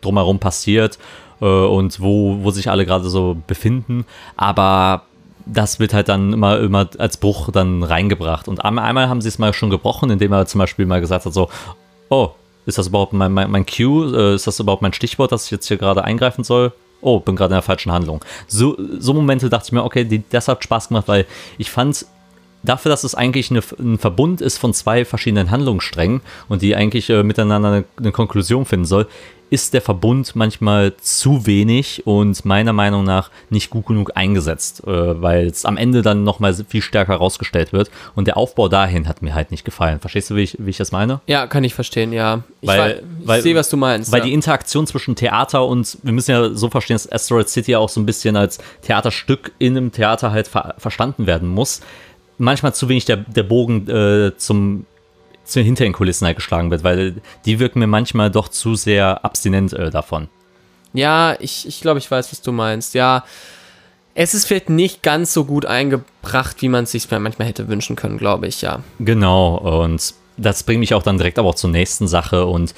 drumherum 0.00 0.38
passiert 0.38 0.98
äh, 1.40 1.44
und 1.44 2.00
wo, 2.00 2.38
wo 2.42 2.50
sich 2.50 2.70
alle 2.70 2.86
gerade 2.86 3.08
so 3.08 3.36
befinden. 3.46 4.04
Aber 4.36 5.02
das 5.52 5.80
wird 5.80 5.94
halt 5.94 6.08
dann 6.08 6.32
immer, 6.32 6.58
immer 6.60 6.88
als 6.98 7.16
Bruch 7.16 7.50
dann 7.50 7.82
reingebracht. 7.82 8.48
Und 8.48 8.64
einmal 8.64 9.08
haben 9.08 9.20
sie 9.20 9.28
es 9.28 9.38
mal 9.38 9.52
schon 9.52 9.70
gebrochen, 9.70 10.10
indem 10.10 10.32
er 10.32 10.46
zum 10.46 10.58
Beispiel 10.58 10.86
mal 10.86 11.00
gesagt 11.00 11.26
hat, 11.26 11.32
so, 11.32 11.48
oh, 12.10 12.30
ist 12.66 12.78
das 12.78 12.88
überhaupt 12.88 13.14
mein, 13.14 13.32
mein, 13.32 13.50
mein 13.50 13.64
Cue? 13.64 14.14
Äh, 14.14 14.34
ist 14.34 14.46
das 14.46 14.60
überhaupt 14.60 14.82
mein 14.82 14.92
Stichwort, 14.92 15.32
dass 15.32 15.46
ich 15.46 15.50
jetzt 15.50 15.66
hier 15.68 15.78
gerade 15.78 16.04
eingreifen 16.04 16.44
soll? 16.44 16.72
Oh, 17.00 17.20
bin 17.20 17.36
gerade 17.36 17.54
in 17.54 17.56
der 17.56 17.62
falschen 17.62 17.92
Handlung. 17.92 18.24
So, 18.46 18.76
so 18.98 19.14
Momente 19.14 19.48
dachte 19.48 19.66
ich 19.66 19.72
mir, 19.72 19.84
okay, 19.84 20.04
die, 20.04 20.22
das 20.28 20.48
hat 20.48 20.62
Spaß 20.62 20.88
gemacht, 20.88 21.08
weil 21.08 21.26
ich 21.56 21.70
fand, 21.70 22.04
dafür, 22.62 22.90
dass 22.90 23.04
es 23.04 23.14
eigentlich 23.14 23.50
eine, 23.50 23.62
ein 23.78 23.98
Verbund 23.98 24.40
ist 24.40 24.58
von 24.58 24.74
zwei 24.74 25.04
verschiedenen 25.04 25.50
Handlungssträngen 25.50 26.20
und 26.48 26.62
die 26.62 26.74
eigentlich 26.74 27.10
äh, 27.10 27.22
miteinander 27.22 27.68
eine, 27.68 27.84
eine, 27.96 28.12
Konklusion 28.12 28.64
finden 28.64 28.86
soll, 28.86 29.06
ist 29.50 29.72
der 29.72 29.80
Verbund 29.80 30.36
manchmal 30.36 30.94
zu 30.98 31.46
wenig 31.46 32.06
und 32.06 32.44
meiner 32.44 32.72
Meinung 32.72 33.04
nach 33.04 33.30
nicht 33.48 33.70
gut 33.70 33.86
genug 33.86 34.12
eingesetzt, 34.14 34.82
äh, 34.86 35.22
weil 35.22 35.46
es 35.46 35.64
am 35.64 35.76
Ende 35.76 36.02
dann 36.02 36.22
nochmal 36.22 36.54
viel 36.54 36.82
stärker 36.82 37.12
herausgestellt 37.12 37.72
wird 37.72 37.90
und 38.14 38.26
der 38.26 38.36
Aufbau 38.36 38.68
dahin 38.68 39.08
hat 39.08 39.22
mir 39.22 39.34
halt 39.34 39.50
nicht 39.50 39.64
gefallen. 39.64 40.00
Verstehst 40.00 40.30
du, 40.30 40.36
wie 40.36 40.42
ich, 40.42 40.56
wie 40.58 40.70
ich 40.70 40.76
das 40.76 40.92
meine? 40.92 41.20
Ja, 41.26 41.46
kann 41.46 41.64
ich 41.64 41.74
verstehen, 41.74 42.12
ja. 42.12 42.42
Ich, 42.60 42.68
weil, 42.68 43.02
ich 43.26 43.42
sehe, 43.42 43.54
was 43.54 43.70
du 43.70 43.76
meinst. 43.76 44.12
Weil 44.12 44.20
ja. 44.20 44.26
die 44.26 44.34
Interaktion 44.34 44.86
zwischen 44.86 45.16
Theater 45.16 45.64
und, 45.66 45.96
wir 46.02 46.12
müssen 46.12 46.30
ja 46.30 46.50
so 46.50 46.68
verstehen, 46.68 46.94
dass 46.94 47.10
Asteroid 47.10 47.48
City 47.48 47.74
auch 47.76 47.88
so 47.88 48.00
ein 48.00 48.06
bisschen 48.06 48.36
als 48.36 48.58
Theaterstück 48.82 49.52
in 49.58 49.76
einem 49.76 49.92
Theater 49.92 50.30
halt 50.30 50.48
ver 50.48 50.74
verstanden 50.78 51.26
werden 51.26 51.48
muss 51.48 51.80
manchmal 52.38 52.74
zu 52.74 52.88
wenig 52.88 53.04
der, 53.04 53.18
der 53.18 53.42
Bogen 53.42 53.88
äh, 53.88 54.36
zum 54.36 54.86
zu 55.44 55.60
hinter 55.60 55.84
den 55.84 55.94
Kulissen 55.94 56.26
halt 56.26 56.36
geschlagen 56.36 56.70
wird, 56.70 56.84
weil 56.84 57.14
die 57.46 57.58
wirken 57.58 57.78
mir 57.78 57.86
manchmal 57.86 58.30
doch 58.30 58.48
zu 58.48 58.74
sehr 58.74 59.24
abstinent 59.24 59.72
äh, 59.72 59.90
davon. 59.90 60.28
Ja, 60.92 61.36
ich, 61.40 61.66
ich 61.66 61.80
glaube, 61.80 61.98
ich 61.98 62.10
weiß, 62.10 62.30
was 62.32 62.42
du 62.42 62.52
meinst. 62.52 62.94
Ja, 62.94 63.24
es 64.14 64.34
ist 64.34 64.46
vielleicht 64.46 64.68
nicht 64.68 65.02
ganz 65.02 65.32
so 65.32 65.44
gut 65.44 65.64
eingebracht, 65.64 66.60
wie 66.60 66.68
man 66.68 66.84
es 66.84 66.92
sich 66.92 67.10
manchmal 67.10 67.48
hätte 67.48 67.68
wünschen 67.68 67.96
können, 67.96 68.18
glaube 68.18 68.46
ich, 68.46 68.62
ja. 68.62 68.80
Genau, 68.98 69.56
und 69.82 70.14
das 70.36 70.62
bringt 70.62 70.80
mich 70.80 70.94
auch 70.94 71.02
dann 71.02 71.18
direkt 71.18 71.38
aber 71.38 71.48
auch 71.48 71.54
zur 71.54 71.70
nächsten 71.70 72.08
Sache 72.08 72.46
und 72.46 72.74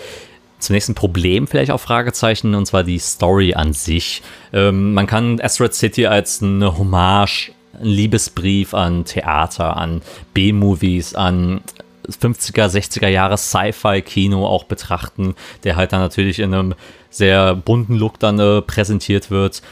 zum 0.59 0.75
nächsten 0.75 0.95
Problem 0.95 1.47
vielleicht 1.47 1.71
auch 1.71 1.81
Fragezeichen, 1.81 2.55
und 2.55 2.67
zwar 2.67 2.85
die 2.85 2.99
Story 2.99 3.55
an 3.55 3.73
sich. 3.73 4.23
Ähm, 4.53 4.93
man 4.93 5.07
kann 5.07 5.41
Asteroid 5.41 5.75
City 5.75 6.07
als 6.07 6.43
eine 6.43 6.77
Hommage 6.77 7.53
ein 7.81 7.87
Liebesbrief 7.87 8.75
an 8.75 9.05
Theater, 9.05 9.77
an 9.77 10.03
B-Movies, 10.35 11.15
an 11.15 11.63
50er, 12.09 12.69
60er 12.69 13.09
Jahre 13.09 13.39
Sci-Fi-Kino 13.39 14.47
auch 14.47 14.65
betrachten, 14.65 15.35
der 15.65 15.77
halt 15.77 15.93
dann 15.93 16.01
natürlich 16.01 16.41
in 16.41 16.55
einem 16.55 16.75
sehr 17.11 17.55
bunten 17.55 17.97
Look 17.97 18.19
dann 18.19 18.39
äh, 18.39 18.63
präsentiert 18.63 19.31
wird. 19.31 19.63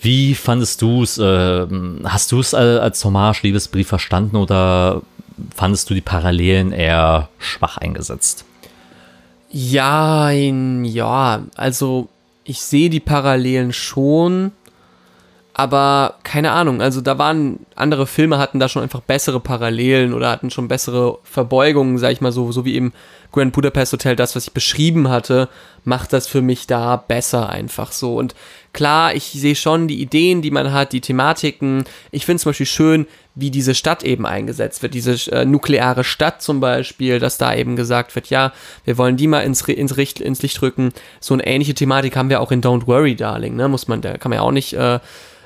Wie 0.00 0.34
fandest 0.34 0.82
du 0.82 1.02
es? 1.02 1.18
Äh, 1.18 1.66
hast 2.04 2.32
du 2.32 2.40
es 2.40 2.54
als 2.54 3.04
Hommage-Liebesbrief 3.04 3.86
verstanden 3.86 4.36
oder 4.36 5.02
fandest 5.54 5.88
du 5.90 5.94
die 5.94 6.00
Parallelen 6.00 6.72
eher 6.72 7.28
schwach 7.38 7.78
eingesetzt? 7.78 8.44
Ja, 9.50 10.30
ja, 10.30 11.42
also 11.56 12.08
ich 12.44 12.60
sehe 12.62 12.90
die 12.90 13.00
Parallelen 13.00 13.72
schon 13.72 14.52
aber 15.54 16.14
keine 16.22 16.52
Ahnung, 16.52 16.80
also 16.80 17.02
da 17.02 17.18
waren 17.18 17.60
andere 17.74 18.06
Filme 18.06 18.38
hatten 18.38 18.58
da 18.58 18.68
schon 18.68 18.82
einfach 18.82 19.00
bessere 19.00 19.38
Parallelen 19.38 20.14
oder 20.14 20.30
hatten 20.30 20.50
schon 20.50 20.66
bessere 20.66 21.18
Verbeugungen, 21.24 21.98
sag 21.98 22.12
ich 22.12 22.22
mal 22.22 22.32
so, 22.32 22.52
so 22.52 22.64
wie 22.64 22.74
eben 22.74 22.92
Grand 23.32 23.52
Budapest 23.52 23.92
Hotel, 23.92 24.16
das, 24.16 24.34
was 24.36 24.46
ich 24.46 24.52
beschrieben 24.52 25.08
hatte, 25.08 25.48
macht 25.84 26.12
das 26.12 26.26
für 26.26 26.42
mich 26.42 26.66
da 26.66 26.96
besser 26.96 27.48
einfach 27.48 27.92
so. 27.92 28.16
Und 28.16 28.34
klar, 28.72 29.14
ich 29.14 29.24
sehe 29.24 29.56
schon 29.56 29.88
die 29.88 30.00
Ideen, 30.00 30.42
die 30.42 30.50
man 30.50 30.72
hat, 30.72 30.92
die 30.92 31.00
Thematiken. 31.00 31.84
Ich 32.10 32.24
finde 32.24 32.42
zum 32.42 32.50
Beispiel 32.50 32.66
schön, 32.66 33.06
wie 33.34 33.50
diese 33.50 33.74
Stadt 33.74 34.04
eben 34.04 34.26
eingesetzt 34.26 34.82
wird, 34.82 34.94
diese 34.94 35.14
äh, 35.32 35.44
nukleare 35.44 36.04
Stadt 36.04 36.42
zum 36.42 36.60
Beispiel, 36.60 37.18
dass 37.18 37.38
da 37.38 37.54
eben 37.54 37.76
gesagt 37.76 38.14
wird, 38.14 38.28
ja, 38.28 38.52
wir 38.84 38.98
wollen 38.98 39.16
die 39.16 39.26
mal 39.26 39.40
ins, 39.40 39.62
ins, 39.62 39.92
ins 39.92 40.42
Licht 40.42 40.62
rücken. 40.62 40.92
So 41.20 41.34
eine 41.34 41.46
ähnliche 41.46 41.74
Thematik 41.74 42.16
haben 42.16 42.28
wir 42.30 42.40
auch 42.40 42.52
in 42.52 42.62
Don't 42.62 42.86
Worry, 42.86 43.16
Darling, 43.16 43.56
ne? 43.56 43.68
Muss 43.68 43.88
man, 43.88 44.02
da 44.02 44.18
kann 44.18 44.30
man 44.30 44.36
ja 44.36 44.42
auch 44.42 44.52
nicht 44.52 44.74
äh, 44.74 45.00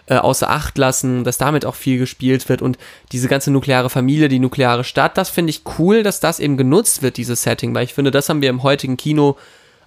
äh, 0.07 0.17
außer 0.17 0.49
Acht 0.51 0.79
lassen, 0.79 1.25
dass 1.25 1.39
damit 1.39 1.65
auch 1.65 1.75
viel 1.75 1.99
gespielt 1.99 2.49
wird 2.49 2.63
und 2.63 2.79
diese 3.13 3.29
ganze 3.29 3.51
nukleare 3.51 3.91
Familie, 3.91 4.29
die 4.29 4.39
nukleare 4.39 4.85
Stadt, 4.85 5.19
das 5.19 5.31
finde 5.31 5.51
ich 5.51 5.63
cool, 5.79 6.03
dass 6.03 6.21
das 6.21 6.41
eben 6.41 6.57
genutzt 6.57 7.03
wird, 7.03 7.17
dieses 7.17 7.43
Setting, 7.43 7.75
weil 7.75 7.85
ich 7.85 7.95
finde, 7.95 8.11
das 8.11 8.29
haben 8.29 8.43
wir 8.43 8.51
im 8.51 8.63
heutigen 8.63 8.97
Kino 8.97 9.37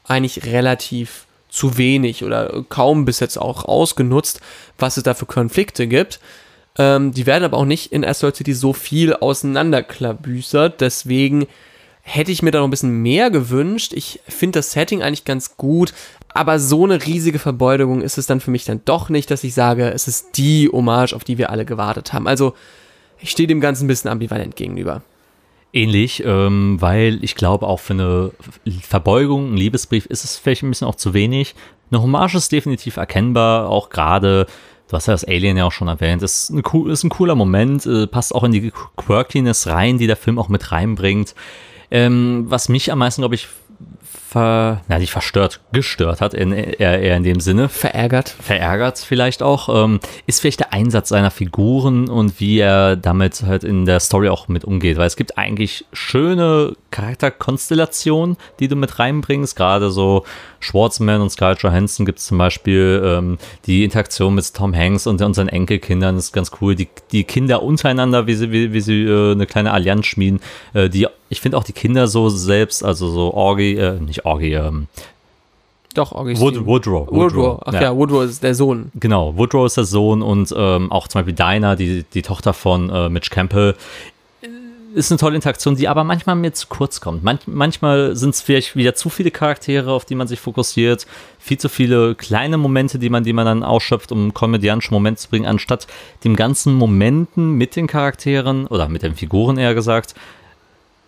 eigentlich 0.04 0.46
relativ 0.46 1.26
zu 1.50 1.78
wenig 1.78 2.24
oder 2.24 2.64
kaum 2.70 3.06
bis 3.06 3.20
jetzt 3.20 3.38
auch 3.38 3.66
ausgenutzt, 3.66 4.40
was 4.78 4.98
es 4.98 5.04
da 5.04 5.14
für 5.14 5.26
Konflikte 5.26 5.88
gibt. 5.88 6.20
Ähm, 6.78 7.12
die 7.12 7.26
werden 7.26 7.44
aber 7.44 7.58
auch 7.58 7.66
nicht 7.66 7.92
in 7.92 8.06
Asteroid 8.06 8.36
City 8.36 8.54
so 8.54 8.74
viel 8.74 9.14
auseinanderklabüsert, 9.14 10.82
deswegen 10.82 11.48
hätte 12.02 12.32
ich 12.32 12.42
mir 12.42 12.52
da 12.52 12.60
noch 12.60 12.68
ein 12.68 12.72
bisschen 12.72 13.02
mehr 13.02 13.30
gewünscht. 13.30 13.94
Ich 13.94 14.20
finde 14.28 14.60
das 14.60 14.72
Setting 14.72 15.02
eigentlich 15.02 15.26
ganz 15.26 15.58
gut, 15.58 15.94
aber 16.34 16.60
so 16.60 16.84
eine 16.84 17.06
riesige 17.06 17.40
Verbeugung 17.40 18.02
ist 18.02 18.18
es 18.18 18.28
dann 18.28 18.40
für 18.40 18.52
mich 18.52 18.66
dann 18.66 18.82
doch 18.86 19.10
nicht, 19.10 19.32
dass 19.32 19.44
ich 19.44 19.54
sage, 19.54 19.92
es 19.92 20.08
ist 20.08 20.38
die 20.38 20.70
Hommage, 20.72 21.14
auf 21.14 21.24
die 21.24 21.38
wir 21.38 21.50
alle 21.50 21.66
gewartet 21.66 22.14
haben. 22.14 22.28
Also 22.28 22.54
ich 23.20 23.32
stehe 23.32 23.48
dem 23.48 23.62
Ganzen 23.62 23.86
ein 23.86 23.88
bisschen 23.88 24.10
ambivalent 24.10 24.56
gegenüber. 24.56 25.02
Ähnlich, 25.72 26.24
ähm, 26.26 26.78
weil 26.80 27.24
ich 27.24 27.36
glaube, 27.36 27.68
auch 27.68 27.80
für 27.80 27.94
eine 27.94 28.32
Verbeugung, 28.82 29.54
ein 29.54 29.58
Liebesbrief 29.58 30.06
ist 30.08 30.24
es 30.24 30.38
vielleicht 30.38 30.64
ein 30.64 30.70
bisschen 30.70 30.88
auch 30.88 30.96
zu 30.96 31.14
wenig. 31.14 31.54
Eine 31.92 32.02
Hommage 32.02 32.36
ist 32.36 32.52
definitiv 32.52 32.98
erkennbar, 32.98 33.70
auch 33.70 33.90
gerade, 33.90 34.48
du 34.88 34.94
hast 34.96 35.08
ja 35.08 35.14
das 35.14 35.26
Alien 35.26 35.58
ja 35.58 35.66
auch 35.66 35.72
schon 35.72 35.88
erwähnt, 35.88 36.24
ist, 36.24 36.52
eine, 36.52 36.64
ist 36.92 37.04
ein 37.04 37.10
cooler 37.10 37.36
Moment, 37.36 37.86
äh, 37.86 38.08
passt 38.08 38.34
auch 38.34 38.44
in 38.44 38.52
die 38.52 38.72
Quirkiness 38.98 39.68
rein, 39.68 40.00
die 40.00 40.08
der 40.08 40.16
Film 40.16 40.40
auch 40.40 40.50
mit 40.50 40.72
reinbringt. 40.72 41.36
Ähm, 41.92 42.46
was 42.48 42.70
mich 42.70 42.92
am 42.92 43.00
meisten, 43.00 43.22
glaube 43.22 43.36
ich, 43.36 43.48
ver, 44.30 44.82
na, 44.88 45.00
nicht 45.00 45.12
verstört, 45.12 45.60
gestört 45.72 46.22
hat, 46.22 46.34
in, 46.34 46.52
eher, 46.52 47.02
eher 47.02 47.18
in 47.18 47.24
dem 47.24 47.40
Sinne. 47.40 47.68
Verärgert. 47.68 48.30
Verärgert 48.30 49.00
vielleicht 49.00 49.42
auch, 49.42 49.84
ähm, 49.86 50.00
ist 50.28 50.42
vielleicht 50.42 50.60
der 50.60 50.72
Einsatz 50.72 51.10
seiner 51.10 51.32
Figuren 51.32 52.10
und 52.10 52.40
wie 52.40 52.60
er 52.60 52.96
damit 52.96 53.42
halt 53.42 53.64
in 53.64 53.86
der 53.86 54.00
Story 54.00 54.30
auch 54.30 54.48
mit 54.48 54.66
umgeht, 54.66 54.98
weil 54.98 55.08
es 55.08 55.16
gibt 55.16 55.38
eigentlich 55.38 55.86
schöne 55.94 56.74
Charakterkonstellationen, 56.92 58.38
die 58.60 58.68
du 58.68 58.76
mit 58.76 59.00
reinbringst, 59.00 59.56
gerade 59.56 59.90
so 59.90 60.26
Schwartzman 60.60 61.22
und 61.22 61.30
Scarlett 61.30 61.64
Johansson 61.64 62.06
gibt 62.06 62.20
es 62.20 62.26
zum 62.26 62.38
Beispiel 62.38 63.02
ähm, 63.04 63.38
die 63.66 63.84
Interaktion 63.84 64.36
mit 64.36 64.54
Tom 64.54 64.76
Hanks 64.76 65.08
und 65.08 65.22
unseren 65.22 65.48
Enkelkindern 65.48 66.18
ist 66.18 66.34
ganz 66.34 66.52
cool. 66.62 66.76
Die, 66.76 66.90
die 67.12 67.24
Kinder 67.24 67.64
untereinander, 67.64 68.28
wie 68.28 68.36
sie, 68.36 68.52
wie, 68.52 68.74
wie 68.74 68.82
sie 68.82 69.04
äh, 69.04 69.32
eine 69.32 69.46
kleine 69.46 69.72
Allianz 69.72 70.06
schmieden. 70.06 70.42
Äh, 70.74 70.90
die, 70.90 71.08
ich 71.30 71.42
finde 71.42 71.58
auch 71.58 71.64
die 71.64 71.74
Kinder 71.74 72.08
so 72.08 72.30
selbst, 72.30 72.84
also 72.84 73.10
so 73.10 73.34
Orgi, 73.34 73.76
äh, 73.76 74.00
nicht 74.00 74.19
Orgi, 74.24 74.54
ähm, 74.54 74.88
doch, 75.96 76.12
Augustin. 76.12 76.40
Wood, 76.40 76.66
Woodrow. 76.66 77.08
Woodrow. 77.08 77.34
Woodrow. 77.34 77.62
Ach 77.66 77.74
ja. 77.74 77.82
ja. 77.82 77.96
Woodrow 77.96 78.24
ist 78.24 78.44
der 78.44 78.54
Sohn. 78.54 78.92
Genau, 78.96 79.36
Woodrow 79.36 79.66
ist 79.66 79.78
der 79.78 79.86
Sohn 79.86 80.22
und 80.22 80.54
ähm, 80.56 80.92
auch 80.92 81.08
zum 81.08 81.20
Beispiel 81.20 81.34
Dinah, 81.34 81.76
die, 81.76 82.04
die 82.14 82.22
Tochter 82.22 82.54
von 82.54 82.90
äh, 82.90 83.10
Mitch 83.10 83.30
Campbell, 83.32 83.76
ist 84.94 85.12
eine 85.12 85.20
tolle 85.20 85.36
Interaktion, 85.36 85.76
die 85.76 85.88
aber 85.88 86.04
manchmal 86.04 86.36
mir 86.36 86.54
zu 86.54 86.68
kurz 86.68 87.00
kommt. 87.00 87.24
Manch, 87.24 87.42
manchmal 87.46 88.16
sind 88.16 88.32
es 88.32 88.42
vielleicht 88.42 88.76
wieder 88.76 88.96
zu 88.96 89.10
viele 89.10 89.32
Charaktere, 89.32 89.92
auf 89.92 90.06
die 90.06 90.16
man 90.16 90.28
sich 90.28 90.40
fokussiert, 90.40 91.06
viel 91.38 91.58
zu 91.58 91.70
viele 91.70 92.16
kleine 92.16 92.58
Momente, 92.58 92.98
die 92.98 93.10
man, 93.10 93.24
die 93.24 93.34
man 93.34 93.46
dann 93.46 93.64
ausschöpft, 93.64 94.12
um 94.12 94.34
komödiantische 94.34 94.94
Momente 94.94 95.22
zu 95.22 95.30
bringen, 95.30 95.46
anstatt 95.46 95.88
dem 96.24 96.36
ganzen 96.36 96.74
Momenten 96.74 97.54
mit 97.54 97.76
den 97.76 97.88
Charakteren 97.88 98.68
oder 98.68 98.90
mit 98.90 99.04
den 99.04 99.16
Figuren 99.16 99.58
eher 99.58 99.76
gesagt, 99.76 100.16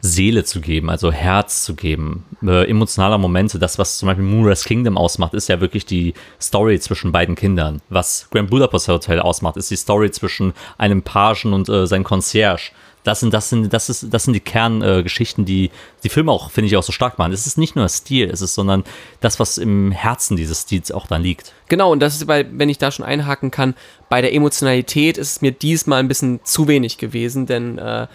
Seele 0.02 0.44
zu 0.44 0.62
geben, 0.62 0.90
also 0.90 1.12
Herz 1.12 1.64
zu 1.64 1.76
geben, 1.76 2.26
äh, 2.44 2.70
emotionaler 2.70 3.18
Momente. 3.18 3.60
Das, 3.60 3.78
was 3.80 3.98
zum 3.98 4.08
Beispiel 4.08 4.26
Moonrise 4.26 4.66
Kingdom 4.66 4.98
ausmacht, 4.98 5.34
ist 5.34 5.50
ja 5.50 5.62
wirklich 5.62 5.86
die 5.86 6.14
Story 6.42 6.80
zwischen 6.80 7.12
beiden 7.12 7.36
Kindern. 7.36 7.82
Was 7.90 8.28
Grand 8.32 8.50
Budapest 8.50 8.88
Hotel 8.88 9.20
ausmacht, 9.20 9.58
ist 9.58 9.72
die 9.72 9.76
Story 9.76 10.12
zwischen 10.12 10.54
einem 10.78 11.04
Pagen 11.04 11.54
und 11.54 11.70
äh, 11.70 11.86
seinem 11.86 12.04
Concierge 12.04 12.72
das 13.04 13.20
sind, 13.20 13.34
das 13.34 13.50
sind, 13.50 13.74
das 13.74 13.90
ist, 13.90 14.14
das 14.14 14.26
sind 14.26 14.34
die 14.34 14.42
Kerngeschichten, 14.42 15.44
äh, 15.44 15.48
die 15.48 15.72
die 16.04 16.10
Filme 16.10 16.32
auch, 16.32 16.52
finde 16.52 16.68
ich, 16.68 16.78
auch 16.78 16.84
so 16.84 16.92
stark 16.92 17.18
machen. 17.18 17.32
Es 17.32 17.48
ist 17.48 17.58
nicht 17.58 17.76
nur 17.76 17.88
Stil, 17.90 18.30
es 18.30 18.42
ist, 18.42 18.54
sondern 18.54 18.84
das, 19.22 19.40
was 19.40 19.58
im 19.58 19.92
Herzen 19.92 20.38
dieses 20.38 20.62
Stils 20.62 20.92
auch 20.92 21.08
dann 21.08 21.24
liegt. 21.24 21.54
Genau, 21.68 21.92
und 21.92 22.00
das 22.00 22.16
ist 22.16 22.28
bei, 22.28 22.46
wenn 22.52 22.70
ich 22.70 22.78
da 22.78 22.92
schon 22.92 23.06
einhaken 23.06 23.50
kann, 23.50 23.76
bei 24.10 24.22
der 24.22 24.34
Emotionalität 24.34 25.18
ist 25.18 25.32
es 25.32 25.42
mir 25.42 25.52
diesmal 25.52 26.00
ein 26.00 26.08
bisschen 26.08 26.42
zu 26.44 26.68
wenig 26.68 26.98
gewesen, 26.98 27.46
denn 27.46 27.78
äh, 27.78 28.08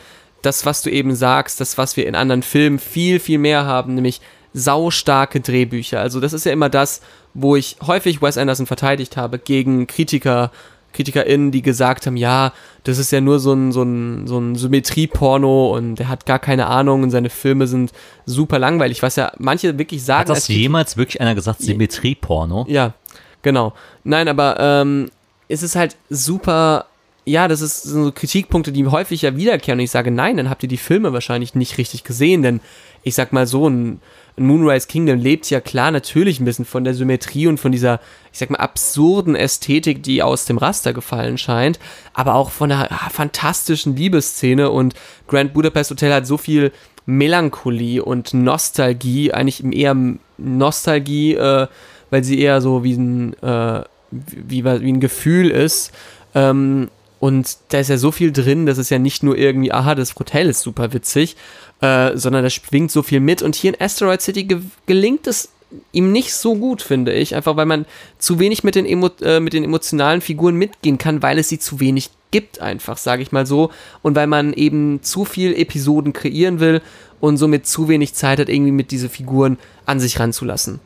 das, 0.47 0.65
was 0.65 0.83
du 0.83 0.91
eben 0.91 1.15
sagst, 1.15 1.61
das, 1.61 1.77
was 1.77 1.97
wir 1.97 2.07
in 2.07 2.15
anderen 2.15 2.43
Filmen 2.43 2.79
viel, 2.79 3.19
viel 3.19 3.39
mehr 3.39 3.65
haben, 3.65 3.95
nämlich 3.95 4.21
saustarke 4.53 5.41
Drehbücher. 5.41 6.01
Also 6.01 6.21
das 6.21 6.33
ist 6.33 6.47
ja 6.47 6.53
immer 6.53 6.71
das, 6.71 7.01
wo 7.35 7.57
ich 7.57 7.77
häufig 7.87 8.23
Wes 8.23 8.39
Anderson 8.39 8.67
verteidigt 8.67 9.17
habe 9.17 9.39
gegen 9.39 9.87
Kritiker 9.87 10.51
KritikerInnen, 10.93 11.51
die 11.51 11.61
gesagt 11.61 12.07
haben, 12.07 12.17
ja, 12.17 12.55
das 12.85 12.97
ist 12.97 13.13
ja 13.13 13.21
nur 13.21 13.39
so 13.39 13.53
ein, 13.53 13.71
so 13.71 13.83
ein, 13.83 14.27
so 14.27 14.39
ein 14.39 14.55
Symmetrieporno 14.55 15.77
und 15.77 15.97
der 15.97 16.09
hat 16.09 16.25
gar 16.25 16.39
keine 16.39 16.69
Ahnung 16.69 17.03
und 17.03 17.11
seine 17.11 17.29
Filme 17.29 17.67
sind 17.67 17.93
super 18.25 18.59
langweilig, 18.59 19.03
was 19.03 19.17
ja 19.17 19.31
manche 19.37 19.79
wirklich 19.79 20.03
sagen. 20.03 20.21
Hat 20.21 20.31
das 20.31 20.49
jemals 20.49 20.97
wirklich 20.97 21.21
einer 21.21 21.35
gesagt, 21.35 21.61
Symmetrieporno? 21.61 22.65
Ja, 22.69 22.95
genau. 23.43 23.75
Nein, 24.05 24.27
aber 24.27 24.57
ähm, 24.59 25.11
es 25.49 25.63
ist 25.63 25.77
halt 25.77 25.97
super 26.09 26.87
ja, 27.29 27.49
das 27.49 27.61
ist 27.61 27.83
so 27.83 28.13
Kritikpunkte, 28.13 28.71
die 28.71 28.87
häufig 28.87 29.23
ja 29.23 29.37
wiederkehren. 29.37 29.81
Und 29.81 29.85
ich 29.85 29.91
sage, 29.91 30.13
nein, 30.13 30.37
dann 30.37 30.49
habt 30.49 30.63
ihr 30.63 30.69
die 30.69 30.77
Filme 30.77 31.13
wahrscheinlich 31.13 31.57
nicht 31.57 31.77
richtig 31.77 32.05
gesehen, 32.05 32.43
denn 32.43 32.61
ich 33.03 33.15
sag 33.17 33.33
mal 33.33 33.47
so, 33.47 33.69
ein 33.69 34.01
Moonrise 34.37 34.87
Kingdom 34.87 35.19
lebt 35.19 35.49
ja 35.51 35.61
klar 35.61 35.91
natürlich 35.91 36.39
ein 36.39 36.45
bisschen 36.45 36.65
von 36.65 36.85
der 36.85 36.95
Symmetrie 36.95 37.49
und 37.49 37.59
von 37.59 37.73
dieser, 37.73 38.01
ich 38.33 38.39
sag 38.39 38.51
mal, 38.51 38.59
absurden 38.59 39.35
Ästhetik, 39.35 40.03
die 40.05 40.23
aus 40.23 40.45
dem 40.45 40.59
Raster 40.59 40.93
gefallen 40.93 41.37
scheint, 41.37 41.81
aber 42.15 42.35
auch 42.35 42.51
von 42.51 42.71
einer 42.71 42.93
ah, 42.93 43.09
fantastischen 43.11 43.97
Liebesszene 43.97 44.71
und 44.71 44.95
Grand 45.27 45.53
Budapest 45.53 45.91
Hotel 45.91 46.13
hat 46.13 46.27
so 46.27 46.37
viel 46.37 46.71
Melancholie 47.07 48.05
und 48.05 48.35
Nostalgie, 48.35 49.33
eigentlich 49.33 49.65
eher 49.65 49.97
Nostalgie, 50.39 51.35
äh, 51.35 51.67
weil 52.11 52.25
sie 52.25 52.39
eher 52.41 52.61
so 52.61 52.85
wie 52.85 52.95
ein, 52.95 53.35
äh, 53.43 53.83
wie, 54.11 54.65
wie 54.65 54.93
ein 54.93 55.01
Gefühl 55.01 55.51
ist. 55.51 55.93
Ähm, 56.35 56.89
und 57.19 57.57
da 57.71 57.79
ist 57.79 57.89
ja 57.89 57.97
so 57.97 58.13
viel 58.13 58.31
drin, 58.33 58.67
das 58.67 58.79
ist 58.79 58.91
ja 58.91 58.99
nicht 58.99 59.23
nur 59.23 59.39
irgendwie, 59.39 59.73
aha, 59.73 59.95
das 59.95 60.15
Hotel 60.17 60.49
ist 60.49 60.61
super 60.61 60.93
witzig, 60.93 61.37
äh, 61.81 62.17
sondern 62.17 62.43
da 62.43 62.51
schwingt 62.51 62.91
so 62.91 63.03
viel 63.03 63.21
mit. 63.21 63.43
Und 63.43 63.55
hier 63.55 63.75
in 63.75 63.81
Asteroid 63.81 64.21
City 64.21 64.45
ge 64.45 64.61
gelingt 64.87 65.27
es 65.27 65.49
ihm 65.93 66.13
nicht 66.13 66.35
so 66.35 66.55
gut, 66.55 66.83
finde 66.83 67.13
ich. 67.13 67.35
Einfach 67.35 67.57
weil 67.57 67.67
man 67.67 67.87
zu 68.19 68.39
wenig 68.39 68.65
mit 68.65 68.75
den, 68.75 68.87
Emo 68.87 69.11
äh, 69.23 69.41
mit 69.41 69.53
den 69.53 69.65
emotionalen 69.65 70.21
Figuren 70.21 70.57
mitgehen 70.57 70.99
kann, 70.99 71.23
weil 71.23 71.39
es 71.39 71.49
sie 71.49 71.59
zu 71.59 71.81
wenig 71.81 72.11
gibt, 72.31 72.61
einfach, 72.61 72.99
sage 72.99 73.23
ich 73.23 73.33
mal 73.33 73.47
so. 73.47 73.71
Und 74.03 74.15
weil 74.15 74.27
man 74.27 74.53
eben 74.53 75.03
zu 75.03 75.25
viel 75.25 75.55
Episoden 75.55 76.13
kreieren 76.13 76.61
will 76.61 76.83
und 77.21 77.39
somit 77.39 77.67
zu 77.67 77.89
wenig 77.89 78.15
Zeit 78.15 78.39
hat, 78.39 78.49
irgendwie 78.49 78.73
mit 78.73 78.91
diese 78.91 79.09
Figuren 79.09 79.59
an 79.87 80.01
sich 80.01 80.21
ranzulassen. 80.21 80.81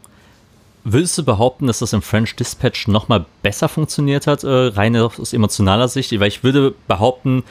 Würdest 0.85 1.19
du 1.19 1.25
behaupten, 1.25 1.67
dass 1.67 1.81
das 1.81 1.93
im 1.93 2.01
French 2.01 2.37
Dispatch 2.37 2.89
nochmal 2.89 3.27
besser 3.43 3.69
funktioniert 3.69 4.27
hat, 4.27 4.45
äh, 4.45 4.49
rein 4.49 4.97
aus 4.97 5.33
emotionaler 5.33 5.89
Sicht? 5.89 6.19
Weil 6.19 6.29
ich 6.29 6.43
würde 6.43 6.75
behaupten, 6.89 7.45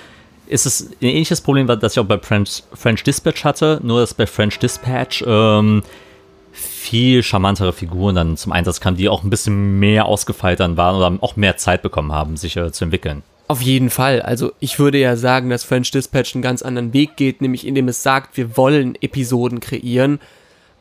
ist 0.47 0.65
es 0.65 0.89
ein 1.01 1.07
ähnliches 1.07 1.41
Problem, 1.41 1.67
das 1.67 1.93
ich 1.93 1.99
auch 1.99 2.05
bei 2.05 2.17
French, 2.17 2.63
French 2.73 3.03
Dispatch 3.03 3.43
hatte, 3.43 3.79
nur 3.83 4.01
dass 4.01 4.15
bei 4.15 4.25
French 4.25 4.57
Dispatch 4.57 5.23
ähm, 5.27 5.83
viel 6.51 7.21
charmantere 7.21 7.71
Figuren 7.71 8.15
dann 8.15 8.37
zum 8.37 8.51
Einsatz 8.51 8.81
kamen, 8.81 8.97
die 8.97 9.09
auch 9.09 9.23
ein 9.23 9.29
bisschen 9.29 9.79
mehr 9.79 10.05
ausgefeilt 10.05 10.59
dann 10.59 10.75
waren 10.75 10.95
oder 10.95 11.23
auch 11.23 11.35
mehr 11.35 11.57
Zeit 11.57 11.83
bekommen 11.83 12.11
haben, 12.11 12.35
sich 12.35 12.57
äh, 12.57 12.71
zu 12.71 12.83
entwickeln. 12.83 13.21
Auf 13.47 13.61
jeden 13.61 13.91
Fall. 13.91 14.21
Also 14.21 14.51
ich 14.59 14.79
würde 14.79 14.97
ja 14.97 15.15
sagen, 15.15 15.49
dass 15.49 15.63
French 15.63 15.91
Dispatch 15.91 16.35
einen 16.35 16.41
ganz 16.41 16.63
anderen 16.63 16.93
Weg 16.93 17.15
geht, 17.15 17.41
nämlich 17.41 17.65
indem 17.65 17.87
es 17.87 18.01
sagt, 18.01 18.37
wir 18.37 18.57
wollen 18.57 18.95
Episoden 19.01 19.59
kreieren 19.59 20.19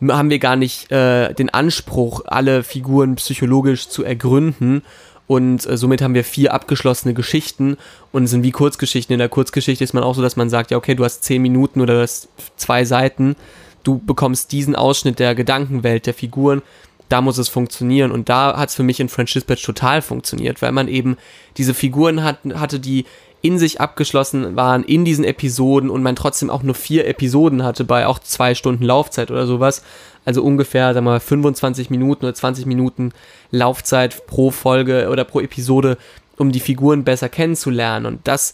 haben 0.06 0.30
wir 0.30 0.38
gar 0.38 0.56
nicht 0.56 0.90
äh, 0.92 1.32
den 1.34 1.50
Anspruch, 1.50 2.22
alle 2.26 2.62
Figuren 2.62 3.16
psychologisch 3.16 3.88
zu 3.88 4.04
ergründen. 4.04 4.82
Und 5.26 5.66
äh, 5.66 5.76
somit 5.76 6.00
haben 6.02 6.14
wir 6.14 6.24
vier 6.24 6.54
abgeschlossene 6.54 7.14
Geschichten 7.14 7.76
und 8.12 8.26
sind 8.26 8.42
wie 8.42 8.50
Kurzgeschichten. 8.50 9.12
In 9.12 9.18
der 9.18 9.28
Kurzgeschichte 9.28 9.84
ist 9.84 9.92
man 9.92 10.02
auch 10.02 10.14
so, 10.14 10.22
dass 10.22 10.36
man 10.36 10.50
sagt, 10.50 10.70
ja, 10.70 10.76
okay, 10.76 10.94
du 10.94 11.04
hast 11.04 11.22
zehn 11.22 11.42
Minuten 11.42 11.80
oder 11.80 11.94
du 11.94 12.02
hast 12.02 12.28
zwei 12.56 12.84
Seiten. 12.84 13.36
Du 13.82 13.98
bekommst 13.98 14.52
diesen 14.52 14.74
Ausschnitt 14.74 15.18
der 15.18 15.34
Gedankenwelt 15.34 16.06
der 16.06 16.14
Figuren. 16.14 16.62
Da 17.08 17.20
muss 17.20 17.38
es 17.38 17.48
funktionieren. 17.48 18.10
Und 18.10 18.28
da 18.28 18.56
hat 18.56 18.70
es 18.70 18.74
für 18.74 18.82
mich 18.82 19.00
in 19.00 19.08
French 19.08 19.32
Dispatch 19.32 19.62
total 19.62 20.00
funktioniert, 20.00 20.62
weil 20.62 20.72
man 20.72 20.88
eben 20.88 21.16
diese 21.56 21.74
Figuren 21.74 22.22
hat, 22.22 22.38
hatte, 22.54 22.80
die 22.80 23.04
in 23.40 23.58
sich 23.58 23.80
abgeschlossen 23.80 24.56
waren 24.56 24.82
in 24.82 25.04
diesen 25.04 25.24
Episoden 25.24 25.90
und 25.90 26.02
man 26.02 26.16
trotzdem 26.16 26.50
auch 26.50 26.62
nur 26.62 26.74
vier 26.74 27.06
Episoden 27.06 27.62
hatte 27.62 27.84
bei 27.84 28.06
auch 28.06 28.18
zwei 28.18 28.54
Stunden 28.54 28.84
Laufzeit 28.84 29.30
oder 29.30 29.46
sowas. 29.46 29.82
Also 30.24 30.42
ungefähr, 30.42 30.92
sagen 30.92 31.06
wir 31.06 31.12
mal, 31.12 31.20
25 31.20 31.90
Minuten 31.90 32.24
oder 32.24 32.34
20 32.34 32.66
Minuten 32.66 33.12
Laufzeit 33.50 34.26
pro 34.26 34.50
Folge 34.50 35.08
oder 35.10 35.24
pro 35.24 35.40
Episode, 35.40 35.96
um 36.36 36.52
die 36.52 36.60
Figuren 36.60 37.04
besser 37.04 37.28
kennenzulernen. 37.28 38.06
Und 38.06 38.26
das 38.26 38.52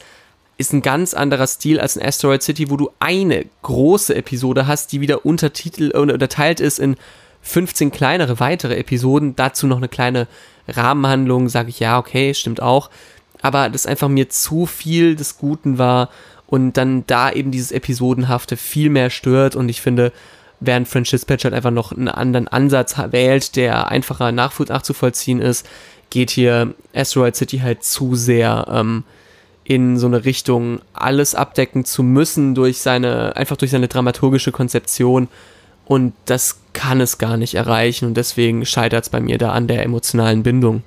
ist 0.57 0.73
ein 0.73 0.83
ganz 0.83 1.15
anderer 1.15 1.47
Stil 1.47 1.81
als 1.81 1.97
in 1.97 2.07
Asteroid 2.07 2.43
City, 2.43 2.71
wo 2.71 2.77
du 2.77 2.91
eine 3.01 3.47
große 3.63 4.15
Episode 4.15 4.67
hast, 4.67 4.93
die 4.93 5.01
wieder 5.01 5.25
Untertitel 5.27 5.91
unterteilt 5.97 6.61
ist 6.61 6.79
in 6.79 6.97
15 7.43 7.91
kleinere 7.91 8.39
weitere 8.39 8.77
Episoden. 8.77 9.35
Dazu 9.35 9.67
noch 9.67 9.79
eine 9.79 9.89
kleine 9.89 10.29
Rahmenhandlung, 10.69 11.49
sage 11.49 11.71
ich 11.71 11.81
ja, 11.81 11.99
okay, 11.99 12.35
stimmt 12.35 12.63
auch 12.63 12.91
aber 13.45 13.69
das 13.69 13.85
einfach 13.85 14.09
mir 14.09 14.31
zu 14.31 14.65
viel 14.65 15.17
des 15.17 15.37
Guten 15.37 15.77
war 15.77 16.09
und 16.47 16.79
dann 16.79 17.05
da 17.07 17.31
eben 17.31 17.51
dieses 17.51 17.73
Episodenhafte 17.73 18.57
viel 18.57 18.89
mehr 18.89 19.11
stört 19.11 19.55
und 19.55 19.69
ich 19.69 19.83
finde, 19.83 20.13
während 20.61 20.89
French 20.89 21.11
Dispatch 21.11 21.45
halt 21.45 21.53
einfach 21.53 21.71
noch 21.71 21.93
einen 21.93 22.09
anderen 22.09 22.49
Ansatz 22.49 22.97
wählt, 23.11 23.55
der 23.57 23.89
einfacher 23.89 24.33
nachzuvollziehen 24.33 25.43
ist, 25.43 25.69
geht 26.09 26.31
hier 26.31 26.73
Asteroid 26.95 27.37
City 27.37 27.59
halt 27.59 27.85
zu 27.85 28.15
sehr 28.15 28.67
ähm, 28.71 29.05
in 29.63 29.99
so 29.99 30.07
eine 30.07 30.25
Richtung, 30.25 30.81
alles 30.95 31.35
abdecken 31.35 31.85
zu 31.85 32.03
müssen 32.03 32.55
durch 32.55 32.79
seine, 32.79 33.37
einfach 33.37 33.59
durch 33.59 33.73
seine 33.73 33.89
dramaturgische 33.89 34.53
Konzeption 34.53 35.29
und 35.85 36.15
das 36.25 36.61
kann 36.73 37.03
es 37.03 37.19
gar 37.19 37.37
nicht 37.37 37.57
erreichen 37.57 38.07
und 38.07 38.17
deswegen 38.17 38.65
scheitert 38.65 39.05
es 39.05 39.11
bei 39.11 39.21
mir 39.21 39.37
da 39.37 39.53
an 39.53 39.69
der 39.69 39.83
emotionalen 39.83 40.43
Bindung 40.43 40.83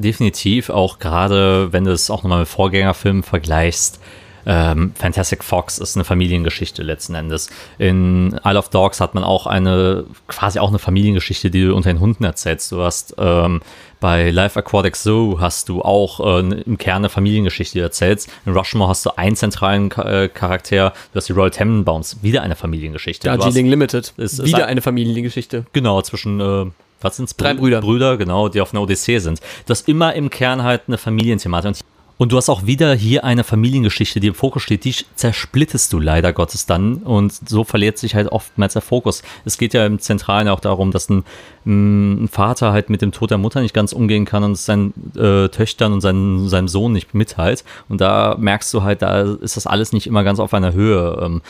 definitiv, 0.00 0.70
auch 0.70 0.98
gerade 0.98 1.72
wenn 1.72 1.84
du 1.84 1.92
es 1.92 2.10
auch 2.10 2.22
nochmal 2.22 2.40
mit 2.40 2.48
Vorgängerfilmen 2.48 3.22
vergleichst. 3.22 4.00
Ähm, 4.46 4.92
Fantastic 4.94 5.44
Fox 5.44 5.76
ist 5.76 5.96
eine 5.96 6.04
Familiengeschichte 6.04 6.82
letzten 6.82 7.14
Endes. 7.14 7.50
In 7.76 8.40
Isle 8.44 8.58
of 8.58 8.70
Dogs 8.70 8.98
hat 8.98 9.14
man 9.14 9.22
auch 9.22 9.46
eine, 9.46 10.04
quasi 10.26 10.58
auch 10.58 10.70
eine 10.70 10.78
Familiengeschichte, 10.78 11.50
die 11.50 11.66
du 11.66 11.74
unter 11.74 11.92
den 11.92 12.00
Hunden 12.00 12.24
erzählst. 12.24 12.72
Du 12.72 12.80
hast 12.80 13.14
ähm, 13.18 13.60
bei 14.00 14.30
Life 14.30 14.58
Aquatic 14.58 14.96
Zoo 14.96 15.38
hast 15.38 15.68
du 15.68 15.82
auch 15.82 16.20
äh, 16.20 16.40
im 16.40 16.78
Kern 16.78 16.98
eine 16.98 17.10
Familiengeschichte, 17.10 17.74
die 17.74 17.78
du 17.80 17.84
erzählst. 17.84 18.30
In 18.46 18.54
Rushmore 18.54 18.88
hast 18.88 19.04
du 19.04 19.10
einen 19.18 19.36
zentralen 19.36 19.90
äh, 19.90 20.28
Charakter, 20.28 20.94
du 21.12 21.16
hast 21.16 21.28
die 21.28 21.32
Royal 21.34 21.50
Tenenbaums, 21.50 22.22
wieder 22.22 22.42
eine 22.42 22.56
Familiengeschichte. 22.56 23.28
Darjeeling 23.28 23.66
Limited, 23.66 24.14
ist, 24.16 24.42
wieder 24.42 24.60
ist 24.60 24.64
eine 24.64 24.80
Familiengeschichte. 24.80 25.66
Genau, 25.74 26.00
zwischen 26.00 26.40
äh, 26.40 26.66
was 27.00 27.16
sind's? 27.16 27.36
Drei 27.36 27.54
Brüder. 27.54 27.80
Brüder, 27.80 28.16
genau, 28.16 28.48
die 28.48 28.60
auf 28.60 28.72
einer 28.72 28.82
Odyssee 28.82 29.18
sind. 29.18 29.40
Du 29.66 29.70
hast 29.70 29.88
immer 29.88 30.14
im 30.14 30.30
Kern 30.30 30.62
halt 30.62 30.82
eine 30.86 30.98
Familienthematik. 30.98 31.76
Und 32.18 32.32
du 32.32 32.36
hast 32.36 32.48
auch 32.48 32.66
wieder 32.66 32.94
hier 32.94 33.22
eine 33.22 33.44
Familiengeschichte, 33.44 34.18
die 34.18 34.26
im 34.26 34.34
Fokus 34.34 34.64
steht, 34.64 34.84
die 34.84 34.92
zersplittest 35.14 35.92
du 35.92 36.00
leider 36.00 36.32
Gottes 36.32 36.66
dann 36.66 36.96
und 36.96 37.32
so 37.48 37.62
verliert 37.62 37.96
sich 37.96 38.16
halt 38.16 38.26
oftmals 38.32 38.72
der 38.72 38.82
Fokus. 38.82 39.22
Es 39.44 39.56
geht 39.56 39.72
ja 39.72 39.86
im 39.86 40.00
Zentralen 40.00 40.48
auch 40.48 40.58
darum, 40.58 40.90
dass 40.90 41.08
ein, 41.08 41.22
mm, 41.64 42.24
ein 42.24 42.28
Vater 42.28 42.72
halt 42.72 42.90
mit 42.90 43.02
dem 43.02 43.12
Tod 43.12 43.30
der 43.30 43.38
Mutter 43.38 43.60
nicht 43.60 43.72
ganz 43.72 43.92
umgehen 43.92 44.24
kann 44.24 44.42
und 44.42 44.58
seinen 44.58 44.92
äh, 45.16 45.48
Töchtern 45.48 45.92
und 45.92 46.00
seinen, 46.00 46.48
seinem 46.48 46.66
Sohn 46.66 46.92
nicht 46.92 47.14
mitteilt. 47.14 47.62
Und 47.88 48.00
da 48.00 48.36
merkst 48.36 48.74
du 48.74 48.82
halt, 48.82 49.02
da 49.02 49.20
ist 49.20 49.56
das 49.56 49.68
alles 49.68 49.92
nicht 49.92 50.08
immer 50.08 50.24
ganz 50.24 50.40
auf 50.40 50.52
einer 50.52 50.72
Höhe. 50.72 51.20
Ähm, 51.22 51.40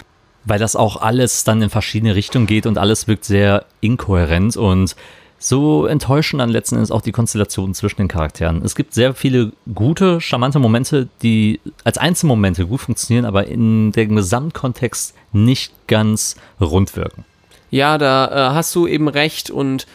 weil 0.45 0.59
das 0.59 0.77
auch 0.77 1.01
alles 1.01 1.45
dann 1.45 1.63
in 1.63 1.71
verschiedene 1.71 2.15
Richtungen 2.15 2.47
geht 2.47 2.67
und 2.67 2.79
alles 2.79 3.09
wirkt 3.09 3.25
sehr 3.25 3.65
inkohärent 3.81 4.57
und 4.57 4.97
so 5.39 5.87
enttäuschen 5.87 6.39
dann 6.41 6.51
letzten 6.51 6.77
Endes 6.77 6.91
auch 6.91 7.01
die 7.01 7.13
Konstellationen 7.13 7.75
zwischen 7.75 7.99
den 7.99 8.09
Charakteren. 8.09 8.63
Es 8.65 8.75
gibt 8.75 8.93
sehr 8.93 9.15
viele 9.15 9.53
gute, 9.73 10.21
charmante 10.21 10.59
Momente, 10.59 11.09
die 11.23 11.61
als 11.85 11.97
Einzelmomente 11.99 12.67
gut 12.67 12.81
funktionieren, 12.81 13.25
aber 13.25 13.47
in 13.47 13.93
dem 13.93 14.17
Gesamtkontext 14.17 15.15
nicht 15.33 15.73
ganz 15.87 16.37
rund 16.61 16.97
wirken. 16.97 17.25
Ja, 17.71 17.99
da 17.99 18.51
äh, 18.51 18.55
hast 18.55 18.75
du 18.75 18.87
eben 18.87 19.09
recht 19.09 19.51
und 19.51 19.87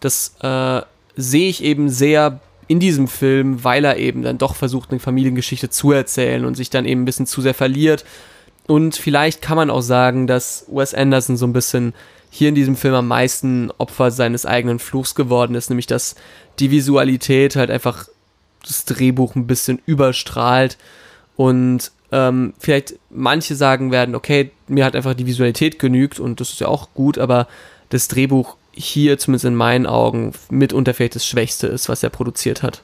das 0.00 0.36
äh, 0.40 0.82
sehe 1.16 1.48
ich 1.48 1.64
eben 1.64 1.88
sehr 1.88 2.40
in 2.68 2.78
diesem 2.78 3.08
Film, 3.08 3.64
weil 3.64 3.84
er 3.84 3.96
eben 3.96 4.22
dann 4.22 4.38
doch 4.38 4.54
versucht, 4.54 4.90
eine 4.90 5.00
Familiengeschichte 5.00 5.68
zu 5.68 5.92
erzählen 5.92 6.44
und 6.44 6.56
sich 6.56 6.70
dann 6.70 6.84
eben 6.84 7.02
ein 7.02 7.04
bisschen 7.04 7.26
zu 7.26 7.40
sehr 7.40 7.54
verliert. 7.54 8.04
Und 8.66 8.96
vielleicht 8.96 9.42
kann 9.42 9.56
man 9.56 9.70
auch 9.70 9.80
sagen, 9.80 10.26
dass 10.26 10.66
Wes 10.68 10.94
Anderson 10.94 11.36
so 11.36 11.46
ein 11.46 11.52
bisschen 11.52 11.92
hier 12.34 12.48
in 12.48 12.54
diesem 12.54 12.76
Film 12.76 12.94
am 12.94 13.08
meisten 13.08 13.70
Opfer 13.76 14.10
seines 14.10 14.46
eigenen 14.46 14.78
Fluchs 14.78 15.14
geworden 15.14 15.54
ist, 15.54 15.68
nämlich 15.68 15.86
dass 15.86 16.14
die 16.58 16.70
Visualität 16.70 17.56
halt 17.56 17.70
einfach 17.70 18.08
das 18.66 18.86
Drehbuch 18.86 19.34
ein 19.34 19.46
bisschen 19.46 19.82
überstrahlt 19.84 20.78
und 21.36 21.92
ähm, 22.10 22.54
vielleicht 22.58 22.94
manche 23.10 23.54
sagen 23.54 23.92
werden, 23.92 24.14
okay, 24.14 24.50
mir 24.66 24.86
hat 24.86 24.96
einfach 24.96 25.12
die 25.12 25.26
Visualität 25.26 25.78
genügt 25.78 26.20
und 26.20 26.40
das 26.40 26.48
ist 26.50 26.60
ja 26.60 26.68
auch 26.68 26.88
gut, 26.94 27.18
aber 27.18 27.48
das 27.90 28.08
Drehbuch 28.08 28.56
hier 28.72 29.18
zumindest 29.18 29.44
in 29.44 29.54
meinen 29.54 29.86
Augen 29.86 30.32
mitunter 30.48 30.94
vielleicht 30.94 31.16
das 31.16 31.26
Schwächste 31.26 31.66
ist, 31.66 31.90
was 31.90 32.02
er 32.02 32.08
produziert 32.08 32.62
hat. 32.62 32.80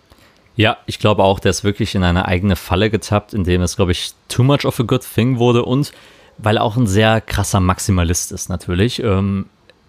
Ja, 0.57 0.77
ich 0.85 0.99
glaube 0.99 1.25
auch, 1.25 1.41
der 1.41 1.53
ist 1.53 1.65
wirklich 1.65 1.95
in 1.95 2.05
eine 2.05 2.27
eigene 2.27 2.57
Falle 2.57 2.91
getappt, 2.91 3.33
in 3.33 3.45
dem 3.45 3.63
es, 3.63 3.77
glaube 3.77 3.93
ich, 3.93 4.13
too 4.29 4.43
much 4.43 4.67
of 4.67 4.79
a 4.79 4.83
good 4.83 5.07
thing 5.15 5.39
wurde 5.39 5.65
und 5.65 5.93
weil 6.39 6.57
er 6.57 6.63
auch 6.63 6.77
ein 6.77 6.87
sehr 6.87 7.21
krasser 7.21 7.61
Maximalist 7.61 8.33
ist 8.33 8.49
natürlich. 8.49 9.03
Ähm, 9.03 9.47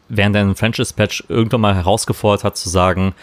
während 0.09 0.35
er 0.35 0.41
in 0.41 0.55
Franchise 0.55 0.93
Patch 0.93 1.23
irgendwann 1.29 1.61
mal 1.61 1.75
herausgefordert 1.75 2.43
hat 2.43 2.57
zu 2.57 2.69
sagen, 2.69 3.13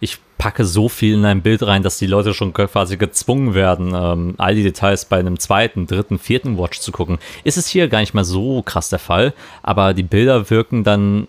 ich 0.00 0.18
packe 0.38 0.64
so 0.64 0.88
viel 0.88 1.14
in 1.14 1.24
ein 1.24 1.42
Bild 1.42 1.62
rein, 1.62 1.82
dass 1.82 1.98
die 1.98 2.06
Leute 2.06 2.34
schon 2.34 2.52
quasi 2.52 2.96
gezwungen 2.96 3.54
werden, 3.54 3.92
ähm, 3.94 4.34
all 4.38 4.54
die 4.54 4.62
Details 4.62 5.06
bei 5.06 5.18
einem 5.18 5.38
zweiten, 5.38 5.86
dritten, 5.86 6.18
vierten 6.18 6.58
Watch 6.58 6.80
zu 6.80 6.92
gucken. 6.92 7.18
Ist 7.44 7.56
es 7.56 7.66
hier 7.66 7.88
gar 7.88 8.00
nicht 8.00 8.14
mal 8.14 8.24
so 8.24 8.62
krass 8.62 8.88
der 8.88 8.98
Fall, 8.98 9.32
aber 9.62 9.94
die 9.94 10.02
Bilder 10.02 10.48
wirken 10.50 10.84
dann 10.84 11.28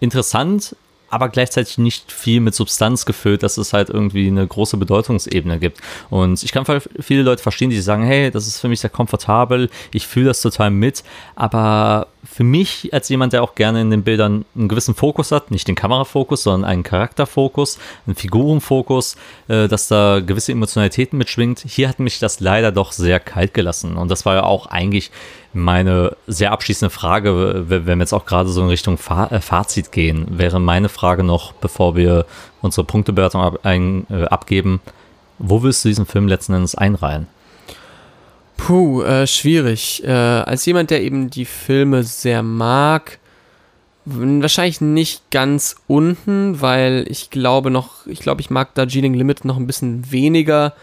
interessant, 0.00 0.76
aber 1.08 1.28
gleichzeitig 1.28 1.78
nicht 1.78 2.12
viel 2.12 2.40
mit 2.40 2.54
Substanz 2.54 3.06
gefüllt, 3.06 3.42
dass 3.42 3.58
es 3.58 3.72
halt 3.72 3.90
irgendwie 3.90 4.26
eine 4.26 4.46
große 4.46 4.76
Bedeutungsebene 4.76 5.58
gibt. 5.58 5.80
Und 6.10 6.42
ich 6.42 6.52
kann 6.52 6.64
viele 7.00 7.22
Leute 7.22 7.42
verstehen, 7.42 7.70
die 7.70 7.80
sagen, 7.80 8.04
hey, 8.04 8.30
das 8.30 8.46
ist 8.46 8.60
für 8.60 8.68
mich 8.68 8.80
sehr 8.80 8.90
komfortabel, 8.90 9.70
ich 9.92 10.06
fühle 10.06 10.26
das 10.26 10.40
total 10.40 10.70
mit, 10.70 11.04
aber 11.34 12.08
für 12.30 12.44
mich 12.44 12.92
als 12.92 13.08
jemand, 13.08 13.32
der 13.32 13.42
auch 13.42 13.54
gerne 13.54 13.80
in 13.80 13.90
den 13.90 14.02
Bildern 14.02 14.44
einen 14.54 14.68
gewissen 14.68 14.94
Fokus 14.94 15.32
hat, 15.32 15.50
nicht 15.50 15.68
den 15.68 15.74
Kamerafokus, 15.74 16.42
sondern 16.42 16.68
einen 16.68 16.82
Charakterfokus, 16.82 17.78
einen 18.06 18.16
Figurenfokus, 18.16 19.16
äh, 19.48 19.68
dass 19.68 19.88
da 19.88 20.20
gewisse 20.20 20.52
Emotionalitäten 20.52 21.18
mitschwingt. 21.18 21.64
Hier 21.66 21.88
hat 21.88 21.98
mich 21.98 22.18
das 22.18 22.40
leider 22.40 22.72
doch 22.72 22.92
sehr 22.92 23.20
kalt 23.20 23.54
gelassen. 23.54 23.96
Und 23.96 24.10
das 24.10 24.26
war 24.26 24.34
ja 24.34 24.42
auch 24.44 24.66
eigentlich 24.66 25.10
meine 25.52 26.16
sehr 26.26 26.52
abschließende 26.52 26.90
Frage, 26.90 27.64
wenn 27.68 27.86
wir 27.86 27.96
jetzt 27.96 28.12
auch 28.12 28.26
gerade 28.26 28.50
so 28.50 28.60
in 28.62 28.68
Richtung 28.68 28.98
äh, 29.30 29.40
Fazit 29.40 29.92
gehen, 29.92 30.26
wäre 30.38 30.60
meine 30.60 30.88
Frage 30.88 31.22
noch, 31.22 31.52
bevor 31.52 31.96
wir 31.96 32.26
unsere 32.60 32.84
Punktebewertung 32.84 33.40
ab, 33.40 33.60
ein, 33.62 34.06
äh, 34.10 34.24
abgeben, 34.24 34.80
wo 35.38 35.62
willst 35.62 35.84
du 35.84 35.88
diesen 35.88 36.06
Film 36.06 36.28
letzten 36.28 36.54
Endes 36.54 36.74
einreihen? 36.74 37.28
Puh, 38.56 39.02
äh, 39.02 39.26
schwierig. 39.26 40.02
Äh, 40.04 40.10
als 40.10 40.66
jemand, 40.66 40.90
der 40.90 41.02
eben 41.02 41.30
die 41.30 41.44
Filme 41.44 42.02
sehr 42.02 42.42
mag, 42.42 43.18
wahrscheinlich 44.06 44.80
nicht 44.80 45.30
ganz 45.30 45.76
unten, 45.88 46.60
weil 46.60 47.06
ich 47.08 47.30
glaube 47.30 47.70
noch, 47.70 48.06
ich 48.06 48.20
glaube, 48.20 48.40
ich 48.40 48.50
mag 48.50 48.74
Darjeeling 48.74 49.14
Limit 49.14 49.44
noch 49.44 49.56
ein 49.56 49.66
bisschen 49.66 50.10
weniger, 50.10 50.74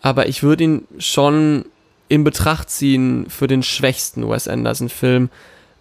aber 0.00 0.28
ich 0.28 0.42
würde 0.42 0.64
ihn 0.64 0.88
schon 0.98 1.64
in 2.08 2.24
Betracht 2.24 2.70
ziehen 2.70 3.26
für 3.28 3.48
den 3.48 3.62
schwächsten 3.62 4.28
Wes 4.28 4.46
Anderson-Film, 4.46 5.28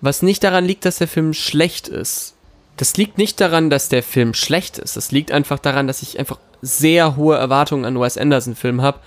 was 0.01 0.23
nicht 0.23 0.43
daran 0.43 0.65
liegt, 0.65 0.85
dass 0.85 0.97
der 0.97 1.07
Film 1.07 1.33
schlecht 1.33 1.87
ist. 1.87 2.35
Das 2.77 2.97
liegt 2.97 3.19
nicht 3.19 3.39
daran, 3.39 3.69
dass 3.69 3.89
der 3.89 4.01
Film 4.01 4.33
schlecht 4.33 4.79
ist. 4.79 4.97
Das 4.97 5.11
liegt 5.11 5.31
einfach 5.31 5.59
daran, 5.59 5.85
dass 5.85 6.01
ich 6.01 6.17
einfach 6.17 6.39
sehr 6.63 7.15
hohe 7.15 7.35
Erwartungen 7.37 7.85
an 7.85 7.99
Wes 7.99 8.17
Anderson-Filmen 8.17 8.81
habe 8.81 8.99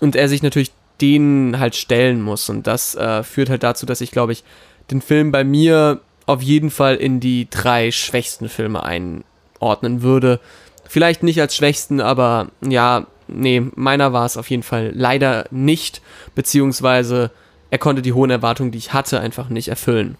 und 0.00 0.16
er 0.16 0.28
sich 0.28 0.42
natürlich 0.42 0.72
denen 1.00 1.58
halt 1.58 1.74
stellen 1.76 2.22
muss. 2.22 2.48
Und 2.48 2.66
das 2.66 2.94
äh, 2.94 3.22
führt 3.22 3.50
halt 3.50 3.62
dazu, 3.62 3.86
dass 3.86 4.00
ich, 4.00 4.10
glaube 4.10 4.32
ich, 4.32 4.44
den 4.90 5.00
Film 5.00 5.32
bei 5.32 5.44
mir 5.44 6.00
auf 6.26 6.42
jeden 6.42 6.70
Fall 6.70 6.96
in 6.96 7.20
die 7.20 7.48
drei 7.50 7.90
schwächsten 7.90 8.48
Filme 8.48 8.82
einordnen 8.82 10.02
würde. 10.02 10.40
Vielleicht 10.86 11.22
nicht 11.22 11.40
als 11.40 11.56
schwächsten, 11.56 12.00
aber 12.00 12.48
ja, 12.66 13.06
nee, 13.28 13.62
meiner 13.74 14.12
war 14.12 14.26
es 14.26 14.36
auf 14.36 14.50
jeden 14.50 14.62
Fall 14.62 14.92
leider 14.94 15.46
nicht, 15.50 16.02
beziehungsweise 16.34 17.30
er 17.70 17.78
konnte 17.78 18.02
die 18.02 18.12
hohen 18.12 18.30
Erwartungen, 18.30 18.70
die 18.70 18.78
ich 18.78 18.92
hatte, 18.92 19.20
einfach 19.20 19.48
nicht 19.48 19.68
erfüllen. 19.68 20.16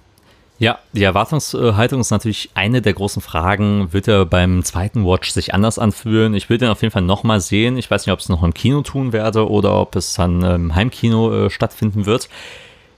Ja, 0.64 0.78
die 0.94 1.02
Erwartungshaltung 1.02 2.00
ist 2.00 2.10
natürlich 2.10 2.48
eine 2.54 2.80
der 2.80 2.94
großen 2.94 3.20
Fragen. 3.20 3.92
Wird 3.92 4.08
er 4.08 4.24
beim 4.24 4.64
zweiten 4.64 5.04
Watch 5.04 5.28
sich 5.28 5.52
anders 5.52 5.78
anfühlen? 5.78 6.32
Ich 6.32 6.48
will 6.48 6.56
den 6.56 6.70
auf 6.70 6.80
jeden 6.80 6.90
Fall 6.90 7.02
nochmal 7.02 7.42
sehen. 7.42 7.76
Ich 7.76 7.90
weiß 7.90 8.06
nicht, 8.06 8.14
ob 8.14 8.20
es 8.20 8.30
noch 8.30 8.42
im 8.42 8.54
Kino 8.54 8.80
tun 8.80 9.12
werde 9.12 9.50
oder 9.50 9.78
ob 9.78 9.94
es 9.94 10.14
dann 10.14 10.42
im 10.42 10.74
Heimkino 10.74 11.48
äh, 11.48 11.50
stattfinden 11.50 12.06
wird 12.06 12.30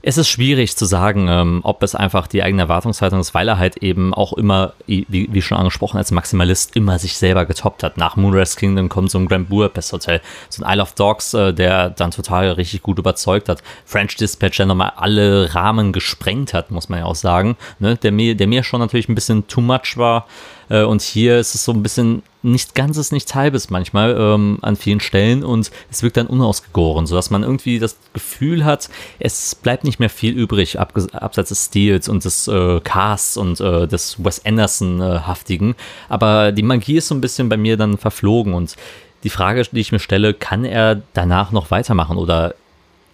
es 0.08 0.18
ist 0.18 0.28
schwierig 0.28 0.76
zu 0.76 0.84
sagen, 0.84 1.26
ähm, 1.28 1.60
ob 1.64 1.82
es 1.82 1.96
einfach 1.96 2.28
die 2.28 2.44
eigene 2.44 2.62
Erwartungshaltung 2.62 3.18
ist, 3.18 3.34
weil 3.34 3.48
er 3.48 3.58
halt 3.58 3.78
eben 3.78 4.14
auch 4.14 4.34
immer, 4.34 4.74
wie, 4.86 5.04
wie 5.08 5.42
schon 5.42 5.58
angesprochen, 5.58 5.96
als 5.96 6.12
Maximalist 6.12 6.76
immer 6.76 7.00
sich 7.00 7.18
selber 7.18 7.44
getoppt 7.44 7.82
hat. 7.82 7.96
Nach 7.96 8.14
Moonrise 8.14 8.56
Kingdom 8.56 8.88
kommt 8.88 9.10
so 9.10 9.18
ein 9.18 9.26
Grand 9.26 9.48
Budapest 9.48 9.92
Hotel, 9.92 10.20
so 10.48 10.62
ein 10.62 10.72
Isle 10.72 10.82
of 10.82 10.92
Dogs, 10.92 11.34
äh, 11.34 11.52
der 11.52 11.90
dann 11.90 12.12
total 12.12 12.52
richtig 12.52 12.82
gut 12.82 13.00
überzeugt 13.00 13.48
hat. 13.48 13.64
French 13.84 14.14
Dispatch, 14.14 14.58
der 14.58 14.66
nochmal 14.66 14.92
alle 14.94 15.52
Rahmen 15.56 15.92
gesprengt 15.92 16.54
hat, 16.54 16.70
muss 16.70 16.88
man 16.88 17.00
ja 17.00 17.06
auch 17.06 17.16
sagen, 17.16 17.56
ne? 17.80 17.96
der, 17.96 18.12
mir, 18.12 18.36
der 18.36 18.46
mir 18.46 18.62
schon 18.62 18.78
natürlich 18.78 19.08
ein 19.08 19.16
bisschen 19.16 19.48
too 19.48 19.60
much 19.60 19.96
war. 19.96 20.28
Äh, 20.68 20.84
und 20.84 21.02
hier 21.02 21.40
ist 21.40 21.56
es 21.56 21.64
so 21.64 21.72
ein 21.72 21.82
bisschen 21.82 22.22
nicht 22.46 22.74
ganzes, 22.74 23.12
nichts 23.12 23.34
halbes 23.34 23.70
manchmal 23.70 24.16
ähm, 24.18 24.58
an 24.62 24.76
vielen 24.76 25.00
Stellen 25.00 25.44
und 25.44 25.70
es 25.90 26.02
wirkt 26.02 26.16
dann 26.16 26.26
unausgegoren, 26.26 27.06
sodass 27.06 27.30
man 27.30 27.42
irgendwie 27.42 27.78
das 27.78 27.96
Gefühl 28.12 28.64
hat, 28.64 28.88
es 29.18 29.54
bleibt 29.54 29.84
nicht 29.84 29.98
mehr 29.98 30.08
viel 30.08 30.32
übrig, 30.32 30.78
abseits 30.78 31.48
des 31.48 31.66
Stils 31.66 32.08
und 32.08 32.24
des 32.24 32.48
äh, 32.48 32.80
Casts 32.80 33.36
und 33.36 33.60
äh, 33.60 33.86
des 33.86 34.24
Wes 34.24 34.44
Anderson-haftigen. 34.44 35.74
Aber 36.08 36.52
die 36.52 36.62
Magie 36.62 36.96
ist 36.96 37.08
so 37.08 37.14
ein 37.14 37.20
bisschen 37.20 37.48
bei 37.48 37.56
mir 37.56 37.76
dann 37.76 37.98
verflogen 37.98 38.54
und 38.54 38.76
die 39.24 39.30
Frage, 39.30 39.62
die 39.70 39.80
ich 39.80 39.92
mir 39.92 39.98
stelle, 39.98 40.32
kann 40.32 40.64
er 40.64 41.02
danach 41.14 41.50
noch 41.50 41.70
weitermachen 41.70 42.16
oder 42.16 42.54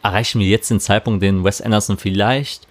erreichen 0.03 0.41
wir 0.41 0.47
jetzt 0.47 0.71
den 0.71 0.81
Zeitpunkt, 0.81 1.23
den 1.23 1.43
Wes 1.45 1.61
Anderson 1.61 1.97
vielleicht 1.97 2.67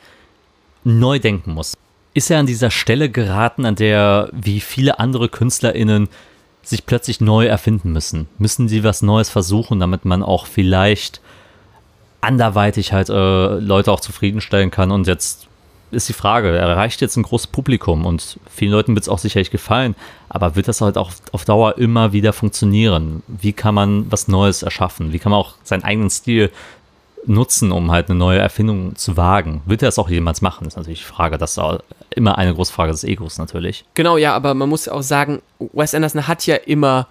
neu 0.84 1.18
denken 1.20 1.54
muss? 1.54 1.74
ist 2.14 2.30
er 2.30 2.40
an 2.40 2.46
dieser 2.46 2.72
Stelle 2.72 3.10
geraten, 3.10 3.66
an 3.66 3.76
der 3.76 4.30
wie 4.34 4.60
viele 4.60 5.00
andere 5.00 5.30
KünstlerInnen 5.30 6.10
sich 6.64 6.86
plötzlich 6.86 7.22
neu 7.22 7.46
erfinden 7.46 7.92
müssen. 7.92 8.28
Müssen 8.38 8.68
sie 8.68 8.84
was 8.84 9.02
Neues 9.02 9.30
versuchen, 9.30 9.80
damit 9.80 10.06
man 10.06 10.24
auch 10.24 10.46
vielleicht 10.46 11.22
anderweitig 12.22 12.94
halt 12.94 13.10
äh, 13.10 13.60
Leute 13.60 13.92
auch 13.92 14.00
zufriedenstellen 14.00 14.72
kann. 14.72 14.92
Und 14.92 15.08
jetzt 15.08 15.48
ist 15.90 16.08
die 16.08 16.14
Frage, 16.14 16.56
er 16.56 16.68
erreicht 16.68 17.02
jetzt 17.02 17.18
ein 17.18 17.24
großes 17.24 17.48
Publikum 17.48 18.06
und 18.06 18.40
vielen 18.50 18.72
Leuten 18.72 18.96
wird 18.96 19.04
es 19.04 19.10
auch 19.10 19.18
sicherlich 19.18 19.52
gefallen, 19.52 19.96
aber 20.30 20.56
wird 20.56 20.68
das 20.68 20.80
halt 20.80 20.98
auch 20.98 21.12
auf 21.34 21.44
Dauer 21.44 21.78
immer 21.78 22.14
wieder 22.14 22.32
funktionieren? 22.32 23.24
Wie 23.28 23.54
kann 23.54 23.76
man 23.76 24.10
was 24.10 24.28
Neues 24.28 24.64
erschaffen? 24.64 25.12
Wie 25.12 25.20
kann 25.20 25.32
man 25.32 25.40
auch 25.40 25.56
seinen 25.64 25.84
eigenen 25.84 26.10
Stil 26.10 26.52
nutzen, 27.26 27.72
um 27.72 27.92
halt 27.92 28.10
eine 28.10 28.18
neue 28.18 28.40
Erfindung 28.40 28.96
zu 28.96 29.18
wagen. 29.18 29.62
Wird 29.66 29.84
er 29.84 29.88
das 29.88 30.00
auch 30.00 30.10
jemals 30.10 30.42
machen, 30.42 30.68
ist 30.68 30.78
natürlich 30.78 31.00
die 31.02 31.06
Frage. 31.06 31.38
Das 31.38 31.52
ist 31.52 31.60
immer 32.16 32.38
eine 32.38 32.54
große 32.54 32.74
Frage 32.74 32.92
des 32.92 33.04
Egos 33.04 33.38
natürlich. 33.38 33.86
Genau, 33.94 34.18
ja, 34.18 34.34
aber 34.34 34.54
man 34.54 34.70
muss 34.70 34.88
auch 34.88 35.04
sagen, 35.04 35.42
Wes 35.74 35.94
Anderson 35.96 36.28
hat 36.28 36.46
ja 36.46 36.56
immer 36.56 37.08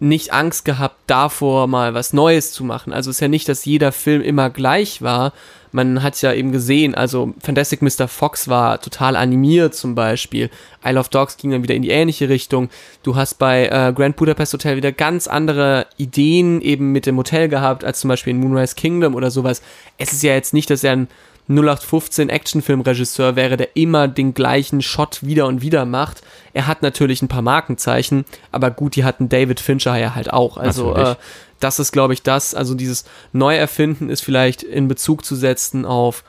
nicht 0.00 0.32
Angst 0.32 0.64
gehabt, 0.64 0.96
davor 1.06 1.66
mal 1.66 1.94
was 1.94 2.12
Neues 2.12 2.52
zu 2.52 2.64
machen. 2.64 2.92
Also 2.92 3.10
es 3.10 3.16
ist 3.16 3.20
ja 3.20 3.28
nicht, 3.28 3.48
dass 3.48 3.64
jeder 3.64 3.92
Film 3.92 4.22
immer 4.22 4.50
gleich 4.50 5.02
war. 5.02 5.32
Man 5.72 6.02
hat 6.02 6.20
ja 6.20 6.32
eben 6.32 6.52
gesehen, 6.52 6.94
also 6.94 7.34
Fantastic 7.40 7.82
Mr. 7.82 8.06
Fox 8.06 8.48
war 8.48 8.80
total 8.80 9.16
animiert 9.16 9.74
zum 9.74 9.94
Beispiel. 9.94 10.50
Isle 10.84 11.00
of 11.00 11.08
Dogs 11.08 11.36
ging 11.36 11.50
dann 11.50 11.62
wieder 11.62 11.74
in 11.74 11.82
die 11.82 11.90
ähnliche 11.90 12.28
Richtung. 12.28 12.68
Du 13.02 13.16
hast 13.16 13.38
bei 13.38 13.66
äh, 13.66 13.92
Grand 13.92 14.16
Budapest 14.16 14.52
Hotel 14.52 14.76
wieder 14.76 14.92
ganz 14.92 15.26
andere 15.26 15.86
Ideen 15.96 16.60
eben 16.60 16.92
mit 16.92 17.06
dem 17.06 17.16
Hotel 17.16 17.48
gehabt, 17.48 17.84
als 17.84 18.00
zum 18.00 18.08
Beispiel 18.08 18.32
in 18.32 18.40
Moonrise 18.40 18.74
Kingdom 18.76 19.14
oder 19.14 19.30
sowas. 19.30 19.62
Es 19.98 20.12
ist 20.12 20.22
ja 20.22 20.34
jetzt 20.34 20.54
nicht, 20.54 20.70
dass 20.70 20.84
er 20.84 20.92
ein 20.92 21.08
0815 21.48 22.30
Actionfilmregisseur 22.30 23.36
wäre, 23.36 23.56
der 23.56 23.76
immer 23.76 24.08
den 24.08 24.32
gleichen 24.32 24.80
Shot 24.80 25.18
wieder 25.22 25.46
und 25.46 25.60
wieder 25.60 25.84
macht. 25.84 26.22
Er 26.54 26.66
hat 26.66 26.82
natürlich 26.82 27.20
ein 27.20 27.28
paar 27.28 27.42
Markenzeichen, 27.42 28.24
aber 28.50 28.70
gut, 28.70 28.96
die 28.96 29.04
hatten 29.04 29.28
David 29.28 29.60
Fincher 29.60 29.96
ja 29.96 30.14
halt 30.14 30.32
auch. 30.32 30.56
Also 30.56 30.94
äh, 30.94 31.16
das 31.60 31.78
ist, 31.78 31.92
glaube 31.92 32.14
ich, 32.14 32.22
das. 32.22 32.54
Also 32.54 32.74
dieses 32.74 33.04
Neuerfinden 33.32 34.08
ist 34.08 34.22
vielleicht 34.22 34.62
in 34.62 34.88
Bezug 34.88 35.24
zu 35.24 35.36
setzen 35.36 35.84
auf 35.84 36.24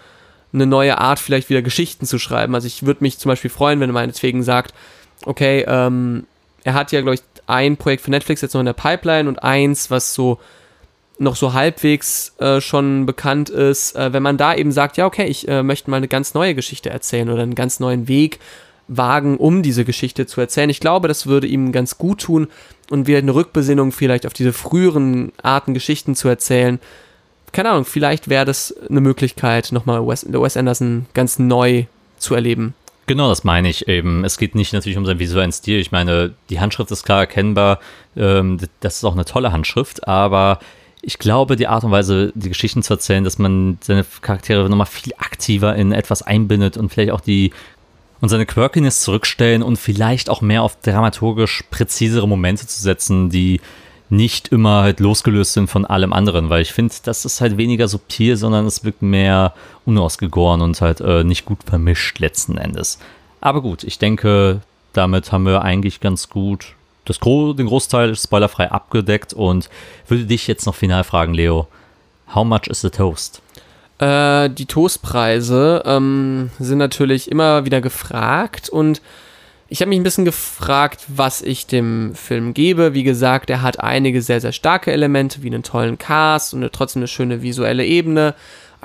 eine 0.53 0.65
neue 0.65 0.97
Art, 0.97 1.19
vielleicht 1.19 1.49
wieder 1.49 1.61
Geschichten 1.61 2.05
zu 2.05 2.19
schreiben. 2.19 2.55
Also 2.55 2.67
ich 2.67 2.85
würde 2.85 3.03
mich 3.03 3.17
zum 3.17 3.29
Beispiel 3.29 3.51
freuen, 3.51 3.79
wenn 3.79 3.89
er 3.89 3.93
meinetwegen 3.93 4.43
sagt, 4.43 4.73
okay, 5.25 5.65
ähm, 5.67 6.25
er 6.63 6.73
hat 6.73 6.91
ja, 6.91 7.01
glaube 7.01 7.15
ich, 7.15 7.21
ein 7.47 7.77
Projekt 7.77 8.03
für 8.03 8.11
Netflix 8.11 8.41
jetzt 8.41 8.53
noch 8.53 8.61
in 8.61 8.65
der 8.65 8.73
Pipeline 8.73 9.29
und 9.29 9.43
eins, 9.43 9.91
was 9.91 10.13
so 10.13 10.39
noch 11.17 11.35
so 11.35 11.53
halbwegs 11.53 12.33
äh, 12.39 12.61
schon 12.61 13.05
bekannt 13.05 13.49
ist, 13.49 13.95
äh, 13.95 14.11
wenn 14.13 14.23
man 14.23 14.37
da 14.37 14.53
eben 14.55 14.71
sagt, 14.71 14.97
ja, 14.97 15.05
okay, 15.05 15.25
ich 15.25 15.47
äh, 15.47 15.63
möchte 15.63 15.89
mal 15.89 15.97
eine 15.97 16.07
ganz 16.07 16.33
neue 16.33 16.55
Geschichte 16.55 16.89
erzählen 16.89 17.29
oder 17.29 17.43
einen 17.43 17.55
ganz 17.55 17.79
neuen 17.79 18.07
Weg 18.07 18.39
wagen, 18.87 19.37
um 19.37 19.63
diese 19.63 19.85
Geschichte 19.85 20.25
zu 20.25 20.41
erzählen. 20.41 20.69
Ich 20.69 20.79
glaube, 20.79 21.07
das 21.07 21.25
würde 21.25 21.47
ihm 21.47 21.71
ganz 21.71 21.97
gut 21.97 22.21
tun 22.21 22.47
und 22.89 23.07
wieder 23.07 23.17
eine 23.17 23.33
Rückbesinnung 23.33 23.91
vielleicht 23.91 24.25
auf 24.27 24.33
diese 24.33 24.53
früheren 24.53 25.31
Arten 25.41 25.73
Geschichten 25.73 26.15
zu 26.15 26.27
erzählen. 26.27 26.79
Keine 27.51 27.69
Ahnung, 27.69 27.85
vielleicht 27.85 28.29
wäre 28.29 28.45
das 28.45 28.75
eine 28.89 29.01
Möglichkeit, 29.01 29.71
nochmal 29.71 30.05
Wes, 30.05 30.25
Wes 30.29 30.57
Anderson 30.57 31.05
ganz 31.13 31.39
neu 31.39 31.85
zu 32.17 32.35
erleben. 32.35 32.73
Genau, 33.07 33.29
das 33.29 33.43
meine 33.43 33.69
ich 33.69 33.87
eben. 33.87 34.25
Es 34.25 34.37
geht 34.37 34.55
nicht 34.55 34.73
natürlich 34.73 34.97
um 34.97 35.05
seinen 35.05 35.19
visuellen 35.19 35.51
Stil. 35.51 35.79
Ich 35.79 35.91
meine, 35.91 36.33
die 36.49 36.59
Handschrift 36.59 36.89
ist 36.91 37.03
klar 37.03 37.19
erkennbar. 37.19 37.79
Ähm, 38.17 38.59
das 38.79 38.97
ist 38.97 39.03
auch 39.03 39.13
eine 39.13 39.25
tolle 39.25 39.51
Handschrift, 39.51 40.07
aber 40.07 40.59
ich 41.05 41.19
glaube, 41.19 41.55
die 41.55 41.67
Art 41.67 41.83
und 41.83 41.91
Weise, 41.91 42.31
die 42.33 42.49
Geschichten 42.49 42.81
zu 42.81 42.93
erzählen, 42.93 43.23
dass 43.23 43.37
man 43.37 43.77
seine 43.81 44.03
Charaktere 44.21 44.67
nochmal 44.67 44.87
viel 44.87 45.13
aktiver 45.17 45.75
in 45.75 45.91
etwas 45.91 46.23
einbindet 46.23 46.77
und 46.77 46.89
vielleicht 46.89 47.11
auch 47.11 47.21
die 47.21 47.53
und 48.21 48.29
seine 48.29 48.47
Quirkiness 48.47 49.01
zurückstellen 49.01 49.61
und 49.61 49.77
vielleicht 49.77 50.29
auch 50.31 50.41
mehr 50.41 50.63
auf 50.63 50.79
dramaturgisch 50.81 51.63
präzisere 51.69 52.27
Momente 52.27 52.65
zu 52.65 52.81
setzen, 52.81 53.29
die 53.29 53.61
nicht 54.09 54.47
immer 54.47 54.81
halt 54.81 54.99
losgelöst 54.99 55.53
sind 55.53 55.67
von 55.69 55.85
allem 55.85 56.11
anderen, 56.11 56.49
weil 56.49 56.61
ich 56.61 56.73
finde, 56.73 56.95
das 57.03 57.25
ist 57.25 57.41
halt 57.41 57.57
weniger 57.57 57.87
subtil, 57.87 58.35
sondern 58.35 58.65
es 58.65 58.83
wirkt 58.83 59.01
mehr 59.01 59.53
unausgegoren 59.85 60.61
und 60.61 60.79
halt 60.81 61.01
äh, 61.01 61.23
nicht 61.23 61.45
gut 61.45 61.59
vermischt 61.65 62.17
letzten 62.19 62.57
Endes. 62.57 62.97
Aber 63.41 63.61
gut, 63.61 63.83
ich 63.83 63.99
denke, 63.99 64.61
damit 64.93 65.31
haben 65.31 65.45
wir 65.45 65.61
eigentlich 65.61 65.99
ganz 65.99 66.29
gut 66.29 66.74
das 67.05 67.19
Gro 67.19 67.53
den 67.53 67.67
Großteil 67.67 68.15
spoilerfrei 68.15 68.71
abgedeckt 68.71 69.33
und 69.33 69.69
würde 70.07 70.25
dich 70.25 70.47
jetzt 70.47 70.65
noch 70.65 70.75
final 70.75 71.03
fragen, 71.03 71.33
Leo. 71.33 71.67
How 72.33 72.43
much 72.43 72.67
is 72.67 72.81
the 72.81 72.89
toast? 72.89 73.41
Äh, 73.99 74.49
die 74.49 74.65
Toastpreise 74.65 75.83
ähm, 75.85 76.49
sind 76.59 76.79
natürlich 76.79 77.31
immer 77.31 77.63
wieder 77.65 77.79
gefragt 77.79 78.69
und 78.69 79.01
ich 79.67 79.81
habe 79.81 79.89
mich 79.89 79.99
ein 79.99 80.03
bisschen 80.03 80.25
gefragt, 80.25 81.05
was 81.07 81.41
ich 81.41 81.65
dem 81.65 82.13
Film 82.13 82.53
gebe. 82.53 82.93
Wie 82.93 83.03
gesagt, 83.03 83.49
er 83.49 83.61
hat 83.61 83.79
einige 83.79 84.21
sehr, 84.21 84.39
sehr 84.39 84.51
starke 84.51 84.91
Elemente, 84.91 85.41
wie 85.41 85.47
einen 85.47 85.63
tollen 85.63 85.97
Cast 85.97 86.53
und 86.53 86.59
eine, 86.59 86.71
trotzdem 86.71 86.99
eine 86.99 87.07
schöne 87.07 87.41
visuelle 87.41 87.85
Ebene. 87.85 88.35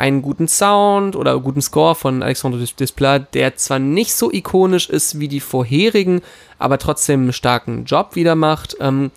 Einen 0.00 0.22
guten 0.22 0.48
Sound 0.48 1.14
oder 1.14 1.38
guten 1.38 1.60
Score 1.60 1.94
von 1.94 2.22
Alexandre 2.22 2.64
Desplat, 2.64 3.34
der 3.34 3.56
zwar 3.56 3.78
nicht 3.78 4.14
so 4.14 4.32
ikonisch 4.32 4.88
ist 4.88 5.20
wie 5.20 5.28
die 5.28 5.40
vorherigen, 5.40 6.22
aber 6.58 6.78
trotzdem 6.78 7.20
einen 7.20 7.32
starken 7.34 7.84
Job 7.84 8.16
wieder 8.16 8.34
macht. 8.34 8.78
Ähm, 8.80 9.10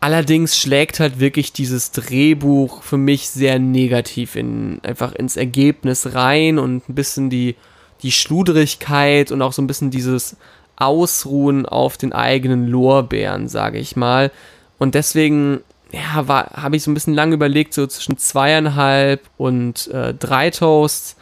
allerdings 0.00 0.58
schlägt 0.58 0.98
halt 0.98 1.20
wirklich 1.20 1.52
dieses 1.52 1.92
Drehbuch 1.92 2.82
für 2.82 2.96
mich 2.96 3.30
sehr 3.30 3.60
negativ 3.60 4.34
in, 4.34 4.80
einfach 4.82 5.12
ins 5.12 5.36
Ergebnis 5.36 6.14
rein 6.14 6.58
und 6.58 6.88
ein 6.88 6.94
bisschen 6.96 7.30
die, 7.30 7.54
die 8.02 8.12
Schludrigkeit 8.12 9.30
und 9.30 9.40
auch 9.40 9.52
so 9.52 9.62
ein 9.62 9.68
bisschen 9.68 9.92
dieses 9.92 10.36
Ausruhen 10.74 11.64
auf 11.64 11.96
den 11.96 12.12
eigenen 12.12 12.66
Lorbeeren, 12.66 13.46
sage 13.46 13.78
ich 13.78 13.94
mal. 13.94 14.32
Und 14.78 14.96
deswegen 14.96 15.60
ja, 15.92 16.26
habe 16.26 16.76
ich 16.76 16.82
so 16.82 16.90
ein 16.90 16.94
bisschen 16.94 17.14
lang 17.14 17.32
überlegt, 17.32 17.74
so 17.74 17.86
zwischen 17.86 18.16
zweieinhalb 18.16 19.22
und 19.36 19.88
äh, 19.88 20.14
drei 20.14 20.50
Toasts 20.50 21.16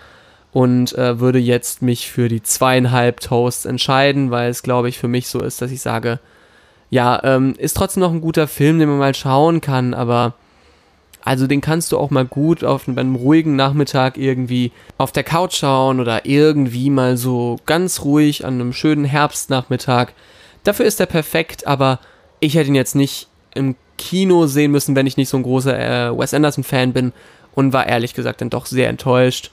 und 0.52 0.96
äh, 0.96 1.20
würde 1.20 1.38
jetzt 1.38 1.82
mich 1.82 2.10
für 2.10 2.28
die 2.28 2.42
zweieinhalb 2.42 3.20
Toasts 3.20 3.64
entscheiden, 3.64 4.30
weil 4.30 4.50
es, 4.50 4.62
glaube 4.62 4.88
ich, 4.88 4.98
für 4.98 5.08
mich 5.08 5.28
so 5.28 5.40
ist, 5.40 5.62
dass 5.62 5.70
ich 5.70 5.80
sage, 5.80 6.18
ja, 6.90 7.22
ähm, 7.22 7.54
ist 7.58 7.76
trotzdem 7.76 8.00
noch 8.02 8.12
ein 8.12 8.20
guter 8.20 8.48
Film, 8.48 8.78
den 8.78 8.88
man 8.88 8.98
mal 8.98 9.14
schauen 9.14 9.60
kann, 9.60 9.94
aber 9.94 10.34
also 11.24 11.46
den 11.46 11.60
kannst 11.60 11.92
du 11.92 11.98
auch 11.98 12.10
mal 12.10 12.24
gut 12.24 12.64
auf 12.64 12.88
einem 12.88 13.14
ruhigen 13.14 13.56
Nachmittag 13.56 14.16
irgendwie 14.16 14.72
auf 14.96 15.12
der 15.12 15.24
Couch 15.24 15.56
schauen 15.56 16.00
oder 16.00 16.24
irgendwie 16.24 16.88
mal 16.88 17.16
so 17.16 17.58
ganz 17.66 18.02
ruhig 18.02 18.46
an 18.46 18.54
einem 18.54 18.72
schönen 18.72 19.04
Herbstnachmittag. 19.04 20.08
Dafür 20.64 20.86
ist 20.86 21.00
er 21.00 21.06
perfekt, 21.06 21.66
aber 21.66 21.98
ich 22.40 22.54
hätte 22.54 22.68
ihn 22.68 22.74
jetzt 22.74 22.94
nicht 22.94 23.28
im 23.54 23.76
Kino 23.98 24.46
sehen 24.46 24.70
müssen, 24.70 24.96
wenn 24.96 25.06
ich 25.06 25.16
nicht 25.16 25.28
so 25.28 25.36
ein 25.36 25.42
großer 25.42 26.08
äh, 26.08 26.18
Wes 26.18 26.32
Anderson-Fan 26.32 26.92
bin 26.92 27.12
und 27.54 27.72
war 27.72 27.86
ehrlich 27.86 28.14
gesagt 28.14 28.40
dann 28.40 28.50
doch 28.50 28.66
sehr 28.66 28.88
enttäuscht 28.88 29.50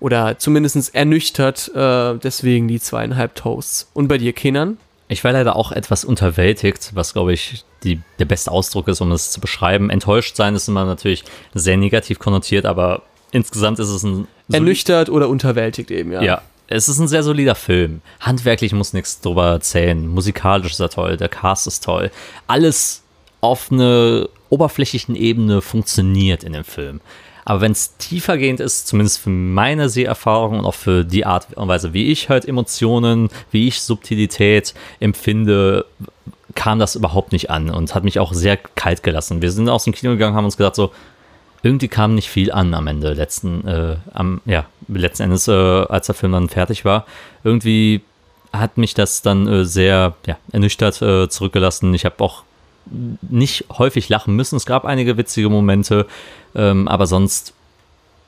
oder 0.00 0.38
zumindest 0.38 0.94
ernüchtert, 0.94 1.70
äh, 1.74 2.14
deswegen 2.18 2.68
die 2.68 2.80
zweieinhalb 2.80 3.34
Toasts. 3.34 3.90
Und 3.92 4.08
bei 4.08 4.18
dir, 4.18 4.32
Kenan? 4.32 4.78
Ich 5.08 5.24
war 5.24 5.32
leider 5.32 5.56
auch 5.56 5.72
etwas 5.72 6.04
unterwältigt, 6.04 6.92
was 6.94 7.12
glaube 7.12 7.34
ich 7.34 7.64
die, 7.84 8.00
der 8.18 8.24
beste 8.24 8.50
Ausdruck 8.50 8.88
ist, 8.88 9.00
um 9.00 9.12
es 9.12 9.30
zu 9.30 9.40
beschreiben. 9.40 9.90
Enttäuscht 9.90 10.36
sein 10.36 10.54
ist 10.54 10.68
immer 10.68 10.84
natürlich 10.84 11.24
sehr 11.52 11.76
negativ 11.76 12.18
konnotiert, 12.18 12.64
aber 12.64 13.02
insgesamt 13.30 13.78
ist 13.78 13.90
es 13.90 14.02
ein. 14.02 14.26
Ernüchtert 14.50 15.08
oder 15.10 15.28
unterwältigt 15.28 15.90
eben, 15.90 16.12
ja. 16.12 16.22
Ja, 16.22 16.42
es 16.68 16.88
ist 16.88 16.98
ein 16.98 17.08
sehr 17.08 17.22
solider 17.22 17.54
Film. 17.54 18.00
Handwerklich 18.20 18.72
muss 18.72 18.92
nichts 18.92 19.20
drüber 19.20 19.50
erzählen. 19.50 20.06
Musikalisch 20.06 20.72
ist 20.72 20.80
er 20.80 20.90
toll, 20.90 21.16
der 21.16 21.28
Cast 21.28 21.66
ist 21.66 21.84
toll. 21.84 22.10
Alles 22.46 23.01
auf 23.42 23.70
einer 23.70 24.28
oberflächlichen 24.48 25.14
Ebene 25.14 25.60
funktioniert 25.60 26.44
in 26.44 26.54
dem 26.54 26.64
Film. 26.64 27.00
Aber 27.44 27.60
wenn 27.60 27.72
es 27.72 27.96
tiefergehend 27.96 28.60
ist, 28.60 28.86
zumindest 28.86 29.18
für 29.18 29.30
meine 29.30 29.88
Seherfahrung 29.88 30.60
und 30.60 30.64
auch 30.64 30.74
für 30.74 31.04
die 31.04 31.26
Art 31.26 31.52
und 31.54 31.68
Weise, 31.68 31.92
wie 31.92 32.12
ich 32.12 32.28
halt 32.28 32.46
Emotionen, 32.46 33.28
wie 33.50 33.66
ich 33.66 33.82
Subtilität 33.82 34.74
empfinde, 35.00 35.84
kam 36.54 36.78
das 36.78 36.94
überhaupt 36.94 37.32
nicht 37.32 37.50
an 37.50 37.68
und 37.70 37.94
hat 37.94 38.04
mich 38.04 38.20
auch 38.20 38.32
sehr 38.32 38.56
kalt 38.56 39.02
gelassen. 39.02 39.42
Wir 39.42 39.50
sind 39.50 39.68
aus 39.68 39.84
dem 39.84 39.92
Kino 39.92 40.12
gegangen, 40.12 40.36
haben 40.36 40.44
uns 40.44 40.56
gesagt, 40.56 40.76
so, 40.76 40.92
irgendwie 41.64 41.88
kam 41.88 42.14
nicht 42.14 42.28
viel 42.28 42.52
an 42.52 42.74
am 42.74 42.86
Ende, 42.86 43.12
letzten, 43.12 43.66
äh, 43.66 43.96
am, 44.12 44.40
ja, 44.44 44.66
letzten 44.88 45.24
Endes, 45.24 45.48
äh, 45.48 45.52
als 45.52 46.06
der 46.06 46.14
Film 46.14 46.32
dann 46.32 46.48
fertig 46.48 46.84
war. 46.84 47.06
Irgendwie 47.42 48.02
hat 48.52 48.78
mich 48.78 48.94
das 48.94 49.22
dann 49.22 49.48
äh, 49.48 49.64
sehr 49.64 50.14
ja, 50.26 50.38
ernüchtert 50.52 51.02
äh, 51.02 51.28
zurückgelassen. 51.28 51.94
Ich 51.94 52.04
habe 52.04 52.22
auch 52.22 52.44
nicht 52.86 53.66
häufig 53.78 54.08
lachen 54.08 54.34
müssen. 54.34 54.56
Es 54.56 54.66
gab 54.66 54.84
einige 54.84 55.16
witzige 55.16 55.48
Momente, 55.48 56.06
ähm, 56.54 56.88
aber 56.88 57.06
sonst 57.06 57.54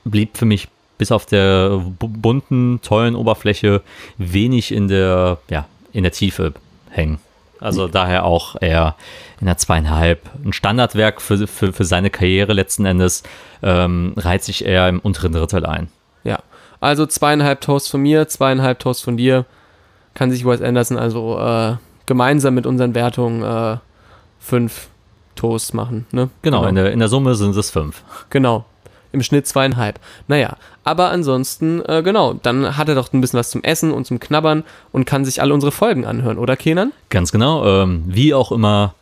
blieb 0.03 0.37
für 0.37 0.45
mich 0.45 0.67
bis 0.97 1.11
auf 1.11 1.25
der 1.25 1.83
bunten, 1.99 2.79
tollen 2.81 3.15
Oberfläche 3.15 3.81
wenig 4.17 4.71
in 4.71 4.87
der, 4.87 5.39
ja, 5.49 5.65
in 5.91 6.03
der 6.03 6.11
Tiefe 6.11 6.53
hängen. 6.89 7.19
Also 7.59 7.87
daher 7.87 8.25
auch 8.25 8.55
eher 8.61 8.95
in 9.39 9.47
der 9.47 9.57
zweieinhalb. 9.57 10.21
Ein 10.43 10.53
Standardwerk 10.53 11.21
für, 11.21 11.47
für, 11.47 11.73
für 11.73 11.85
seine 11.85 12.09
Karriere 12.09 12.53
letzten 12.53 12.85
Endes 12.85 13.23
ähm, 13.63 14.13
reiht 14.17 14.43
sich 14.43 14.65
eher 14.65 14.87
im 14.89 14.99
unteren 14.99 15.31
Drittel 15.31 15.65
ein. 15.65 15.89
Ja, 16.23 16.39
also 16.79 17.05
zweieinhalb 17.05 17.61
Toast 17.61 17.89
von 17.89 18.01
mir, 18.01 18.27
zweieinhalb 18.27 18.79
Toast 18.79 19.03
von 19.03 19.17
dir. 19.17 19.45
Kann 20.13 20.31
sich 20.31 20.45
Wes 20.45 20.61
Anderson 20.61 20.97
also 20.97 21.39
äh, 21.39 21.75
gemeinsam 22.05 22.55
mit 22.55 22.65
unseren 22.65 22.93
Wertungen 22.93 23.41
äh, 23.41 23.77
fünf 24.45 24.87
Toasts 25.35 25.73
machen. 25.73 26.05
Ne? 26.11 26.29
Genau, 26.41 26.59
genau. 26.59 26.69
In, 26.69 26.75
der, 26.75 26.91
in 26.91 26.99
der 26.99 27.07
Summe 27.07 27.35
sind 27.35 27.55
es 27.55 27.71
fünf. 27.71 28.03
Genau. 28.29 28.65
Im 29.11 29.23
Schnitt 29.23 29.47
zweieinhalb. 29.47 29.99
Naja, 30.27 30.57
aber 30.83 31.09
ansonsten, 31.09 31.81
äh, 31.85 32.03
genau, 32.03 32.33
dann 32.33 32.77
hat 32.77 32.89
er 32.89 32.95
doch 32.95 33.11
ein 33.13 33.21
bisschen 33.21 33.39
was 33.39 33.49
zum 33.49 33.63
Essen 33.63 33.91
und 33.91 34.05
zum 34.05 34.19
Knabbern 34.19 34.63
und 34.91 35.05
kann 35.05 35.23
sich 35.23 35.41
alle 35.41 35.53
unsere 35.53 35.71
Folgen 35.71 36.05
anhören, 36.05 36.37
oder 36.37 36.57
Kenan? 36.57 36.91
Ganz 37.09 37.31
genau. 37.31 37.65
Ähm, 37.65 38.03
wie 38.07 38.33
auch 38.33 38.51
immer 38.51 38.93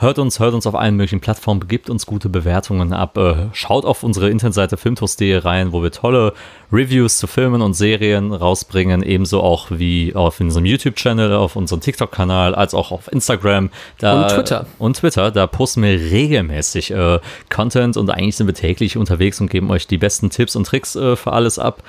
Hört 0.00 0.20
uns, 0.20 0.38
hört 0.38 0.54
uns 0.54 0.64
auf 0.64 0.76
allen 0.76 0.94
möglichen 0.94 1.18
Plattformen, 1.18 1.66
gebt 1.66 1.90
uns 1.90 2.06
gute 2.06 2.28
Bewertungen 2.28 2.92
ab. 2.92 3.18
Äh, 3.18 3.48
schaut 3.52 3.84
auf 3.84 4.04
unsere 4.04 4.30
Internetseite 4.30 4.76
filmtoast.de 4.76 5.38
rein, 5.38 5.72
wo 5.72 5.82
wir 5.82 5.90
tolle 5.90 6.34
Reviews 6.72 7.16
zu 7.16 7.26
Filmen 7.26 7.62
und 7.62 7.74
Serien 7.74 8.32
rausbringen. 8.32 9.02
Ebenso 9.02 9.40
auch 9.40 9.66
wie 9.72 10.14
auf 10.14 10.38
unserem 10.38 10.66
YouTube-Channel, 10.66 11.32
auf 11.32 11.56
unserem 11.56 11.80
TikTok-Kanal, 11.80 12.54
als 12.54 12.74
auch 12.74 12.92
auf 12.92 13.10
Instagram. 13.10 13.70
Da, 13.98 14.22
und 14.22 14.28
Twitter. 14.30 14.66
Und 14.78 14.98
Twitter. 14.98 15.32
Da 15.32 15.48
posten 15.48 15.82
wir 15.82 15.98
regelmäßig 15.98 16.92
äh, 16.92 17.18
Content 17.48 17.96
und 17.96 18.08
eigentlich 18.08 18.36
sind 18.36 18.46
wir 18.46 18.54
täglich 18.54 18.96
unterwegs 18.96 19.40
und 19.40 19.50
geben 19.50 19.68
euch 19.68 19.88
die 19.88 19.98
besten 19.98 20.30
Tipps 20.30 20.54
und 20.54 20.64
Tricks 20.64 20.94
äh, 20.94 21.16
für 21.16 21.32
alles 21.32 21.58
ab. 21.58 21.82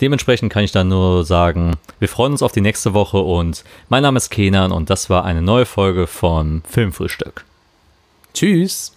Dementsprechend 0.00 0.52
kann 0.52 0.64
ich 0.64 0.72
dann 0.72 0.88
nur 0.88 1.24
sagen, 1.24 1.76
wir 2.00 2.08
freuen 2.08 2.32
uns 2.32 2.42
auf 2.42 2.50
die 2.50 2.60
nächste 2.60 2.92
Woche 2.92 3.18
und 3.18 3.62
mein 3.88 4.02
Name 4.02 4.16
ist 4.16 4.30
Kenan 4.30 4.72
und 4.72 4.90
das 4.90 5.08
war 5.10 5.24
eine 5.24 5.42
neue 5.42 5.64
Folge 5.64 6.08
von 6.08 6.62
Filmfrühstück. 6.68 7.44
Tschüss. 8.34 8.92